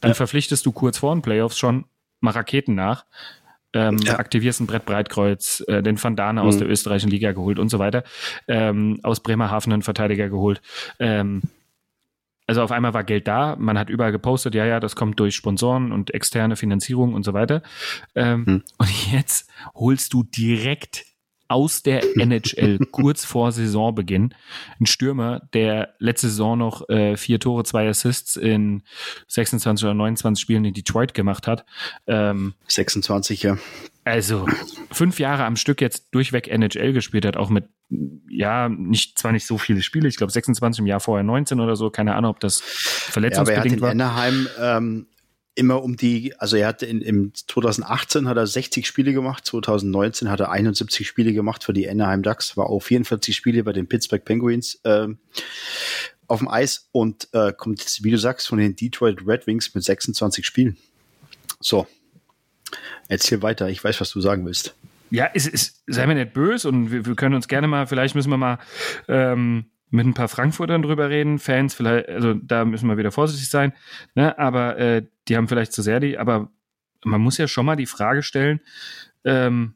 Dann 0.00 0.10
ja. 0.10 0.14
verpflichtest 0.14 0.66
du 0.66 0.72
kurz 0.72 0.98
vor 0.98 1.14
den 1.14 1.22
Playoffs 1.22 1.58
schon 1.58 1.86
mal 2.20 2.32
Raketen 2.32 2.74
nach, 2.74 3.06
ähm, 3.76 3.98
ja. 3.98 4.18
aktivierst 4.18 4.60
ein 4.60 4.66
Brett 4.66 4.86
Breitkreuz, 4.86 5.62
äh, 5.68 5.82
den 5.82 6.02
Van 6.02 6.16
Dane 6.16 6.40
mhm. 6.40 6.48
aus 6.48 6.58
der 6.58 6.68
österreichischen 6.68 7.10
Liga 7.10 7.32
geholt 7.32 7.58
und 7.58 7.68
so 7.68 7.78
weiter, 7.78 8.04
ähm, 8.48 9.00
aus 9.02 9.20
Bremerhaven 9.20 9.72
einen 9.72 9.82
Verteidiger 9.82 10.28
geholt. 10.28 10.62
Ähm, 10.98 11.42
also 12.46 12.62
auf 12.62 12.70
einmal 12.70 12.94
war 12.94 13.04
Geld 13.04 13.26
da, 13.26 13.56
man 13.58 13.78
hat 13.78 13.90
überall 13.90 14.12
gepostet, 14.12 14.54
ja, 14.54 14.64
ja, 14.64 14.78
das 14.78 14.94
kommt 14.94 15.18
durch 15.18 15.34
Sponsoren 15.34 15.92
und 15.92 16.14
externe 16.14 16.56
Finanzierung 16.56 17.12
und 17.12 17.24
so 17.24 17.34
weiter. 17.34 17.62
Ähm, 18.14 18.46
hm. 18.46 18.62
Und 18.78 19.12
jetzt 19.12 19.50
holst 19.74 20.12
du 20.12 20.22
direkt 20.22 21.04
aus 21.48 21.82
der 21.82 22.02
NHL 22.16 22.78
kurz 22.90 23.24
vor 23.24 23.52
Saisonbeginn. 23.52 24.34
Ein 24.80 24.86
Stürmer, 24.86 25.42
der 25.52 25.94
letzte 25.98 26.28
Saison 26.28 26.58
noch 26.58 26.88
äh, 26.88 27.16
vier 27.16 27.40
Tore, 27.40 27.64
zwei 27.64 27.88
Assists 27.88 28.36
in 28.36 28.82
26 29.28 29.84
oder 29.84 29.94
29 29.94 30.40
Spielen 30.40 30.64
in 30.64 30.74
Detroit 30.74 31.14
gemacht 31.14 31.46
hat. 31.46 31.64
Ähm, 32.06 32.54
26, 32.68 33.42
ja. 33.42 33.58
Also 34.04 34.46
fünf 34.92 35.18
Jahre 35.18 35.44
am 35.44 35.56
Stück 35.56 35.80
jetzt 35.80 36.14
durchweg 36.14 36.46
NHL 36.46 36.92
gespielt 36.92 37.26
hat, 37.26 37.36
auch 37.36 37.50
mit, 37.50 37.64
ja, 38.30 38.68
nicht 38.68 39.18
zwar 39.18 39.32
nicht 39.32 39.46
so 39.46 39.58
viele 39.58 39.82
Spiele, 39.82 40.06
ich 40.06 40.16
glaube 40.16 40.32
26 40.32 40.78
im 40.78 40.86
Jahr 40.86 41.00
vorher 41.00 41.24
19 41.24 41.58
oder 41.58 41.74
so, 41.74 41.90
keine 41.90 42.14
Ahnung, 42.14 42.30
ob 42.30 42.38
das 42.38 42.60
verletzungsbedingt 42.60 43.80
ja, 43.80 43.88
aber 43.88 43.88
er 43.88 43.90
hat 43.90 43.96
in 43.96 44.00
war. 44.00 44.08
Anaheim 44.12 44.48
ähm, 44.60 45.06
immer 45.56 45.82
um 45.82 45.96
die, 45.96 46.38
also 46.38 46.56
er 46.56 46.68
hat 46.68 46.82
in, 46.82 47.00
im 47.00 47.34
2018 47.34 48.28
hat 48.28 48.36
er 48.36 48.46
60 48.46 48.86
Spiele 48.86 49.12
gemacht, 49.12 49.44
2019 49.46 50.30
hat 50.30 50.40
er 50.40 50.50
71 50.50 51.08
Spiele 51.08 51.32
gemacht 51.32 51.64
für 51.64 51.72
die 51.72 51.88
Anaheim 51.88 52.22
Ducks, 52.22 52.56
war 52.56 52.66
auch 52.66 52.80
44 52.80 53.34
Spiele 53.34 53.64
bei 53.64 53.72
den 53.72 53.88
Pittsburgh 53.88 54.24
Penguins 54.24 54.78
äh, 54.84 55.08
auf 56.28 56.40
dem 56.40 56.48
Eis 56.48 56.88
und 56.92 57.28
äh, 57.32 57.52
kommt 57.52 57.98
wie 58.02 58.10
du 58.10 58.18
sagst, 58.18 58.46
von 58.46 58.58
den 58.58 58.76
Detroit 58.76 59.26
Red 59.26 59.46
Wings 59.46 59.74
mit 59.74 59.82
26 59.82 60.44
Spielen. 60.44 60.76
So, 61.58 61.86
erzähl 63.08 63.40
weiter, 63.42 63.70
ich 63.70 63.82
weiß, 63.82 64.00
was 64.00 64.10
du 64.10 64.20
sagen 64.20 64.44
willst. 64.44 64.74
Ja, 65.10 65.30
es 65.32 65.46
ist, 65.46 65.84
sei 65.86 66.06
mir 66.06 66.16
nicht 66.16 66.34
böse 66.34 66.68
und 66.68 66.90
wir, 66.90 67.06
wir 67.06 67.14
können 67.14 67.34
uns 67.34 67.48
gerne 67.48 67.66
mal, 67.66 67.86
vielleicht 67.86 68.14
müssen 68.14 68.30
wir 68.30 68.36
mal 68.36 68.58
ähm, 69.08 69.66
mit 69.90 70.06
ein 70.06 70.14
paar 70.14 70.28
Frankfurtern 70.28 70.82
drüber 70.82 71.10
reden, 71.10 71.38
Fans, 71.38 71.74
vielleicht, 71.74 72.08
also 72.08 72.34
da 72.34 72.64
müssen 72.64 72.88
wir 72.88 72.96
wieder 72.96 73.12
vorsichtig 73.12 73.48
sein, 73.48 73.72
ne? 74.14 74.38
aber 74.38 74.78
äh, 74.78 75.06
die 75.28 75.36
haben 75.36 75.48
vielleicht 75.48 75.72
zu 75.72 75.82
sehr 75.82 76.00
die, 76.00 76.18
aber 76.18 76.50
man 77.04 77.20
muss 77.20 77.38
ja 77.38 77.46
schon 77.46 77.66
mal 77.66 77.76
die 77.76 77.86
Frage 77.86 78.22
stellen, 78.22 78.60
ähm, 79.24 79.74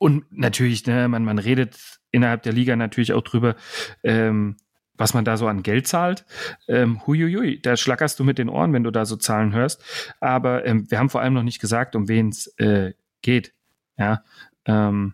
und 0.00 0.24
natürlich, 0.32 0.86
ne, 0.86 1.08
man, 1.08 1.24
man 1.24 1.38
redet 1.38 2.00
innerhalb 2.10 2.42
der 2.42 2.54
Liga 2.54 2.74
natürlich 2.74 3.12
auch 3.12 3.20
drüber, 3.20 3.54
ähm, 4.02 4.56
was 4.94 5.12
man 5.12 5.26
da 5.26 5.36
so 5.36 5.46
an 5.46 5.62
Geld 5.62 5.86
zahlt. 5.86 6.24
Ähm, 6.68 7.06
huiuiui, 7.06 7.60
da 7.60 7.76
schlackerst 7.76 8.18
du 8.18 8.24
mit 8.24 8.38
den 8.38 8.48
Ohren, 8.48 8.72
wenn 8.72 8.82
du 8.82 8.90
da 8.90 9.04
so 9.04 9.16
Zahlen 9.16 9.52
hörst. 9.52 9.84
Aber 10.18 10.64
ähm, 10.64 10.90
wir 10.90 10.98
haben 10.98 11.10
vor 11.10 11.20
allem 11.20 11.34
noch 11.34 11.42
nicht 11.42 11.60
gesagt, 11.60 11.96
um 11.96 12.08
wen 12.08 12.30
es 12.30 12.46
äh, 12.58 12.94
geht. 13.20 13.52
Ja, 13.98 14.24
ähm, 14.64 15.12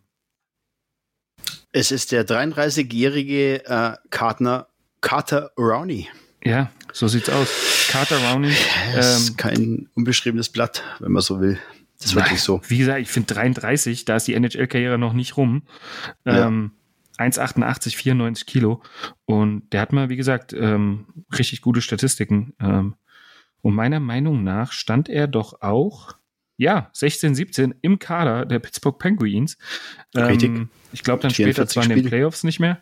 es 1.77 1.91
ist 1.91 2.11
der 2.11 2.27
33-jährige 2.27 3.67
äh, 3.67 3.93
Kartner 4.09 4.69
Carter 5.03 5.53
Rowney. 5.59 6.09
Ja, 6.43 6.71
so 6.91 7.07
sieht's 7.07 7.29
aus. 7.29 7.89
Carter 7.91 8.17
Rowney. 8.17 8.53
Das 8.95 9.19
ist 9.19 9.29
ähm, 9.29 9.37
kein 9.37 9.89
unbeschriebenes 9.95 10.49
Blatt, 10.49 10.83
wenn 11.01 11.13
man 11.13 11.21
so 11.21 11.39
will. 11.39 11.59
Das 11.99 12.07
ist 12.07 12.15
wirklich 12.15 12.41
so. 12.41 12.63
Wie 12.69 12.79
gesagt, 12.79 13.01
ich 13.01 13.11
finde 13.11 13.35
33, 13.35 14.07
da 14.07 14.17
ist 14.17 14.27
die 14.27 14.33
NHL-Karriere 14.33 14.97
noch 14.97 15.13
nicht 15.13 15.37
rum. 15.37 15.65
Ähm, 16.25 16.73
ja. 17.19 17.27
1,88, 17.27 17.95
94 17.95 18.47
Kilo. 18.47 18.83
Und 19.27 19.71
der 19.73 19.83
hat 19.83 19.93
mal, 19.93 20.09
wie 20.09 20.17
gesagt, 20.17 20.55
ähm, 20.55 21.07
richtig 21.39 21.61
gute 21.61 21.83
Statistiken. 21.83 22.55
Ähm, 22.59 22.95
und 23.61 23.75
meiner 23.75 24.01
Meinung 24.01 24.45
nach 24.45 24.73
stand 24.73 25.11
er 25.11 25.27
doch 25.27 25.61
auch 25.61 26.15
ja, 26.57 26.91
16, 26.93 27.35
17 27.35 27.75
im 27.83 27.99
Kader 27.99 28.47
der 28.47 28.59
Pittsburgh 28.59 28.99
Penguins. 28.99 29.59
Richtig. 30.15 30.49
Ähm, 30.49 30.71
ich 30.93 31.03
glaube 31.03 31.23
dann 31.23 31.31
später 31.31 31.67
zwar 31.67 31.85
in 31.85 31.91
den 31.91 32.05
Playoffs 32.07 32.45
nicht 32.45 32.61
mehr. 32.61 32.79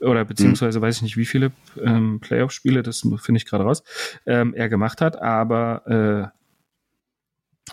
Oder 0.00 0.24
beziehungsweise 0.24 0.78
mhm. 0.78 0.82
weiß 0.82 0.96
ich 0.96 1.02
nicht, 1.02 1.16
wie 1.16 1.24
viele 1.24 1.50
ähm, 1.82 2.20
Playoff-Spiele, 2.20 2.82
das 2.82 3.00
finde 3.00 3.38
ich 3.38 3.46
gerade 3.46 3.64
raus, 3.64 3.82
ähm, 4.26 4.54
er 4.54 4.68
gemacht 4.68 5.00
hat, 5.00 5.20
aber 5.20 6.32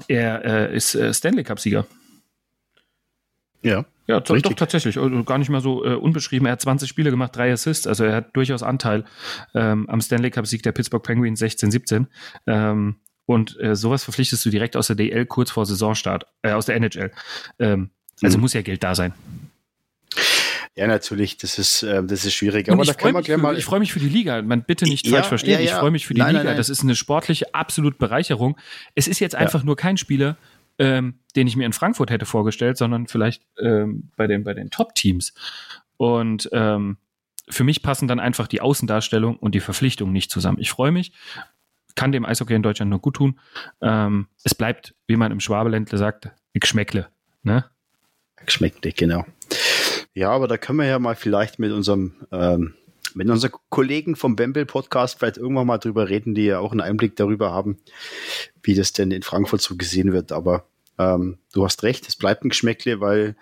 äh, 0.10 0.14
er 0.14 0.46
äh, 0.46 0.76
ist 0.76 0.96
äh, 0.96 1.14
Stanley 1.14 1.44
Cup-Sieger. 1.44 1.86
Ja. 3.62 3.86
Ja, 4.08 4.20
doch, 4.20 4.40
doch 4.40 4.54
tatsächlich. 4.54 5.00
Also 5.00 5.24
gar 5.24 5.40
nicht 5.40 5.50
mal 5.50 5.62
so 5.62 5.84
äh, 5.84 5.96
unbeschrieben. 5.96 6.46
Er 6.46 6.52
hat 6.52 6.62
20 6.62 6.88
Spiele 6.88 7.10
gemacht, 7.10 7.36
drei 7.36 7.52
Assists. 7.52 7.88
Also 7.88 8.04
er 8.04 8.16
hat 8.16 8.36
durchaus 8.36 8.62
Anteil 8.62 9.04
ähm, 9.56 9.90
am 9.90 10.00
Stanley 10.00 10.30
Cup-Sieg 10.30 10.62
der 10.62 10.74
Pittsburgh 10.74 11.04
Penguins 11.04 11.42
16-17. 11.42 12.06
Ähm, 12.46 12.98
und 13.26 13.60
äh, 13.60 13.76
sowas 13.76 14.04
verpflichtest 14.04 14.46
du 14.46 14.50
direkt 14.50 14.76
aus 14.76 14.88
der 14.88 14.96
DL 14.96 15.26
kurz 15.26 15.52
vor 15.52 15.66
Saisonstart, 15.66 16.26
äh, 16.42 16.52
aus 16.52 16.68
der 16.68 16.76
NHL. 16.76 17.12
Ähm, 17.60 17.90
also 18.22 18.38
mhm. 18.38 18.42
muss 18.42 18.54
ja 18.54 18.62
Geld 18.62 18.84
da 18.84 18.96
sein. 18.96 19.14
Ja, 20.78 20.88
natürlich, 20.88 21.38
das 21.38 21.58
ist, 21.58 21.84
äh, 21.84 22.04
das 22.04 22.26
ist 22.26 22.34
schwierig. 22.34 22.70
Aber 22.70 22.84
da 22.84 22.94
kann 22.94 23.14
man 23.14 23.24
gerne 23.24 23.42
mal. 23.42 23.58
Ich 23.58 23.64
freue 23.64 23.80
mich 23.80 23.94
für 23.94 24.00
die 24.00 24.10
Liga. 24.10 24.42
Man 24.42 24.64
bitte 24.64 24.84
nicht 24.86 25.08
ja, 25.08 25.14
falsch 25.14 25.28
verstehen. 25.28 25.54
Ja, 25.54 25.60
ja. 25.60 25.66
Ich 25.66 25.72
freue 25.72 25.92
mich 25.92 26.06
für 26.06 26.14
die 26.14 26.20
nein, 26.20 26.32
Liga. 26.32 26.40
Nein, 26.40 26.48
nein. 26.48 26.58
Das 26.58 26.70
ist 26.70 26.84
eine 26.84 26.96
sportliche 26.96 27.54
absolut 27.54 27.98
Bereicherung. 27.98 28.58
Es 28.94 29.08
ist 29.08 29.20
jetzt 29.20 29.36
einfach 29.36 29.64
nur 29.64 29.78
kein 29.78 29.96
Spieler, 29.96 30.38
ähm, 30.78 31.20
den 31.38 31.48
ich 31.48 31.56
mir 31.56 31.66
in 31.66 31.72
Frankfurt 31.72 32.12
hätte 32.12 32.26
vorgestellt, 32.26 32.78
sondern 32.78 33.08
vielleicht 33.08 33.44
ähm, 33.58 34.10
bei 34.18 34.28
den, 34.28 34.44
bei 34.44 34.54
den 34.54 34.70
Top-Teams. 34.70 35.34
Und 35.96 36.50
ähm, 36.52 36.98
für 37.48 37.64
mich 37.64 37.82
passen 37.82 38.10
dann 38.10 38.20
einfach 38.20 38.48
die 38.48 38.60
Außendarstellung 38.60 39.38
und 39.38 39.56
die 39.56 39.62
Verpflichtung 39.62 40.12
nicht 40.12 40.30
zusammen. 40.30 40.58
Ich 40.60 40.72
freue 40.72 40.92
mich 40.92 41.14
kann 41.96 42.12
dem 42.12 42.26
Eishockey 42.26 42.54
in 42.54 42.64
Deutschland 42.64 42.90
nur 42.90 43.00
gut 43.00 43.16
tun. 43.16 43.40
Ähm, 43.82 44.28
es 44.44 44.54
bleibt, 44.56 44.94
wie 45.08 45.16
man 45.16 45.32
im 45.32 45.40
Schwabeländle 45.40 45.98
sagt, 45.98 46.30
Geschmäckle. 46.54 47.08
Ne? 47.44 47.66
Geschmäckle, 48.46 48.92
genau. 48.92 49.26
Ja, 50.14 50.32
aber 50.32 50.48
da 50.48 50.58
können 50.58 50.80
wir 50.80 50.86
ja 50.86 51.00
mal 51.00 51.16
vielleicht 51.16 51.60
mit 51.60 51.72
unserem 51.72 52.14
ähm, 52.32 52.76
mit 53.16 53.30
unseren 53.30 53.52
Kollegen 53.70 54.16
vom 54.16 54.36
Bembel 54.36 54.66
Podcast 54.66 55.20
vielleicht 55.20 55.38
irgendwann 55.38 55.68
mal 55.68 55.78
drüber 55.78 56.10
reden, 56.10 56.36
die 56.36 56.46
ja 56.46 56.60
auch 56.60 56.72
einen 56.72 56.82
Einblick 56.82 57.16
darüber 57.16 57.52
haben, 57.52 57.78
wie 58.62 58.76
das 58.76 58.92
denn 58.92 59.12
in 59.12 59.24
Frankfurt 59.24 59.62
so 59.62 59.78
gesehen 59.78 60.12
wird. 60.12 60.32
Aber 60.32 60.66
ähm, 60.98 61.38
du 61.54 61.64
hast 61.64 61.84
recht, 61.84 62.08
es 62.08 62.16
bleibt 62.18 62.44
ein 62.44 62.50
Geschmäckle, 62.50 63.00
weil 63.00 63.36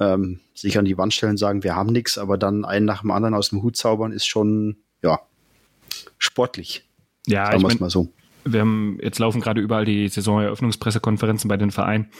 ähm, 0.00 0.40
sich 0.54 0.78
an 0.78 0.84
die 0.84 0.98
Wand 0.98 1.14
stellen 1.14 1.36
sagen, 1.36 1.62
wir 1.62 1.76
haben 1.76 1.92
nichts, 1.92 2.18
aber 2.18 2.36
dann 2.36 2.64
einen 2.64 2.84
nach 2.84 3.02
dem 3.02 3.12
anderen 3.12 3.34
aus 3.34 3.50
dem 3.50 3.62
Hut 3.62 3.76
zaubern, 3.76 4.12
ist 4.12 4.26
schon 4.26 4.76
ja 5.02 5.20
sportlich. 6.18 6.85
Ja, 7.26 7.46
Sagen 7.46 7.58
ich 7.58 7.62
mein, 7.62 7.78
mal 7.78 7.90
so. 7.90 8.12
Wir 8.44 8.60
haben, 8.60 8.98
jetzt 9.02 9.18
laufen 9.18 9.40
gerade 9.40 9.60
überall 9.60 9.84
die 9.84 10.08
Saisoneröffnungspressekonferenzen 10.08 11.48
bei 11.48 11.56
den 11.56 11.70
Vereinen. 11.70 12.10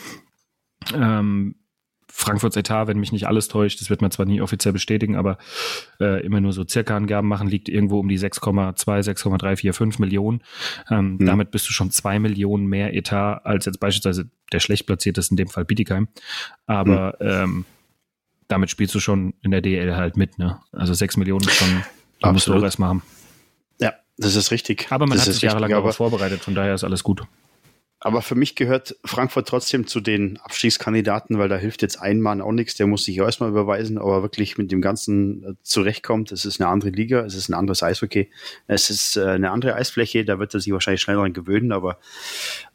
Ähm, 0.92 1.56
Frankfurts 2.18 2.56
Etat, 2.56 2.86
wenn 2.86 2.98
mich 2.98 3.12
nicht 3.12 3.26
alles 3.26 3.48
täuscht, 3.48 3.80
das 3.80 3.90
wird 3.90 4.00
man 4.00 4.10
zwar 4.10 4.24
nie 4.24 4.40
offiziell 4.40 4.72
bestätigen, 4.72 5.16
aber 5.16 5.36
äh, 6.00 6.24
immer 6.24 6.40
nur 6.40 6.54
so 6.54 6.64
circa 6.66 6.96
Angaben 6.96 7.28
machen, 7.28 7.46
liegt 7.46 7.68
irgendwo 7.68 8.00
um 8.00 8.08
die 8.08 8.18
6,2, 8.18 9.02
6,345 9.02 9.98
Millionen. 9.98 10.42
Ähm, 10.90 11.18
hm. 11.18 11.26
Damit 11.26 11.50
bist 11.50 11.68
du 11.68 11.72
schon 11.72 11.90
zwei 11.90 12.18
Millionen 12.18 12.66
mehr 12.66 12.94
Etat 12.94 13.44
als 13.44 13.66
jetzt 13.66 13.80
beispielsweise 13.80 14.30
der 14.50 14.60
schlecht 14.60 14.86
platziert 14.86 15.18
ist, 15.18 15.30
in 15.30 15.36
dem 15.36 15.48
Fall 15.48 15.66
Bietigheim. 15.66 16.08
Aber 16.66 17.16
hm. 17.18 17.28
ähm, 17.28 17.64
damit 18.48 18.70
spielst 18.70 18.94
du 18.94 19.00
schon 19.00 19.34
in 19.42 19.50
der 19.50 19.60
DL 19.60 19.94
halt 19.94 20.16
mit, 20.16 20.38
ne? 20.38 20.58
Also 20.72 20.94
sechs 20.94 21.18
Millionen 21.18 21.46
schon, 21.48 21.82
musst 22.32 22.46
du 22.46 22.54
auch 22.54 22.62
erst 22.62 22.78
machen. 22.78 23.02
Das 24.18 24.34
ist 24.34 24.50
richtig. 24.50 24.86
Aber 24.90 25.06
man 25.06 25.18
das 25.18 25.26
hat 25.26 25.34
sich 25.34 25.42
jahrelang 25.42 25.70
darauf 25.70 25.96
vorbereitet, 25.96 26.40
von 26.40 26.54
daher 26.54 26.74
ist 26.74 26.84
alles 26.84 27.02
gut. 27.02 27.22
Aber 27.98 28.20
für 28.20 28.34
mich 28.34 28.54
gehört 28.56 28.94
Frankfurt 29.04 29.48
trotzdem 29.48 29.86
zu 29.86 30.00
den 30.00 30.36
Abstiegskandidaten, 30.38 31.38
weil 31.38 31.48
da 31.48 31.56
hilft 31.56 31.80
jetzt 31.80 31.96
ein 32.00 32.20
Mann 32.20 32.42
auch 32.42 32.52
nichts. 32.52 32.74
Der 32.74 32.86
muss 32.86 33.04
sich 33.04 33.16
erstmal 33.16 33.48
überweisen, 33.48 33.98
ob 33.98 34.10
er 34.10 34.22
wirklich 34.22 34.58
mit 34.58 34.70
dem 34.70 34.82
Ganzen 34.82 35.42
äh, 35.42 35.54
zurechtkommt. 35.62 36.30
Es 36.30 36.44
ist 36.44 36.60
eine 36.60 36.68
andere 36.68 36.90
Liga, 36.90 37.24
es 37.24 37.34
ist 37.34 37.48
ein 37.48 37.54
anderes 37.54 37.82
Eishockey, 37.82 38.30
es 38.66 38.90
ist 38.90 39.16
äh, 39.16 39.24
eine 39.24 39.50
andere 39.50 39.74
Eisfläche, 39.74 40.26
da 40.26 40.38
wird 40.38 40.52
er 40.52 40.60
sich 40.60 40.72
wahrscheinlich 40.72 41.00
schnell 41.00 41.16
daran 41.16 41.32
gewöhnen, 41.32 41.72
aber 41.72 41.98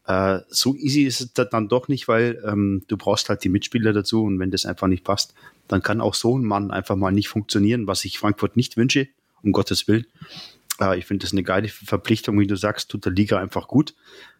äh, 0.07 0.39
so 0.49 0.75
easy 0.75 1.03
ist 1.03 1.21
es 1.21 1.33
dann 1.33 1.67
doch 1.67 1.87
nicht, 1.87 2.07
weil 2.07 2.41
ähm, 2.45 2.83
du 2.87 2.97
brauchst 2.97 3.29
halt 3.29 3.43
die 3.43 3.49
Mitspieler 3.49 3.93
dazu 3.93 4.23
und 4.23 4.39
wenn 4.39 4.49
das 4.49 4.65
einfach 4.65 4.87
nicht 4.87 5.03
passt, 5.03 5.35
dann 5.67 5.83
kann 5.83 6.01
auch 6.01 6.15
so 6.15 6.37
ein 6.37 6.43
Mann 6.43 6.71
einfach 6.71 6.95
mal 6.95 7.11
nicht 7.11 7.29
funktionieren, 7.29 7.85
was 7.85 8.05
ich 8.05 8.17
Frankfurt 8.17 8.57
nicht 8.57 8.75
wünsche, 8.75 9.07
um 9.43 9.51
Gottes 9.51 9.87
Willen. 9.87 10.07
Äh, 10.81 10.97
ich 10.97 11.05
finde 11.05 11.23
das 11.23 11.31
eine 11.31 11.43
geile 11.43 11.69
Verpflichtung, 11.69 12.39
wie 12.39 12.47
du 12.47 12.55
sagst, 12.55 12.89
tut 12.89 13.05
der 13.05 13.11
Liga 13.13 13.39
einfach 13.39 13.67
gut, 13.67 13.93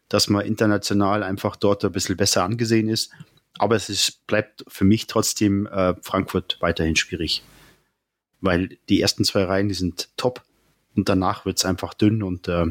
dass 0.09 0.27
man 0.27 0.45
international 0.45 1.23
einfach 1.23 1.55
dort 1.55 1.85
ein 1.85 1.91
bisschen 1.91 2.17
besser 2.17 2.43
angesehen 2.43 2.89
ist. 2.89 3.11
Aber 3.57 3.75
es 3.75 3.89
ist, 3.89 4.25
bleibt 4.27 4.65
für 4.67 4.85
mich 4.85 5.07
trotzdem 5.07 5.67
äh, 5.67 5.93
Frankfurt 6.01 6.57
weiterhin 6.61 6.95
schwierig. 6.95 7.43
Weil 8.39 8.77
die 8.89 9.01
ersten 9.01 9.23
zwei 9.23 9.43
Reihen, 9.43 9.69
die 9.69 9.75
sind 9.75 10.09
top 10.17 10.43
und 10.95 11.07
danach 11.07 11.45
wird 11.45 11.57
es 11.57 11.65
einfach 11.65 11.93
dünn 11.93 12.21
und 12.21 12.47
äh, 12.47 12.65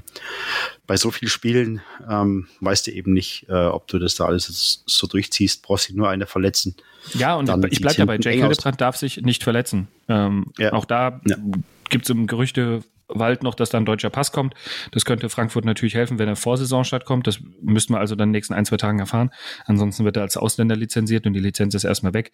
bei 0.86 0.96
so 0.96 1.10
vielen 1.10 1.30
Spielen 1.30 1.80
ähm, 2.08 2.48
weißt 2.60 2.86
du 2.86 2.90
eben 2.90 3.12
nicht, 3.12 3.46
äh, 3.48 3.66
ob 3.66 3.86
du 3.86 3.98
das 3.98 4.16
da 4.16 4.26
alles 4.26 4.82
so 4.84 5.06
durchziehst, 5.06 5.62
brauchst 5.62 5.88
du 5.88 5.96
nur 5.96 6.08
eine 6.10 6.26
verletzen. 6.26 6.74
Ja, 7.14 7.36
und 7.36 7.48
Dann 7.48 7.62
ich 7.70 7.80
bleibe 7.80 7.96
dabei, 7.96 8.18
Jake 8.20 8.38
Hildebrand 8.38 8.80
darf 8.80 8.96
sich 8.96 9.22
nicht 9.22 9.42
verletzen. 9.42 9.88
Ähm, 10.08 10.52
ja. 10.58 10.72
Auch 10.72 10.84
da 10.84 11.20
ja. 11.24 11.36
gibt 11.88 12.04
es 12.04 12.10
im 12.10 12.26
Gerüchtewald 13.10 13.42
noch, 13.42 13.54
dass 13.54 13.70
da 13.70 13.78
ein 13.78 13.84
deutscher 13.84 14.10
Pass 14.10 14.32
kommt. 14.32 14.54
Das 14.92 15.04
könnte 15.04 15.28
Frankfurt 15.28 15.64
natürlich 15.64 15.94
helfen, 15.94 16.18
wenn 16.18 16.28
er 16.28 16.36
vor 16.36 16.56
Saison 16.56 16.84
stattkommt. 16.84 17.26
Das 17.26 17.40
müssten 17.60 17.92
wir 17.94 18.00
also 18.00 18.14
dann 18.14 18.28
in 18.28 18.32
den 18.32 18.38
nächsten 18.38 18.54
ein, 18.54 18.64
zwei 18.64 18.76
Tagen 18.76 18.98
erfahren. 18.98 19.30
Ansonsten 19.66 20.04
wird 20.04 20.16
er 20.16 20.22
als 20.22 20.36
Ausländer 20.36 20.76
lizenziert 20.76 21.26
und 21.26 21.32
die 21.32 21.40
Lizenz 21.40 21.74
ist 21.74 21.84
erstmal 21.84 22.14
weg. 22.14 22.32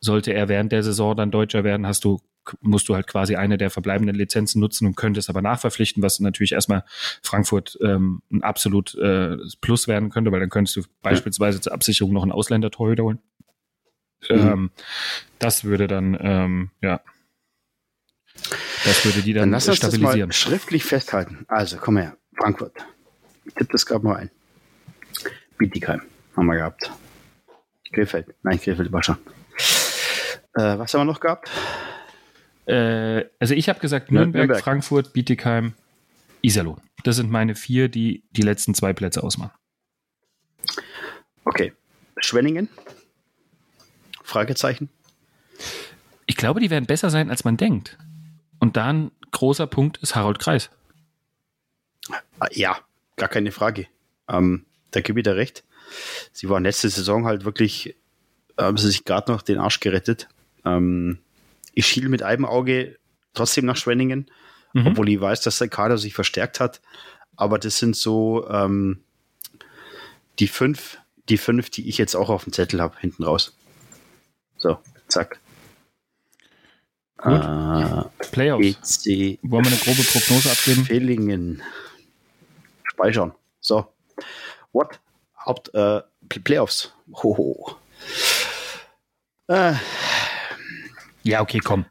Sollte 0.00 0.32
er 0.32 0.48
während 0.48 0.72
der 0.72 0.82
Saison 0.82 1.16
dann 1.16 1.30
Deutscher 1.30 1.64
werden, 1.64 1.86
hast 1.86 2.04
du 2.04 2.20
musst 2.60 2.88
du 2.88 2.94
halt 2.94 3.08
quasi 3.08 3.34
eine 3.34 3.58
der 3.58 3.70
verbleibenden 3.70 4.14
Lizenzen 4.14 4.60
nutzen 4.60 4.86
und 4.86 4.96
könntest 4.96 5.28
aber 5.28 5.42
nachverpflichten, 5.42 6.00
was 6.00 6.20
natürlich 6.20 6.52
erstmal 6.52 6.84
Frankfurt 7.20 7.76
ähm, 7.82 8.22
ein 8.30 8.44
absolut 8.44 8.94
äh, 8.94 9.36
Plus 9.60 9.88
werden 9.88 10.10
könnte, 10.10 10.30
weil 10.30 10.38
dann 10.38 10.48
könntest 10.48 10.76
du 10.76 10.82
beispielsweise 11.02 11.60
zur 11.60 11.72
Absicherung 11.72 12.12
noch 12.12 12.22
einen 12.22 12.30
Ausländer-Torhüter 12.30 13.02
holen. 13.02 13.18
Mhm. 14.30 14.36
Ähm, 14.36 14.70
das 15.40 15.64
würde 15.64 15.88
dann, 15.88 16.16
ähm, 16.20 16.70
ja, 16.82 17.00
das 18.84 19.04
würde 19.04 19.22
die 19.22 19.32
dann, 19.32 19.42
dann 19.42 19.50
lass 19.50 19.68
uns 19.68 19.78
stabilisieren. 19.78 20.28
Das 20.28 20.44
mal 20.44 20.50
schriftlich 20.50 20.84
festhalten. 20.84 21.44
Also, 21.48 21.78
komm 21.78 21.96
her, 21.96 22.16
Frankfurt. 22.36 22.72
Ich 23.44 23.54
tippe 23.54 23.72
das 23.72 23.86
gerade 23.86 24.04
mal 24.04 24.16
ein. 24.16 24.30
Bietigheim 25.58 26.02
haben 26.36 26.46
wir 26.46 26.56
gehabt. 26.56 26.90
Krefeld. 27.92 28.34
Nein, 28.42 28.60
Krefeld 28.60 28.92
war 28.92 29.02
schon. 29.02 29.16
Äh, 30.54 30.78
was 30.78 30.92
haben 30.92 31.00
wir 31.00 31.04
noch 31.04 31.20
gehabt? 31.20 31.50
Äh, 32.66 33.24
also 33.38 33.54
ich 33.54 33.68
habe 33.68 33.78
gesagt 33.78 34.10
Nürnberg, 34.10 34.34
Nürnberg, 34.34 34.62
Frankfurt, 34.62 35.12
Bietigheim, 35.12 35.74
Iserlohn. 36.42 36.80
Das 37.04 37.16
sind 37.16 37.30
meine 37.30 37.54
vier, 37.54 37.88
die 37.88 38.24
die 38.30 38.42
letzten 38.42 38.74
zwei 38.74 38.92
Plätze 38.92 39.22
ausmachen. 39.22 39.56
Okay. 41.44 41.72
Schwenningen? 42.18 42.68
Fragezeichen. 44.22 44.90
Ich 46.26 46.36
glaube, 46.36 46.60
die 46.60 46.70
werden 46.70 46.86
besser 46.86 47.10
sein, 47.10 47.30
als 47.30 47.44
man 47.44 47.56
denkt. 47.56 47.96
Und 48.58 48.76
da 48.76 48.86
ein 48.86 49.10
großer 49.32 49.66
Punkt 49.66 49.98
ist 49.98 50.14
Harold 50.14 50.38
Kreis. 50.38 50.70
Ja, 52.52 52.78
gar 53.16 53.28
keine 53.28 53.52
Frage. 53.52 53.86
Ähm, 54.28 54.64
da 54.90 55.00
gebe 55.00 55.20
ich 55.20 55.24
dir 55.24 55.36
recht. 55.36 55.64
Sie 56.32 56.48
waren 56.48 56.64
letzte 56.64 56.88
Saison 56.88 57.26
halt 57.26 57.44
wirklich, 57.44 57.96
haben 58.58 58.76
sie 58.76 58.88
sich 58.88 59.04
gerade 59.04 59.30
noch 59.30 59.42
den 59.42 59.58
Arsch 59.58 59.80
gerettet. 59.80 60.28
Ähm, 60.64 61.18
ich 61.74 61.86
schiele 61.86 62.08
mit 62.08 62.22
einem 62.22 62.44
Auge 62.44 62.98
trotzdem 63.34 63.66
nach 63.66 63.76
Schwenningen, 63.76 64.30
mhm. 64.72 64.88
obwohl 64.88 65.08
ich 65.08 65.20
weiß, 65.20 65.42
dass 65.42 65.58
der 65.58 65.68
Kader 65.68 65.98
sich 65.98 66.14
verstärkt 66.14 66.60
hat. 66.60 66.80
Aber 67.36 67.58
das 67.58 67.78
sind 67.78 67.96
so 67.96 68.48
ähm, 68.48 69.00
die 70.38 70.48
fünf, 70.48 70.98
die 71.28 71.38
fünf, 71.38 71.70
die 71.70 71.88
ich 71.88 71.98
jetzt 71.98 72.14
auch 72.14 72.30
auf 72.30 72.44
dem 72.44 72.52
Zettel 72.52 72.80
habe, 72.80 72.98
hinten 72.98 73.24
raus. 73.24 73.54
So, 74.56 74.78
zack. 75.08 75.38
Gut. 77.18 77.32
Äh, 77.32 78.26
Playoffs. 78.30 79.06
EC 79.06 79.38
Wollen 79.42 79.64
wir 79.64 79.72
eine 79.72 79.80
grobe 79.80 80.02
Prognose 80.02 80.50
abgeben? 80.50 80.84
Villingen. 80.84 81.62
Speichern. 82.84 83.32
So. 83.60 83.86
What? 84.72 85.00
Haupt, 85.44 85.72
äh, 85.74 86.02
Playoffs. 86.28 86.92
Hoho. 87.14 87.76
Äh, 89.48 89.74
ja, 91.22 91.40
okay, 91.40 91.60
komm. 91.60 91.86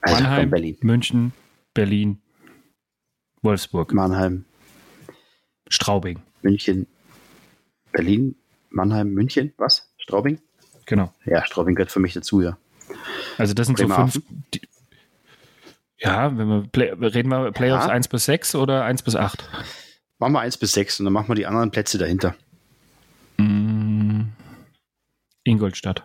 Also 0.00 0.22
Mannheim, 0.22 0.50
Berlin. 0.50 0.76
München, 0.80 1.32
Berlin, 1.74 2.20
Wolfsburg. 3.42 3.92
Mannheim. 3.92 4.44
Straubing. 5.68 6.22
München, 6.42 6.86
Berlin, 7.92 8.36
Mannheim, 8.70 9.10
München, 9.12 9.52
was? 9.58 9.92
Straubing? 9.98 10.40
Genau. 10.86 11.12
Ja, 11.24 11.44
Straubing 11.44 11.74
gehört 11.74 11.92
für 11.92 12.00
mich 12.00 12.14
dazu, 12.14 12.40
ja. 12.40 12.56
Also 13.38 13.54
das 13.54 13.66
sind 13.66 13.78
so 13.78 13.88
fünf. 13.88 14.20
Die, 14.54 14.60
ja, 15.98 16.36
wenn 16.36 16.48
wir 16.48 16.68
Play, 16.70 16.92
reden 16.92 17.28
wir 17.28 17.52
Playoffs 17.52 17.86
ja. 17.86 17.92
1 17.92 18.08
bis 18.08 18.24
6 18.24 18.56
oder 18.56 18.84
1 18.84 19.02
bis 19.02 19.14
8? 19.14 19.48
Machen 20.18 20.32
wir 20.32 20.40
1 20.40 20.56
bis 20.58 20.72
6 20.72 21.00
und 21.00 21.04
dann 21.04 21.12
machen 21.12 21.28
wir 21.28 21.34
die 21.36 21.46
anderen 21.46 21.70
Plätze 21.70 21.96
dahinter. 21.96 22.34
Mm, 23.36 24.22
Ingolstadt. 25.44 26.02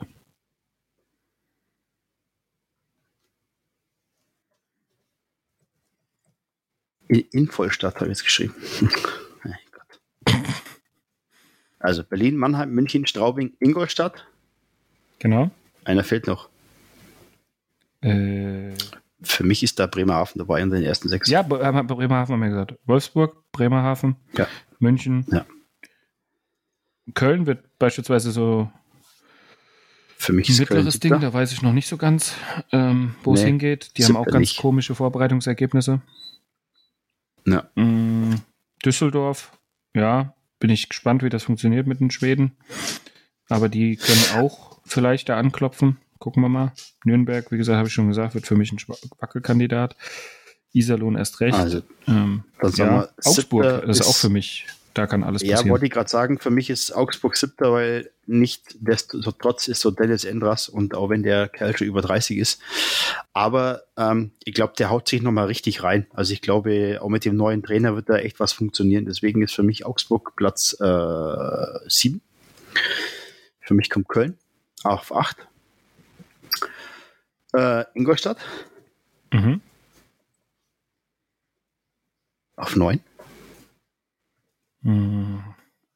In 7.10 7.48
Vollstadt 7.48 7.96
habe 7.96 8.06
ich 8.06 8.18
jetzt 8.18 8.24
geschrieben. 8.24 8.54
also 11.80 12.04
Berlin, 12.04 12.36
Mannheim, 12.36 12.72
München, 12.72 13.08
Straubing, 13.08 13.54
Ingolstadt. 13.60 14.28
Genau. 15.20 15.50
Einer 15.86 16.04
fehlt 16.04 16.28
noch. 16.28 16.50
Äh, 18.08 18.74
Für 19.22 19.43
mich 19.43 19.64
ist 19.64 19.80
da 19.80 19.88
Bremerhaven 19.88 20.39
dabei 20.39 20.62
in 20.62 20.70
den 20.70 20.84
ersten 20.84 21.10
sechs. 21.10 21.30
Ja, 21.30 21.41
Bremerhaven 21.41 22.34
haben 22.34 22.39
wir 22.39 22.49
gesagt. 22.49 22.76
Wolfsburg, 22.86 23.51
Bremerhaven, 23.51 24.16
ja. 24.38 24.47
München. 24.80 25.26
Ja. 25.32 25.45
Köln 27.14 27.45
wird 27.45 27.78
beispielsweise 27.80 28.32
so 28.32 28.70
für 30.18 30.34
mich 30.34 30.49
ein 30.49 30.58
mittleres 30.58 30.99
Ding, 30.99 31.20
da 31.20 31.32
weiß 31.32 31.51
ich 31.51 31.62
noch 31.62 31.74
nicht 31.74 31.88
so 31.88 31.95
ganz, 31.97 32.36
ähm, 32.72 33.16
wo 33.24 33.34
nee, 33.34 33.39
es 33.39 33.45
hingeht. 33.45 33.91
Die 33.97 34.03
haben 34.03 34.18
auch 34.18 34.26
ganz 34.26 34.39
nicht. 34.39 34.58
komische 34.58 34.95
Vorbereitungsergebnisse. 34.95 36.01
Ja. 37.45 37.70
Mm, 37.76 38.36
Düsseldorf, 38.84 39.51
ja, 39.93 40.36
bin 40.60 40.70
ich 40.72 40.89
gespannt, 40.89 41.24
wie 41.24 41.30
das 41.30 41.43
funktioniert 41.43 41.88
mit 41.88 41.99
den 41.99 42.12
Schweden. 42.12 42.58
Aber 43.47 43.70
die 43.70 43.95
können 43.95 44.43
auch 44.43 44.80
vielleicht 44.86 45.30
da 45.30 45.38
anklopfen. 45.38 45.97
Gucken 46.20 46.41
wir 46.43 46.49
mal. 46.49 46.74
Nürnberg, 47.03 47.51
wie 47.51 47.57
gesagt, 47.57 47.78
habe 47.78 47.88
ich 47.88 47.93
schon 47.93 48.07
gesagt, 48.07 48.36
wird 48.36 48.47
für 48.47 48.55
mich 48.55 48.72
ein 48.72 48.80
Wackelkandidat. 49.20 49.95
Iserlohn 50.74 51.15
erst 51.15 51.39
recht. 51.39 51.57
Also, 51.57 51.82
ähm, 52.07 52.43
ja, 52.76 53.07
Augsburg, 53.24 53.86
das 53.86 53.99
ist 53.99 54.07
auch 54.07 54.15
für 54.15 54.30
mich 54.30 54.68
da 54.97 55.05
kann 55.05 55.24
alles 55.24 55.43
passieren. 55.43 55.65
Ja, 55.65 55.72
wollte 55.72 55.86
ich 55.86 55.91
gerade 55.91 56.09
sagen, 56.09 56.39
für 56.39 56.49
mich 56.49 56.70
ist 56.70 56.91
Augsburg 56.91 57.38
siebter, 57.38 57.72
weil 57.72 58.09
nicht 58.26 58.63
desto 58.80 59.32
trotz 59.32 59.68
ist 59.68 59.82
so 59.82 59.91
Dennis 59.91 60.24
Endras 60.24 60.70
und 60.70 60.95
auch 60.95 61.09
wenn 61.09 61.24
der 61.24 61.47
Kerl 61.49 61.78
schon 61.78 61.88
über 61.88 62.01
30 62.01 62.38
ist. 62.38 62.61
Aber 63.34 63.84
ähm, 63.95 64.32
ich 64.43 64.53
glaube, 64.53 64.74
der 64.78 64.89
haut 64.89 65.07
sich 65.07 65.22
nochmal 65.22 65.45
richtig 65.45 65.84
rein. 65.84 66.07
Also 66.13 66.34
ich 66.34 66.41
glaube, 66.41 66.99
auch 67.01 67.09
mit 67.09 67.26
dem 67.26 67.36
neuen 67.36 67.63
Trainer 67.63 67.95
wird 67.95 68.09
da 68.09 68.18
echt 68.18 68.39
was 68.39 68.53
funktionieren. 68.53 69.05
Deswegen 69.05 69.41
ist 69.41 69.53
für 69.53 69.63
mich 69.63 69.86
Augsburg 69.86 70.36
Platz 70.36 70.76
äh, 70.80 71.89
sieben. 71.89 72.22
Für 73.61 73.74
mich 73.74 73.89
kommt 73.89 74.07
Köln 74.07 74.38
auf 74.84 75.15
acht. 75.15 75.47
Äh, 77.54 77.86
Ingolstadt. 77.93 78.38
Mhm. 79.32 79.62
Auf 82.56 82.76
neun. 82.76 83.00
Mhm. 84.82 85.43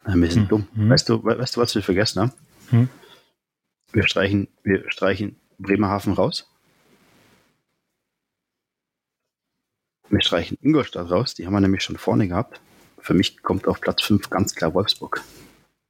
Wir 0.06 0.32
sind 0.32 0.43
mhm. 0.43 0.47
dumm. 0.47 0.68
Weißt 0.74 1.08
du, 1.10 1.24
weißt 1.24 1.56
du, 1.56 1.62
was 1.62 1.76
wir 1.76 1.84
vergessen 1.84 2.22
haben? 2.22 2.34
Mhm. 2.72 2.89
Wir 3.93 4.08
streichen, 4.08 4.47
wir 4.64 4.89
streichen 4.89 5.36
Bremerhaven 5.58 6.14
raus. 6.14 6.47
Wir 10.10 10.22
streichen 10.22 10.58
Ingolstadt 10.62 11.10
raus, 11.10 11.36
die 11.36 11.45
haben 11.45 11.54
wir 11.54 11.62
nämlich 11.62 11.84
schon 11.84 11.97
vorne 11.97 12.28
gehabt. 12.28 12.60
Für 12.99 13.14
mich 13.14 13.41
kommt 13.41 13.68
auf 13.68 13.80
Platz 13.80 14.04
5 14.04 14.30
ganz 14.30 14.56
klar 14.56 14.74
Wolfsburg. 14.74 15.22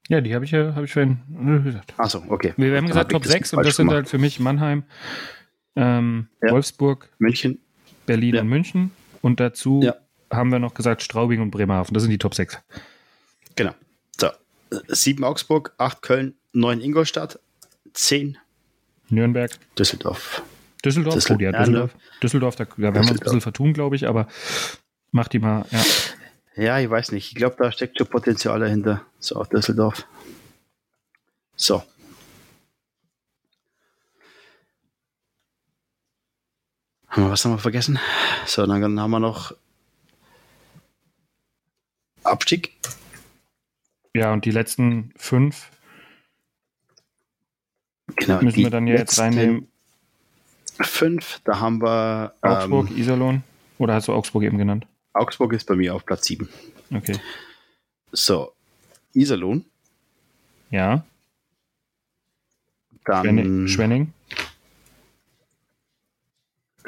Ja, 0.07 0.21
die 0.21 0.35
habe 0.35 0.45
ich 0.45 0.51
ja, 0.51 0.75
habe 0.75 0.85
ich 0.85 0.93
vorhin 0.93 1.19
gesagt. 1.63 1.93
Achso, 1.97 2.23
okay. 2.27 2.53
Wir 2.57 2.75
haben 2.77 2.87
gesagt 2.87 3.11
Top 3.11 3.25
6 3.25 3.53
und 3.53 3.65
das 3.65 3.75
sind 3.75 3.89
halt 3.89 4.07
für 4.09 4.17
mich 4.17 4.39
Mannheim, 4.39 4.83
ähm, 5.75 6.27
ja. 6.41 6.51
Wolfsburg, 6.51 7.09
München, 7.19 7.59
Berlin 8.05 8.35
ja. 8.35 8.41
und 8.41 8.47
München. 8.47 8.91
Und 9.21 9.39
dazu 9.39 9.81
ja. 9.83 9.95
haben 10.31 10.51
wir 10.51 10.59
noch 10.59 10.73
gesagt 10.73 11.01
Straubing 11.01 11.41
und 11.41 11.51
Bremerhaven. 11.51 11.93
Das 11.93 12.03
sind 12.03 12.11
die 12.11 12.17
Top 12.17 12.33
6. 12.35 12.59
Genau. 13.55 13.73
So. 14.19 14.29
7 14.87 15.23
Augsburg, 15.23 15.73
8 15.77 16.01
Köln, 16.01 16.35
9 16.53 16.81
Ingolstadt, 16.81 17.39
10 17.93 18.37
Nürnberg, 19.09 19.51
Düsseldorf. 19.77 20.41
Düsseldorf, 20.83 21.15
Düsseldorf, 21.15 21.39
oh, 21.39 21.43
ja, 21.43 21.59
Düsseldorf, 21.59 21.95
Düsseldorf, 22.23 22.55
da, 22.55 22.65
da 22.65 22.77
werden 22.77 22.95
wir 22.95 23.01
uns 23.01 23.11
ein 23.11 23.19
bisschen 23.19 23.41
vertun, 23.41 23.73
glaube 23.73 23.95
ich, 23.95 24.07
aber 24.07 24.27
mach 25.11 25.27
die 25.27 25.39
mal, 25.39 25.65
ja. 25.69 25.83
Ja, 26.55 26.79
ich 26.79 26.89
weiß 26.89 27.11
nicht. 27.13 27.29
Ich 27.29 27.35
glaube, 27.35 27.55
da 27.57 27.71
steckt 27.71 27.97
schon 27.97 28.07
Potenzial 28.07 28.59
dahinter. 28.59 29.05
So, 29.19 29.43
Düsseldorf. 29.45 30.05
So. 31.55 31.83
Haben 37.11 37.23
wir 37.25 37.31
was 37.31 37.43
wir 37.43 37.57
vergessen? 37.57 37.99
So, 38.45 38.65
dann 38.65 38.99
haben 38.99 39.11
wir 39.11 39.19
noch 39.19 39.53
Abstieg. 42.23 42.71
Ja, 44.15 44.31
und 44.31 44.45
die 44.45 44.51
letzten 44.51 45.13
fünf 45.17 45.69
genau, 48.15 48.41
müssen 48.41 48.57
wir 48.57 48.69
dann 48.69 48.87
ja 48.87 48.95
jetzt 48.95 49.19
reinnehmen. 49.19 49.67
Fünf, 50.79 51.41
da 51.43 51.59
haben 51.59 51.81
wir 51.81 52.33
Augsburg, 52.41 52.89
ähm, 52.89 52.97
Iserlohn. 52.97 53.43
Oder 53.77 53.95
hast 53.95 54.07
du 54.07 54.13
Augsburg 54.13 54.43
eben 54.43 54.57
genannt? 54.57 54.87
Augsburg 55.11 55.51
ist 55.51 55.65
bei 55.65 55.75
mir 55.75 55.93
auf 55.93 56.05
Platz 56.05 56.25
7. 56.27 56.47
Okay. 56.93 57.17
So, 58.13 58.53
Iserlohn. 59.13 59.65
Ja. 60.69 61.03
Dann 63.03 63.67
Schwenning. 63.67 64.13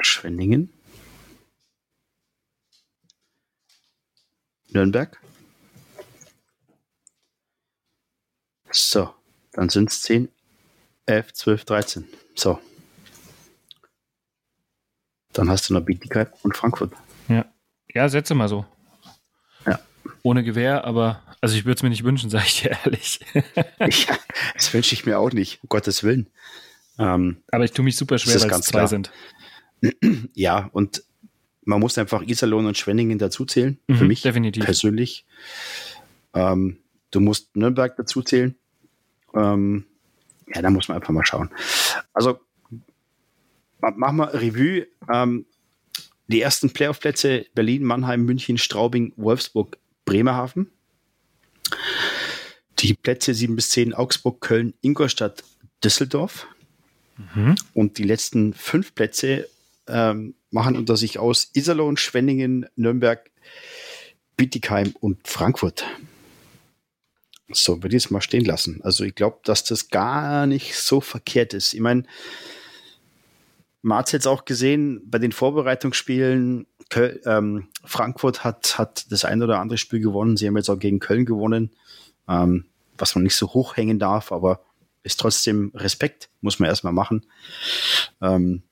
Schwenningen. 0.04 0.72
Nürnberg. 4.68 5.20
So, 8.70 9.14
dann 9.52 9.68
sind 9.68 9.90
es 9.90 10.02
10, 10.02 10.28
11, 11.06 11.32
12, 11.32 11.64
13. 11.64 12.08
So. 12.34 12.58
Dann 15.32 15.48
hast 15.48 15.68
du 15.68 15.74
noch 15.74 15.82
Bietigheim 15.82 16.26
und 16.42 16.56
Frankfurt. 16.56 16.92
Ja. 17.28 17.44
Ja, 17.88 18.08
setze 18.08 18.34
mal 18.34 18.48
so. 18.48 18.66
Ja. 19.64 19.78
Ohne 20.22 20.42
Gewehr, 20.42 20.84
aber 20.84 21.22
also 21.40 21.56
ich 21.56 21.66
würde 21.66 21.76
es 21.76 21.82
mir 21.82 21.90
nicht 21.90 22.04
wünschen, 22.04 22.30
sage 22.30 22.46
ich 22.46 22.62
dir 22.62 22.76
ehrlich. 22.84 23.20
ja, 23.34 24.18
das 24.54 24.72
wünsche 24.72 24.94
ich 24.94 25.06
mir 25.06 25.18
auch 25.18 25.30
nicht, 25.30 25.62
um 25.62 25.68
Gottes 25.68 26.02
Willen. 26.02 26.30
Ähm, 26.98 27.42
aber 27.50 27.64
ich 27.64 27.72
tue 27.72 27.84
mich 27.84 27.96
super 27.96 28.18
schwer, 28.18 28.40
weil 28.40 28.50
es 28.50 28.66
zwei 28.66 28.78
klar. 28.78 28.88
sind. 28.88 29.12
Ja, 30.34 30.68
und 30.72 31.02
man 31.64 31.80
muss 31.80 31.98
einfach 31.98 32.22
Iserlohn 32.22 32.66
und 32.66 32.76
Schwenningen 32.76 33.18
dazuzählen. 33.18 33.78
Mhm, 33.86 33.96
für 33.96 34.04
mich 34.04 34.22
definitiv. 34.22 34.64
persönlich. 34.64 35.24
Ähm, 36.34 36.78
du 37.10 37.20
musst 37.20 37.56
Nürnberg 37.56 37.96
dazuzählen. 37.96 38.54
Ähm, 39.34 39.86
ja, 40.54 40.62
da 40.62 40.70
muss 40.70 40.88
man 40.88 40.96
einfach 40.96 41.12
mal 41.12 41.24
schauen. 41.24 41.50
Also 42.12 42.38
machen 43.80 44.16
wir 44.16 44.34
Revue. 44.34 44.86
Ähm, 45.12 45.46
die 46.28 46.40
ersten 46.40 46.70
Playoff-Plätze 46.70 47.46
Berlin, 47.54 47.84
Mannheim, 47.84 48.24
München, 48.24 48.58
Straubing, 48.58 49.12
Wolfsburg, 49.16 49.78
Bremerhaven. 50.04 50.70
Die 52.78 52.94
Plätze 52.94 53.34
7 53.34 53.56
bis 53.56 53.70
10 53.70 53.94
Augsburg, 53.94 54.40
Köln, 54.40 54.74
Ingolstadt, 54.80 55.44
Düsseldorf. 55.82 56.46
Mhm. 57.34 57.54
Und 57.74 57.98
die 57.98 58.02
letzten 58.04 58.52
fünf 58.54 58.94
Plätze 58.94 59.48
ähm, 59.88 60.34
machen 60.50 60.76
unter 60.76 60.96
sich 60.96 61.18
aus 61.18 61.50
Iserlohn, 61.54 61.96
Schwenningen, 61.96 62.66
Nürnberg, 62.76 63.30
Bietigheim 64.36 64.94
und 65.00 65.26
Frankfurt. 65.28 65.84
So, 67.52 67.82
würde 67.82 67.96
ich 67.96 68.04
es 68.04 68.10
mal 68.10 68.22
stehen 68.22 68.44
lassen. 68.44 68.80
Also 68.82 69.04
ich 69.04 69.14
glaube, 69.14 69.38
dass 69.44 69.64
das 69.64 69.88
gar 69.88 70.46
nicht 70.46 70.76
so 70.76 71.00
verkehrt 71.00 71.52
ist. 71.54 71.74
Ich 71.74 71.80
meine, 71.80 72.04
man 73.82 73.98
hat 73.98 74.06
es 74.06 74.12
jetzt 74.12 74.26
auch 74.26 74.46
gesehen 74.46 75.02
bei 75.04 75.18
den 75.18 75.32
Vorbereitungsspielen. 75.32 76.66
Köl 76.88 77.20
ähm, 77.26 77.68
Frankfurt 77.84 78.42
hat, 78.44 78.78
hat 78.78 79.12
das 79.12 79.24
ein 79.24 79.42
oder 79.42 79.58
andere 79.58 79.76
Spiel 79.76 80.00
gewonnen. 80.00 80.36
Sie 80.36 80.46
haben 80.46 80.56
jetzt 80.56 80.70
auch 80.70 80.78
gegen 80.78 81.00
Köln 81.00 81.26
gewonnen, 81.26 81.70
ähm, 82.28 82.64
was 82.96 83.14
man 83.14 83.24
nicht 83.24 83.36
so 83.36 83.52
hoch 83.52 83.76
hängen 83.76 83.98
darf, 83.98 84.32
aber 84.32 84.64
ist 85.02 85.20
trotzdem 85.20 85.70
Respekt, 85.74 86.30
muss 86.40 86.58
man 86.58 86.70
erstmal 86.70 86.94
machen. 86.94 87.26
Ähm, 88.22 88.62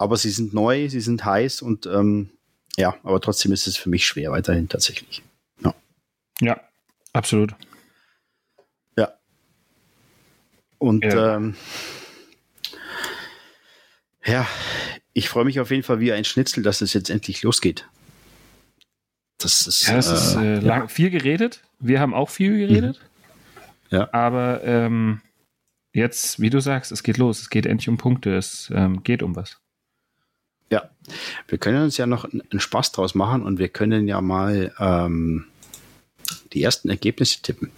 aber 0.00 0.16
sie 0.16 0.30
sind 0.30 0.54
neu, 0.54 0.88
sie 0.88 1.02
sind 1.02 1.26
heiß 1.26 1.60
und 1.60 1.84
ähm, 1.84 2.30
ja, 2.78 2.96
aber 3.02 3.20
trotzdem 3.20 3.52
ist 3.52 3.66
es 3.66 3.76
für 3.76 3.90
mich 3.90 4.06
schwer 4.06 4.30
weiterhin 4.30 4.66
tatsächlich. 4.66 5.22
Ja, 5.62 5.74
ja 6.40 6.60
absolut. 7.12 7.54
Ja. 8.96 9.12
Und 10.78 11.04
ja, 11.04 11.36
ähm, 11.36 11.54
ja 14.24 14.48
ich 15.12 15.28
freue 15.28 15.44
mich 15.44 15.60
auf 15.60 15.70
jeden 15.70 15.82
Fall 15.82 16.00
wie 16.00 16.12
ein 16.12 16.24
Schnitzel, 16.24 16.62
dass 16.62 16.80
es 16.80 16.94
jetzt 16.94 17.10
endlich 17.10 17.42
losgeht. 17.42 17.86
Das 19.36 19.66
ist, 19.66 19.86
ja, 19.86 19.96
das 19.96 20.08
äh, 20.08 20.14
ist 20.14 20.34
äh, 20.36 20.60
lang, 20.60 20.88
viel 20.88 21.10
geredet. 21.10 21.62
Wir 21.78 22.00
haben 22.00 22.14
auch 22.14 22.30
viel 22.30 22.56
geredet. 22.56 22.98
Mhm. 23.90 23.96
Ja. 23.98 24.08
Aber 24.14 24.64
ähm, 24.64 25.20
jetzt, 25.92 26.40
wie 26.40 26.48
du 26.48 26.60
sagst, 26.60 26.90
es 26.90 27.02
geht 27.02 27.18
los. 27.18 27.42
Es 27.42 27.50
geht 27.50 27.66
endlich 27.66 27.90
um 27.90 27.98
Punkte. 27.98 28.34
Es 28.34 28.72
ähm, 28.74 29.02
geht 29.02 29.22
um 29.22 29.36
was. 29.36 29.60
Ja, 30.70 30.90
wir 31.48 31.58
können 31.58 31.82
uns 31.82 31.96
ja 31.96 32.06
noch 32.06 32.24
einen 32.24 32.60
Spaß 32.60 32.92
draus 32.92 33.14
machen 33.14 33.42
und 33.42 33.58
wir 33.58 33.68
können 33.68 34.06
ja 34.06 34.20
mal 34.20 34.72
ähm, 34.78 35.46
die 36.52 36.62
ersten 36.62 36.88
Ergebnisse 36.88 37.42
tippen. 37.42 37.70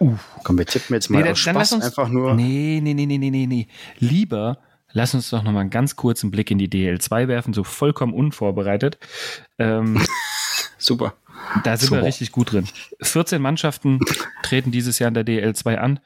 Uh. 0.00 0.16
Komm, 0.42 0.58
wir 0.58 0.66
tippen 0.66 0.94
jetzt 0.94 1.08
mal 1.08 1.22
nee, 1.22 1.30
aus 1.30 1.38
Spaß 1.38 1.72
uns, 1.72 1.84
einfach 1.84 2.08
nur. 2.08 2.34
Nee, 2.34 2.80
nee, 2.82 2.94
nee, 2.94 3.06
nee, 3.06 3.18
nee, 3.18 3.46
nee. 3.46 3.68
Lieber 3.98 4.58
lass 4.94 5.14
uns 5.14 5.28
doch 5.28 5.42
noch 5.42 5.52
mal 5.52 5.60
einen 5.60 5.70
ganz 5.70 5.96
kurzen 5.96 6.30
Blick 6.30 6.50
in 6.50 6.58
die 6.58 6.68
DL2 6.68 7.28
werfen, 7.28 7.52
so 7.52 7.64
vollkommen 7.64 8.14
unvorbereitet. 8.14 8.98
Ähm, 9.58 10.00
Super. 10.78 11.14
Da 11.62 11.76
sind 11.76 11.88
Super. 11.88 12.00
wir 12.00 12.06
richtig 12.06 12.32
gut 12.32 12.52
drin. 12.52 12.66
14 13.02 13.40
Mannschaften 13.40 14.00
treten 14.42 14.70
dieses 14.70 14.98
Jahr 14.98 15.08
in 15.08 15.14
der 15.14 15.24
DL2 15.24 15.76
an. 15.76 16.00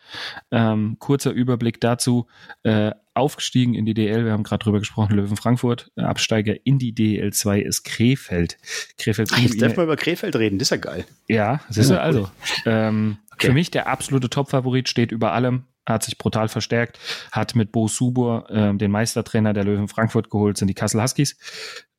Ähm, 0.51 0.97
kurzer 0.99 1.31
Überblick 1.31 1.81
dazu. 1.81 2.27
Äh, 2.63 2.93
aufgestiegen 3.15 3.75
in 3.75 3.85
die 3.85 3.95
DL, 3.95 4.25
wir 4.25 4.33
haben 4.33 4.45
gerade 4.45 4.63
drüber 4.63 4.79
gesprochen, 4.79 5.17
Löwen 5.17 5.37
Frankfurt. 5.37 5.91
Absteiger 5.97 6.55
in 6.65 6.79
die 6.79 6.95
DL2 6.95 7.59
ist 7.59 7.83
Krefeld. 7.83 8.59
Krefeld 8.97 9.31
Ach, 9.33 9.39
jetzt 9.39 9.61
dürfen 9.61 9.77
wir 9.77 9.85
über 9.85 9.97
Krefeld 9.97 10.37
reden, 10.37 10.59
das 10.59 10.67
ist 10.67 10.71
ja 10.71 10.77
geil. 10.77 11.05
Ja, 11.27 11.61
das 11.67 11.79
ist 11.79 11.91
ja 11.91 11.99
also. 11.99 12.31
Ähm, 12.65 13.19
okay. 13.33 13.49
Für 13.49 13.53
mich 13.53 13.71
der 13.71 13.89
absolute 13.89 14.31
Topfavorit 14.31 14.89
steht 14.89 15.11
über 15.11 15.33
allem 15.33 15.65
hat 15.89 16.03
sich 16.03 16.19
brutal 16.19 16.49
verstärkt, 16.49 16.99
hat 17.33 17.55
mit 17.55 17.73
Bo 17.73 17.89
Subur 17.89 18.49
äh, 18.51 18.77
den 18.77 18.91
Meistertrainer 18.91 19.55
der 19.55 19.65
Löwen 19.65 19.89
Frankfurt 19.89 20.29
geholt, 20.29 20.59
sind 20.59 20.69
die 20.69 20.75
Kassel 20.75 21.03
Huskies. 21.03 21.39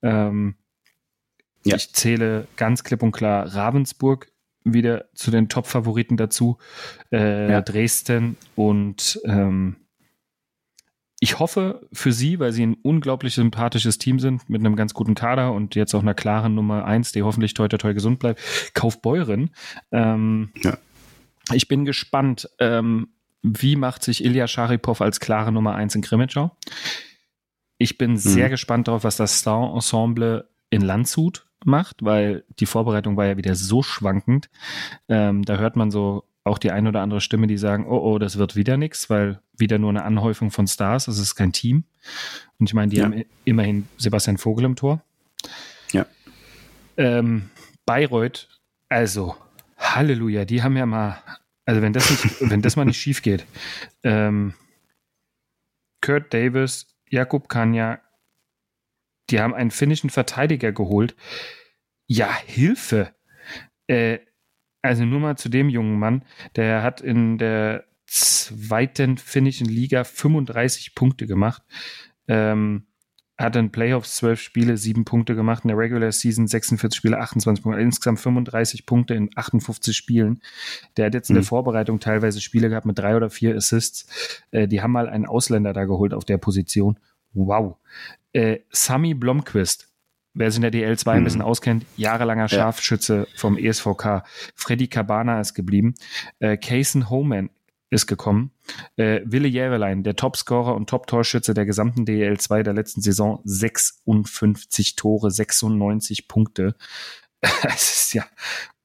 Ähm, 0.04 0.56
ja. 1.64 1.76
Ich 1.76 1.94
zähle 1.94 2.48
ganz 2.56 2.84
klipp 2.84 3.04
und 3.04 3.12
klar 3.12 3.54
Ravensburg 3.54 4.32
wieder 4.64 5.06
zu 5.14 5.32
den 5.32 5.50
Top-Favoriten 5.50 6.18
dazu, 6.18 6.58
äh, 7.12 7.52
ja. 7.52 7.62
Dresden 7.62 8.38
und 8.56 9.20
ähm, 9.26 9.78
ich 11.22 11.40
hoffe 11.40 11.88
für 11.92 12.14
sie, 12.14 12.40
weil 12.40 12.54
sie 12.54 12.66
ein 12.66 12.78
unglaublich 12.82 13.34
sympathisches 13.34 13.98
Team 13.98 14.20
sind, 14.20 14.50
mit 14.50 14.62
einem 14.62 14.78
ganz 14.78 14.94
guten 14.94 15.16
Kader 15.16 15.52
und 15.52 15.76
jetzt 15.76 15.94
auch 15.94 16.02
einer 16.02 16.14
klaren 16.14 16.56
Nummer 16.56 16.86
eins, 16.86 17.12
die 17.12 17.24
hoffentlich 17.24 17.54
toi 17.54 17.68
toi 17.68 17.78
toi 17.78 17.94
gesund 17.94 18.20
bleibt, 18.20 18.42
Kaufbeuren. 18.74 19.52
Ähm, 19.92 20.52
ja. 20.64 20.78
Ich 21.52 21.68
bin 21.68 21.84
gespannt, 21.84 22.50
ähm, 22.60 23.10
wie 23.42 23.76
macht 23.76 24.04
sich 24.04 24.24
Ilya 24.24 24.48
Sharipov 24.48 25.02
als 25.02 25.20
klare 25.20 25.52
Nummer 25.52 25.76
eins 25.76 25.96
in 25.96 26.02
Krimitschau. 26.02 26.56
Ich 27.78 27.98
bin 27.98 28.12
mhm. 28.12 28.18
sehr 28.18 28.50
gespannt 28.50 28.88
darauf, 28.88 29.04
was 29.04 29.18
das 29.18 29.40
Star-Ensemble 29.40 30.50
in 30.70 30.82
Landshut 30.82 31.49
macht, 31.66 32.04
weil 32.04 32.44
die 32.60 32.66
Vorbereitung 32.66 33.18
war 33.18 33.26
ja 33.26 33.38
wieder 33.38 33.56
so 33.56 33.84
schwankend. 33.84 34.50
Ähm, 35.08 35.44
da 35.44 35.58
hört 35.58 35.76
man 35.76 35.92
so 35.92 36.24
auch 36.44 36.58
die 36.58 36.72
ein 36.72 36.88
oder 36.88 37.02
andere 37.02 37.22
Stimme, 37.22 37.48
die 37.48 37.58
sagen, 37.58 37.86
oh, 37.88 38.00
oh, 38.00 38.20
das 38.20 38.38
wird 38.38 38.56
wieder 38.56 38.78
nichts, 38.78 39.10
weil 39.10 39.40
wieder 39.58 39.78
nur 39.78 39.90
eine 39.90 40.04
Anhäufung 40.04 40.52
von 40.52 40.68
Stars, 40.68 41.06
das 41.06 41.20
ist 41.20 41.36
kein 41.36 41.52
Team. 41.52 41.84
Und 42.60 42.70
ich 42.70 42.74
meine, 42.74 42.90
die 42.90 42.98
ja. 42.98 43.06
haben 43.06 43.24
immerhin 43.46 43.88
Sebastian 43.98 44.38
Vogel 44.38 44.66
im 44.66 44.76
Tor. 44.76 45.02
Ja. 45.92 46.06
Ähm, 46.98 47.50
Bayreuth, 47.86 48.48
also, 48.90 49.36
Halleluja, 49.78 50.46
die 50.46 50.64
haben 50.64 50.76
ja 50.76 50.86
mal, 50.86 51.22
also 51.66 51.82
wenn 51.82 51.94
das 51.94 52.10
nicht, 52.10 52.36
wenn 52.50 52.62
das 52.62 52.76
mal 52.76 52.86
nicht 52.86 53.00
schief 53.00 53.22
geht, 53.22 53.46
ähm, 54.04 54.54
Kurt 56.02 56.34
Davis, 56.34 56.88
Jakub 57.10 57.50
Kanya, 57.50 58.00
die 59.32 59.40
haben 59.40 59.54
einen 59.54 59.72
finnischen 59.72 60.10
Verteidiger 60.10 60.72
geholt. 60.72 61.16
Ja, 62.08 62.36
Hilfe. 62.46 63.14
Äh, 63.88 64.20
also 64.82 65.06
nur 65.06 65.20
mal 65.20 65.38
zu 65.38 65.50
dem 65.50 65.70
jungen 65.70 66.00
Mann, 66.00 66.24
der 66.56 66.84
hat 66.84 67.02
in 67.02 67.38
der 67.38 67.86
zweiten 68.06 69.18
finnischen 69.18 69.68
Liga 69.68 70.04
35 70.04 70.96
Punkte 70.96 71.28
gemacht. 71.28 71.62
Ähm, 72.28 72.86
hat 73.40 73.56
in 73.56 73.72
Playoffs 73.72 74.18
12 74.18 74.42
Spiele, 74.42 74.76
7 74.76 75.06
Punkte 75.06 75.34
gemacht, 75.34 75.64
in 75.64 75.70
der 75.70 75.78
Regular 75.78 76.12
Season 76.12 76.46
46 76.46 76.98
Spiele, 76.98 77.20
28 77.20 77.64
Punkte, 77.64 77.82
insgesamt 77.82 78.20
35 78.20 78.86
Punkte 78.86 79.14
in 79.14 79.30
58 79.34 79.96
Spielen. 79.96 80.42
Der 80.98 81.06
hat 81.06 81.14
jetzt 81.14 81.30
in 81.30 81.36
der 81.36 81.44
mhm. 81.44 81.48
Vorbereitung 81.48 82.02
teilweise 82.02 82.42
Spiele 82.42 82.68
gehabt 82.68 82.86
mit 82.86 83.00
drei 83.00 83.16
oder 83.16 83.30
vier 83.30 83.56
Assists. 83.56 84.44
Äh, 84.52 84.68
die 84.68 84.82
haben 84.82 84.92
mal 84.92 85.08
einen 85.08 85.26
Ausländer 85.26 85.72
da 85.72 85.86
geholt 85.86 86.14
auf 86.14 86.26
der 86.26 86.38
Position. 86.38 87.00
Wow. 87.34 87.78
Äh, 88.34 88.60
Sami 88.70 89.14
Blomqvist, 89.14 89.88
wer 90.34 90.52
sich 90.52 90.64
in 90.64 90.72
der 90.72 90.74
DL2 90.74 91.06
mhm. 91.06 91.18
ein 91.18 91.24
bisschen 91.24 91.42
auskennt, 91.42 91.86
jahrelanger 91.98 92.48
Scharfschütze 92.48 93.18
ja. 93.20 93.26
vom 93.36 93.58
ESVK. 93.58 94.24
Freddy 94.56 94.88
Cabana 94.88 95.40
ist 95.40 95.54
geblieben. 95.54 95.96
Äh, 96.40 96.58
Cason 96.58 97.10
Homan 97.10 97.50
ist 97.90 98.08
gekommen. 98.08 98.52
Äh, 98.98 99.22
Wille 99.26 99.48
Jährelein, 99.48 100.04
der 100.04 100.16
Topscorer 100.16 100.76
und 100.76 100.90
Top-Torschütze 100.90 101.54
der 101.54 101.66
gesamten 101.66 102.06
DL2 102.06 102.64
der 102.64 102.74
letzten 102.74 103.02
Saison, 103.02 103.42
56 103.44 104.96
Tore, 104.96 105.32
96 105.32 106.28
Punkte. 106.28 106.76
Es 107.64 108.04
ist 108.04 108.14
ja 108.14 108.26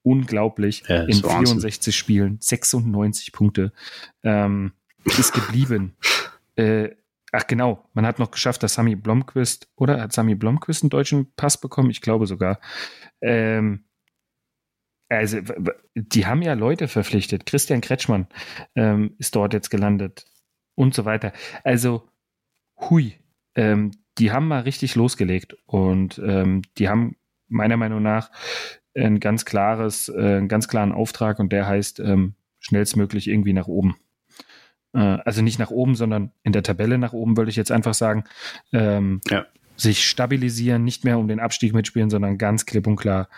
unglaublich. 0.02 0.84
Ja, 0.88 1.02
in 1.02 1.14
64 1.14 1.24
Wahnsinn. 1.24 1.92
Spielen 1.92 2.38
96 2.40 3.32
Punkte. 3.32 3.72
Ähm, 4.22 4.72
ist 5.04 5.32
geblieben. 5.32 5.96
äh, 6.56 6.90
ach 7.34 7.46
genau, 7.46 7.88
man 7.94 8.06
hat 8.06 8.18
noch 8.18 8.30
geschafft, 8.30 8.62
dass 8.62 8.74
Sami 8.74 8.94
Blomqvist, 8.94 9.68
oder 9.76 10.00
hat 10.00 10.12
Sami 10.12 10.34
Blomqvist 10.34 10.82
einen 10.82 10.90
deutschen 10.90 11.34
Pass 11.34 11.60
bekommen? 11.60 11.90
Ich 11.90 12.00
glaube 12.00 12.26
sogar. 12.26 12.60
Ähm, 13.20 13.84
also, 15.08 15.38
die 15.94 16.26
haben 16.26 16.42
ja 16.42 16.54
Leute 16.54 16.88
verpflichtet. 16.88 17.44
Christian 17.46 17.80
Kretschmann 17.80 18.26
ähm, 18.74 19.14
ist 19.18 19.36
dort 19.36 19.52
jetzt 19.52 19.70
gelandet 19.70 20.26
und 20.74 20.94
so 20.94 21.04
weiter. 21.04 21.32
Also, 21.64 22.08
hui, 22.78 23.18
ähm, 23.54 23.90
die 24.18 24.32
haben 24.32 24.48
mal 24.48 24.62
richtig 24.62 24.94
losgelegt 24.94 25.56
und 25.66 26.20
ähm, 26.24 26.62
die 26.78 26.88
haben 26.88 27.16
meiner 27.48 27.76
Meinung 27.76 28.02
nach 28.02 28.30
ein 28.96 29.18
ganz 29.18 29.44
klares, 29.44 30.08
äh, 30.08 30.36
einen 30.36 30.48
ganz 30.48 30.68
klaren 30.68 30.92
Auftrag 30.92 31.40
und 31.40 31.52
der 31.52 31.66
heißt 31.66 31.98
ähm, 32.00 32.34
schnellstmöglich 32.60 33.28
irgendwie 33.28 33.52
nach 33.52 33.66
oben. 33.66 33.96
Äh, 34.94 35.18
also 35.24 35.42
nicht 35.42 35.58
nach 35.58 35.70
oben, 35.70 35.94
sondern 35.94 36.30
in 36.42 36.52
der 36.52 36.62
Tabelle 36.62 36.98
nach 36.98 37.12
oben, 37.12 37.36
würde 37.36 37.50
ich 37.50 37.56
jetzt 37.56 37.72
einfach 37.72 37.94
sagen. 37.94 38.24
Ähm, 38.72 39.20
ja. 39.28 39.46
Sich 39.76 40.04
stabilisieren, 40.08 40.84
nicht 40.84 41.04
mehr 41.04 41.18
um 41.18 41.28
den 41.28 41.40
Abstieg 41.40 41.74
mitspielen, 41.74 42.10
sondern 42.10 42.38
ganz 42.38 42.64
klipp 42.64 42.86
und 42.86 42.96
klar 42.96 43.28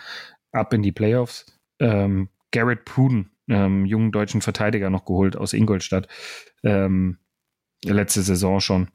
ab 0.51 0.73
in 0.73 0.83
die 0.83 0.91
Playoffs. 0.91 1.45
Ähm, 1.79 2.29
Garrett 2.51 2.85
Pruden, 2.85 3.31
ähm, 3.47 3.85
jungen 3.85 4.11
deutschen 4.11 4.41
Verteidiger 4.41 4.89
noch 4.89 5.05
geholt 5.05 5.35
aus 5.35 5.53
Ingolstadt. 5.53 6.07
Ähm, 6.63 7.17
letzte 7.83 8.21
Saison 8.21 8.59
schon. 8.59 8.87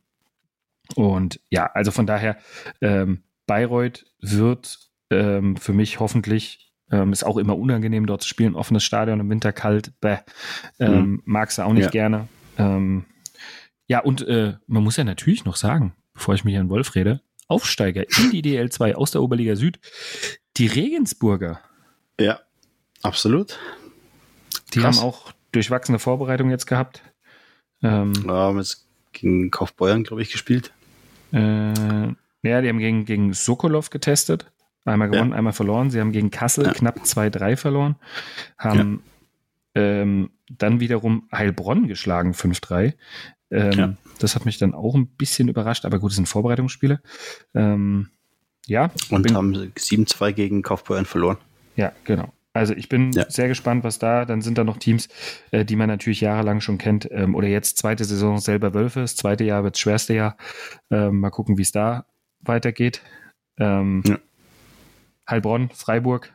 Und 0.95 1.41
ja, 1.51 1.67
also 1.67 1.91
von 1.91 2.07
daher, 2.07 2.37
ähm, 2.81 3.23
Bayreuth 3.47 4.05
wird 4.21 4.91
ähm, 5.11 5.57
für 5.57 5.73
mich 5.73 6.01
hoffentlich, 6.01 6.73
ähm, 6.91 7.13
ist 7.13 7.25
auch 7.25 7.37
immer 7.37 7.57
unangenehm 7.57 8.07
dort 8.07 8.23
zu 8.23 8.29
spielen, 8.29 8.55
offenes 8.55 8.85
Stadion 8.85 9.21
im 9.21 9.31
Winter 9.31 9.53
kalt, 9.53 9.93
bäh, 10.01 10.19
ähm, 10.79 10.95
mhm. 10.95 11.23
magst 11.25 11.59
du 11.59 11.63
auch 11.63 11.73
nicht 11.73 11.87
ja. 11.87 11.91
gerne. 11.91 12.29
Ähm, 12.59 13.05
ja, 13.87 14.01
und 14.01 14.23
äh, 14.23 14.55
man 14.67 14.83
muss 14.83 14.97
ja 14.97 15.05
natürlich 15.05 15.45
noch 15.45 15.57
sagen, 15.57 15.95
bevor 16.15 16.35
ich 16.35 16.45
mich 16.45 16.57
an 16.57 16.71
Wolf 16.71 16.95
rede, 16.95 17.21
Aufsteiger 17.49 18.05
in 18.19 18.31
die 18.31 18.43
DL2 18.43 18.95
aus 18.95 19.11
der 19.11 19.23
Oberliga 19.23 19.57
Süd, 19.57 19.79
die 20.57 20.67
Regensburger. 20.67 21.61
Ja, 22.19 22.41
absolut. 23.03 23.59
Die 24.75 24.81
Krass. 24.81 24.99
haben 24.99 25.07
auch 25.07 25.33
durchwachsene 25.53 25.99
Vorbereitung 25.99 26.51
jetzt 26.51 26.67
gehabt. 26.67 27.03
Ähm, 27.83 28.13
ja, 28.27 28.33
haben 28.33 28.59
jetzt 28.59 28.87
gegen 29.13 29.51
Kaufbeuern, 29.51 30.05
glaube 30.05 30.23
ich, 30.23 30.31
gespielt. 30.31 30.73
Äh, 31.33 31.39
ja, 31.39 32.61
die 32.61 32.69
haben 32.69 32.79
gegen, 32.79 33.05
gegen 33.05 33.33
Sokolov 33.35 33.91
getestet. 33.91 34.51
Einmal 34.85 35.11
gewonnen, 35.11 35.31
ja. 35.31 35.37
einmal 35.37 35.53
verloren. 35.53 35.91
Sie 35.91 36.01
haben 36.01 36.13
gegen 36.13 36.31
Kassel 36.31 36.65
ja. 36.65 36.73
knapp 36.73 36.99
2-3 37.01 37.57
verloren. 37.57 37.97
Haben 38.59 39.03
ja. 39.77 39.83
ähm, 39.83 40.31
dann 40.59 40.81
wiederum 40.81 41.29
Heilbronn 41.33 41.89
geschlagen, 41.89 42.33
5-3. 42.33 42.95
Ähm, 43.51 43.97
das 44.19 44.35
hat 44.35 44.47
mich 44.47 44.59
dann 44.59 44.75
auch 44.75 44.95
ein 44.95 45.07
bisschen 45.07 45.49
überrascht, 45.49 45.85
aber 45.85 45.99
gut, 45.99 46.11
es 46.11 46.17
sind 46.17 46.29
Vorbereitungsspiele. 46.29 47.01
Ähm, 47.55 48.09
ja. 48.67 48.91
Und 49.11 49.23
bin, 49.23 49.37
haben 49.37 49.55
7-2 49.55 50.33
gegen 50.33 50.63
Kaufbeuren 50.63 51.05
verloren. 51.05 51.37
Ja, 51.77 51.93
genau. 52.05 52.33
Also 52.55 52.75
ich 52.75 52.89
bin 52.89 53.13
ja. 53.13 53.29
sehr 53.31 53.49
gespannt, 53.49 53.83
was 53.83 53.99
da, 53.99 54.25
dann 54.25 54.43
sind 54.43 54.59
da 54.59 54.65
noch 54.65 54.77
Teams, 54.77 55.09
äh, 55.53 55.65
die 55.65 55.77
man 55.77 55.89
natürlich 55.89 56.21
jahrelang 56.21 56.61
schon 56.61 56.79
kennt, 56.79 57.09
ähm, 57.11 57.35
oder 57.35 57.49
jetzt 57.49 57.79
zweite 57.79 58.05
Saison 58.05 58.39
selber 58.39 58.75
Wölfe, 58.75 59.01
das 59.01 59.17
zweite 59.17 59.45
Jahr 59.45 59.65
wird 59.65 59.75
das 59.75 59.81
schwerste 59.81 60.15
Jahr. 60.15 60.37
Ähm, 60.91 61.21
mal 61.21 61.31
gucken, 61.31 61.57
wie 61.57 61.63
es 61.63 61.73
da 61.73 62.07
weitergeht. 62.41 63.03
Ähm, 63.59 64.03
ja. 64.07 64.19
Heilbronn, 65.29 65.71
Freiburg 65.71 66.33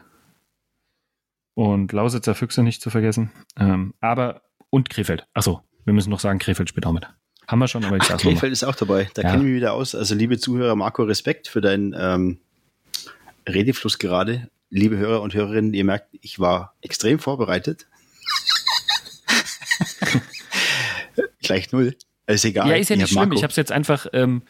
und 1.57 1.91
Lausitzer 1.91 2.35
Füchse 2.35 2.61
nicht 2.61 2.83
zu 2.83 2.91
vergessen. 2.91 3.31
Ähm, 3.59 3.95
aber 3.99 4.43
und 4.69 4.91
Krefeld. 4.91 5.25
Achso, 5.33 5.63
wir 5.85 5.93
müssen 5.93 6.11
noch 6.11 6.19
sagen, 6.19 6.37
Krefeld 6.37 6.69
spielt 6.69 6.85
auch 6.85 6.91
mit. 6.91 7.07
Haben 7.47 7.57
wir 7.57 7.67
schon, 7.67 7.83
aber 7.83 7.97
ich 7.97 8.03
sag's 8.03 8.21
Krefeld 8.21 8.43
mal. 8.43 8.51
ist 8.51 8.63
auch 8.63 8.75
dabei. 8.75 9.09
Da 9.15 9.23
ja. 9.23 9.31
kennen 9.31 9.47
wir 9.47 9.55
wieder 9.55 9.73
aus. 9.73 9.95
Also 9.95 10.13
liebe 10.13 10.37
Zuhörer, 10.37 10.75
Marco, 10.75 11.01
Respekt 11.01 11.47
für 11.47 11.59
deinen 11.59 11.95
ähm, 11.97 12.37
Redefluss 13.49 13.97
gerade 13.97 14.51
liebe 14.69 14.97
Hörer 14.97 15.21
und 15.21 15.33
Hörerinnen, 15.33 15.73
ihr 15.73 15.83
merkt, 15.83 16.09
ich 16.21 16.39
war 16.39 16.75
extrem 16.81 17.17
vorbereitet. 17.17 17.87
Gleich 21.41 21.71
null. 21.71 21.95
Ist 22.27 22.45
egal. 22.45 22.69
Ja, 22.69 22.75
ist 22.75 22.89
ja 22.89 22.97
nicht 22.97 23.07
schlimm. 23.07 23.29
Marco. 23.29 23.35
Ich 23.35 23.41
habe 23.41 23.51
es 23.51 23.57
jetzt 23.57 23.71
einfach, 23.71 24.05
ähm, 24.13 24.43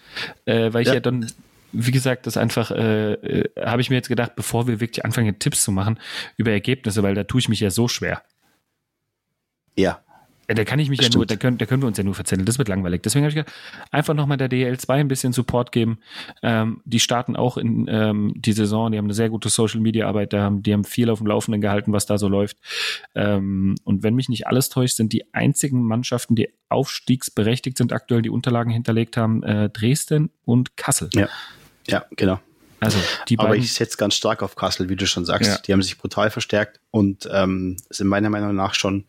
äh, 0.43 0.73
weil 0.73 0.81
ich 0.81 0.89
ja. 0.89 0.95
ja 0.95 0.99
dann, 0.99 1.31
wie 1.77 1.91
gesagt, 1.91 2.27
das 2.27 2.37
einfach, 2.37 2.71
äh, 2.71 3.13
äh, 3.13 3.65
habe 3.65 3.81
ich 3.81 3.89
mir 3.89 3.95
jetzt 3.95 4.09
gedacht, 4.09 4.35
bevor 4.35 4.67
wir 4.67 4.79
wirklich 4.79 5.05
anfangen, 5.05 5.39
Tipps 5.39 5.63
zu 5.63 5.71
machen 5.71 5.99
über 6.35 6.51
Ergebnisse, 6.51 7.03
weil 7.03 7.15
da 7.15 7.23
tue 7.23 7.39
ich 7.39 7.49
mich 7.49 7.59
ja 7.59 7.69
so 7.69 7.87
schwer. 7.87 8.21
Ja, 9.75 10.01
ja, 10.49 10.55
da 10.55 10.63
kann 10.63 10.79
ich 10.79 10.89
mich 10.89 10.99
Stimmt. 10.99 11.13
ja 11.13 11.17
nur, 11.17 11.25
da 11.25 11.35
können, 11.35 11.57
da 11.57 11.65
können 11.65 11.83
wir 11.83 11.87
uns 11.87 11.97
ja 11.97 12.05
nur 12.05 12.15
verzetteln. 12.15 12.45
Das 12.45 12.57
wird 12.57 12.69
langweilig. 12.69 13.01
Deswegen 13.03 13.25
habe 13.25 13.29
ich 13.29 13.35
gedacht, 13.35 13.53
einfach 13.91 14.13
nochmal 14.13 14.37
der 14.37 14.49
DL2 14.49 14.93
ein 14.93 15.07
bisschen 15.09 15.33
Support 15.33 15.73
geben. 15.73 15.99
Ähm, 16.41 16.81
die 16.85 17.01
starten 17.01 17.35
auch 17.35 17.57
in 17.57 17.85
ähm, 17.89 18.33
die 18.35 18.53
Saison. 18.53 18.91
Die 18.91 18.97
haben 18.97 19.05
eine 19.05 19.13
sehr 19.13 19.29
gute 19.29 19.49
Social 19.49 19.81
Media 19.81 20.07
Arbeit. 20.07 20.31
Da 20.31 20.43
haben, 20.43 20.63
die 20.63 20.71
haben 20.71 20.85
viel 20.85 21.09
auf 21.09 21.17
dem 21.17 21.27
Laufenden 21.27 21.59
gehalten, 21.59 21.91
was 21.91 22.05
da 22.05 22.17
so 22.17 22.29
läuft. 22.29 22.57
Ähm, 23.13 23.75
und 23.83 24.03
wenn 24.03 24.15
mich 24.15 24.29
nicht 24.29 24.47
alles 24.47 24.69
täuscht, 24.69 24.95
sind 24.95 25.11
die 25.11 25.33
einzigen 25.33 25.83
Mannschaften, 25.83 26.35
die 26.35 26.49
aufstiegsberechtigt 26.69 27.77
sind, 27.77 27.91
aktuell 27.91 28.21
die 28.21 28.29
Unterlagen 28.29 28.71
hinterlegt 28.71 29.17
haben, 29.17 29.43
äh, 29.43 29.69
Dresden 29.69 30.29
und 30.45 30.77
Kassel. 30.77 31.09
Ja, 31.13 31.27
ja, 31.87 32.05
genau. 32.15 32.39
Also 32.79 32.99
die 33.27 33.39
Aber 33.39 33.55
ich 33.55 33.73
setze 33.73 33.97
ganz 33.97 34.13
stark 34.13 34.43
auf 34.43 34.55
Kassel, 34.55 34.87
wie 34.89 34.95
du 34.95 35.07
schon 35.07 35.25
sagst. 35.25 35.49
Ja. 35.49 35.57
Die 35.57 35.73
haben 35.73 35.81
sich 35.81 35.97
brutal 35.97 36.29
verstärkt 36.29 36.79
und 36.91 37.27
ähm, 37.31 37.77
sind 37.89 38.07
meiner 38.07 38.29
Meinung 38.29 38.55
nach 38.55 38.75
schon 38.75 39.05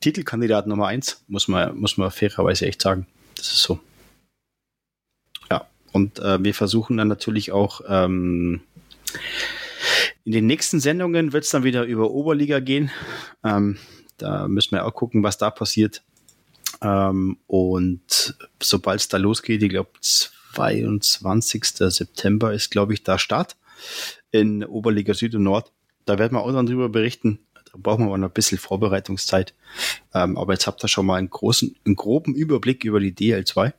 Titelkandidat 0.00 0.66
Nummer 0.66 0.88
eins, 0.88 1.22
muss 1.28 1.48
man, 1.48 1.76
muss 1.76 1.96
man 1.96 2.10
fairerweise 2.10 2.66
echt 2.66 2.82
sagen. 2.82 3.06
Das 3.36 3.46
ist 3.48 3.62
so. 3.62 3.78
Ja, 5.50 5.66
und 5.92 6.18
äh, 6.18 6.42
wir 6.42 6.54
versuchen 6.54 6.96
dann 6.96 7.08
natürlich 7.08 7.52
auch 7.52 7.82
ähm, 7.88 8.62
in 10.24 10.32
den 10.32 10.46
nächsten 10.46 10.80
Sendungen 10.80 11.32
wird 11.32 11.44
es 11.44 11.50
dann 11.50 11.62
wieder 11.62 11.84
über 11.84 12.10
Oberliga 12.10 12.58
gehen. 12.58 12.90
Ähm, 13.44 13.78
da 14.18 14.48
müssen 14.48 14.72
wir 14.72 14.84
auch 14.84 14.94
gucken, 14.94 15.22
was 15.22 15.38
da 15.38 15.50
passiert. 15.50 16.02
Ähm, 16.82 17.38
und 17.46 18.36
sobald 18.60 19.00
es 19.00 19.08
da 19.08 19.18
losgeht, 19.18 19.62
ich 19.62 19.70
glaube 19.70 19.90
22. 20.56 21.64
September 21.64 22.52
ist, 22.52 22.70
glaube 22.70 22.94
ich, 22.94 23.02
da 23.02 23.18
Start 23.18 23.56
in 24.30 24.64
Oberliga 24.64 25.14
Süd 25.14 25.34
und 25.34 25.42
Nord. 25.42 25.72
Da 26.06 26.18
werden 26.18 26.34
wir 26.34 26.42
auch 26.42 26.52
dann 26.52 26.66
drüber 26.66 26.88
berichten, 26.88 27.40
da 27.52 27.72
brauchen 27.76 28.04
wir 28.04 28.08
aber 28.08 28.18
noch 28.18 28.28
ein 28.28 28.34
bisschen 28.34 28.58
Vorbereitungszeit. 28.58 29.54
Ähm, 30.14 30.36
aber 30.38 30.54
jetzt 30.54 30.66
habt 30.66 30.82
ihr 30.84 30.88
schon 30.88 31.06
mal 31.06 31.16
einen 31.16 31.30
großen, 31.30 31.76
einen 31.84 31.96
groben 31.96 32.34
Überblick 32.34 32.84
über 32.84 33.00
die 33.00 33.12
DL2. 33.12 33.72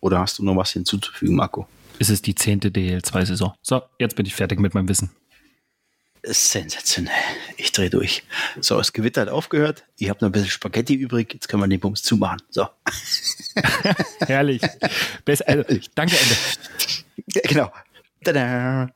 Oder 0.00 0.20
hast 0.20 0.38
du 0.38 0.44
noch 0.44 0.56
was 0.56 0.70
hinzuzufügen, 0.72 1.34
Marco? 1.34 1.66
Es 1.98 2.10
ist 2.10 2.26
die 2.26 2.34
zehnte 2.34 2.68
DL2-Saison. 2.68 3.54
So, 3.62 3.82
jetzt 3.98 4.16
bin 4.16 4.26
ich 4.26 4.34
fertig 4.34 4.60
mit 4.60 4.74
meinem 4.74 4.88
Wissen. 4.88 5.10
Sensationell. 6.26 7.12
Ich 7.56 7.72
drehe 7.72 7.90
durch. 7.90 8.22
So, 8.60 8.78
das 8.78 8.92
Gewitter 8.92 9.22
hat 9.22 9.28
aufgehört. 9.28 9.84
Ich 9.98 10.08
habe 10.08 10.20
noch 10.20 10.28
ein 10.28 10.32
bisschen 10.32 10.50
Spaghetti 10.50 10.94
übrig. 10.94 11.34
Jetzt 11.34 11.48
können 11.48 11.62
wir 11.62 11.68
den 11.68 11.80
Bums 11.80 12.02
zumachen. 12.02 12.40
So. 12.50 12.66
Herrlich. 14.20 14.62
Best, 15.24 15.46
also, 15.46 15.62
danke, 15.94 16.16
Ende. 16.16 17.42
Genau. 17.48 17.70
Tada. 18.24 18.90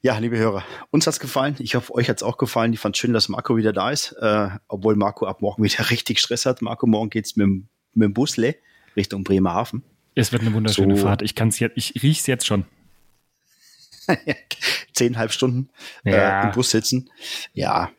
Ja, 0.00 0.18
liebe 0.18 0.36
Hörer, 0.36 0.64
uns 0.90 1.06
hat's 1.06 1.20
gefallen. 1.20 1.56
Ich 1.58 1.74
hoffe, 1.74 1.94
euch 1.94 2.08
hat's 2.08 2.22
auch 2.22 2.36
gefallen. 2.36 2.72
Ich 2.72 2.80
fand 2.80 2.96
schön, 2.96 3.12
dass 3.12 3.28
Marco 3.28 3.56
wieder 3.56 3.72
da 3.72 3.90
ist, 3.90 4.12
äh, 4.20 4.48
obwohl 4.68 4.96
Marco 4.96 5.26
ab 5.26 5.40
morgen 5.40 5.62
wieder 5.62 5.90
richtig 5.90 6.18
Stress 6.18 6.46
hat. 6.46 6.62
Marco, 6.62 6.86
morgen 6.86 7.10
geht's 7.10 7.36
mit, 7.36 7.48
mit 7.94 8.06
dem 8.06 8.14
Busle 8.14 8.56
Richtung 8.96 9.24
Bremerhaven. 9.24 9.82
Es 10.14 10.32
wird 10.32 10.42
eine 10.42 10.52
wunderschöne 10.52 10.96
so. 10.96 11.04
Fahrt. 11.04 11.22
Ich 11.22 11.34
kann's 11.34 11.58
jetzt, 11.58 11.76
ich 11.76 12.02
riech's 12.02 12.26
jetzt 12.26 12.46
schon. 12.46 12.64
Zehnhalb 14.94 15.32
Stunden 15.32 15.68
ja. 16.04 16.42
äh, 16.42 16.46
im 16.46 16.52
Bus 16.52 16.70
sitzen. 16.70 17.10
Ja. 17.52 17.90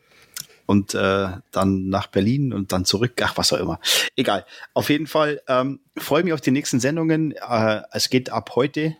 Und 0.66 0.94
äh, 0.94 1.28
dann 1.52 1.88
nach 1.88 2.08
Berlin 2.08 2.52
und 2.52 2.72
dann 2.72 2.84
zurück. 2.84 3.12
Ach, 3.22 3.36
was 3.36 3.52
auch 3.52 3.58
immer. 3.58 3.78
Egal. 4.16 4.44
Auf 4.74 4.90
jeden 4.90 5.06
Fall 5.06 5.40
ähm, 5.46 5.78
freue 5.96 6.24
mich 6.24 6.32
auf 6.32 6.40
die 6.40 6.50
nächsten 6.50 6.80
Sendungen. 6.80 7.32
Äh, 7.32 7.82
es 7.92 8.10
geht 8.10 8.30
ab 8.30 8.50
heute 8.56 8.96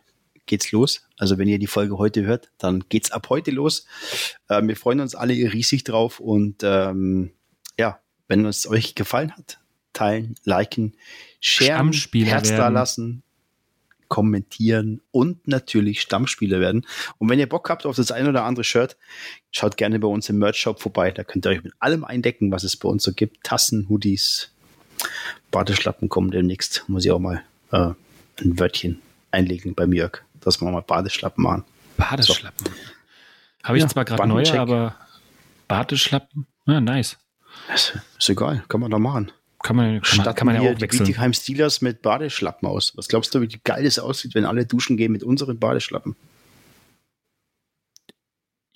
geht's 0.47 0.73
los. 0.73 1.07
Also 1.19 1.39
wenn 1.39 1.49
ihr 1.49 1.59
die 1.59 1.67
Folge 1.67 1.99
heute 1.99 2.25
hört, 2.25 2.51
dann 2.59 2.85
geht's 2.89 3.11
ab 3.11 3.29
heute 3.29 3.51
los. 3.51 3.87
Äh, 4.49 4.63
wir 4.63 4.77
freuen 4.77 5.01
uns 5.01 5.15
alle 5.15 5.35
riesig 5.35 5.85
drauf 5.85 6.21
und 6.21 6.63
ähm, 6.63 7.33
ja, 7.79 8.01
wenn 8.29 8.47
es 8.47 8.67
euch 8.67 8.95
gefallen 8.95 9.33
hat, 9.37 9.59
teilen, 9.93 10.37
liken, 10.45 10.95
sharen, 11.41 11.93
Herz 11.93 12.49
da 12.49 12.69
lassen, 12.69 13.23
kommentieren 14.09 15.01
und 15.11 15.49
natürlich 15.49 16.01
Stammspieler 16.01 16.61
werden. 16.61 16.87
Und 17.19 17.29
wenn 17.29 17.39
ihr 17.39 17.49
Bock 17.49 17.69
habt 17.71 17.87
auf 17.87 17.97
das 17.97 18.11
ein 18.11 18.29
oder 18.29 18.45
andere 18.45 18.65
Shirt, 18.65 18.97
schaut 19.51 19.77
gerne 19.77 19.99
bei 19.99 20.09
uns 20.09 20.29
im 20.29 20.39
Merch-Shop 20.39 20.81
vorbei. 20.81 21.11
Da 21.11 21.25
könnt 21.25 21.47
ihr 21.47 21.51
euch 21.51 21.65
mit 21.65 21.73
allem 21.79 22.05
eindecken, 22.05 22.51
was 22.53 22.65
es 22.65 22.77
bei 22.77 22.89
uns 22.89 23.03
so 23.03 23.13
gibt. 23.13 23.45
Tassen, 23.45 23.89
Hoodies, 23.89 24.51
Badeschlappen 25.51 26.09
kommen 26.09 26.31
demnächst. 26.31 26.85
Muss 26.89 27.05
ich 27.05 27.11
auch 27.11 27.19
mal 27.19 27.43
äh, 27.73 27.91
ein 28.43 28.59
Wörtchen 28.59 29.01
einlegen 29.31 29.75
beim 29.75 29.93
Jörg 29.93 30.23
dass 30.47 30.61
wir 30.61 30.71
mal 30.71 30.81
Badeschlappen 30.81 31.43
machen. 31.43 31.65
Badeschlappen. 31.97 32.67
So. 32.67 32.73
Habe 33.65 33.79
ich 33.79 33.83
ja, 33.83 33.89
zwar 33.89 34.05
gerade 34.05 34.29
neue, 34.29 34.61
aber 34.61 34.95
Badeschlappen? 35.67 36.47
Ja, 36.67 36.81
nice. 36.81 37.19
Ist, 37.75 37.99
ist 38.19 38.29
egal, 38.29 38.63
kann 38.69 38.81
man 38.81 38.91
da 38.91 38.99
machen. 38.99 39.33
Kann 39.63 39.77
man, 39.77 40.01
kann 40.03 40.25
man, 40.25 40.35
kann 40.35 40.47
man 40.47 40.55
ja 40.55 40.61
auch 40.63 40.81
wechseln. 40.81 41.05
Die 41.05 41.11
Bietigheim 41.11 41.33
Steelers 41.33 41.81
mit 41.81 42.03
Badeschlappen 42.03 42.69
aus. 42.69 42.97
Was 42.97 43.09
glaubst 43.09 43.35
du, 43.35 43.41
wie 43.41 43.49
geil 43.65 43.85
es 43.87 43.99
aussieht, 43.99 44.35
wenn 44.35 44.45
alle 44.45 44.67
duschen 44.67 44.97
gehen 44.97 45.13
mit 45.13 45.25
unseren 45.25 45.59
Badeschlappen? 45.59 46.15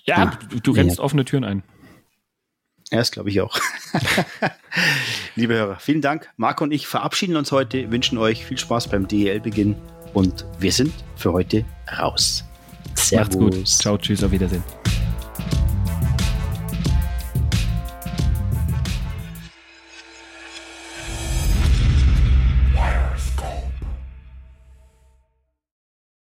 Ja, 0.05 0.17
ah, 0.17 0.39
du, 0.49 0.61
du 0.61 0.73
rennst 0.73 0.99
ja. 0.99 1.05
offene 1.05 1.25
Türen 1.25 1.45
ein. 1.45 1.63
Ja, 2.91 2.99
das 2.99 3.13
glaube 3.13 3.29
ich 3.31 3.41
auch. 3.41 3.57
Liebe 5.37 5.55
Hörer, 5.55 5.79
vielen 5.79 6.01
Dank. 6.01 6.29
Marco 6.37 6.65
und 6.65 6.73
ich 6.73 6.89
verabschieden 6.89 7.37
uns 7.37 7.53
heute, 7.53 7.93
wünschen 7.93 8.19
euch 8.19 8.45
viel 8.45 8.59
Spaß 8.59 8.89
beim 8.89 9.07
DEL-Beginn 9.07 9.77
und 10.13 10.45
wir 10.59 10.73
sind 10.73 10.93
für 11.15 11.33
heute 11.33 11.65
raus. 11.99 12.45
Servus. 12.95 13.37
Macht's 13.37 13.57
gut. 13.57 13.69
Ciao, 13.69 13.97
tschüss, 13.97 14.25
auf 14.25 14.33
Wiedersehen. 14.33 14.65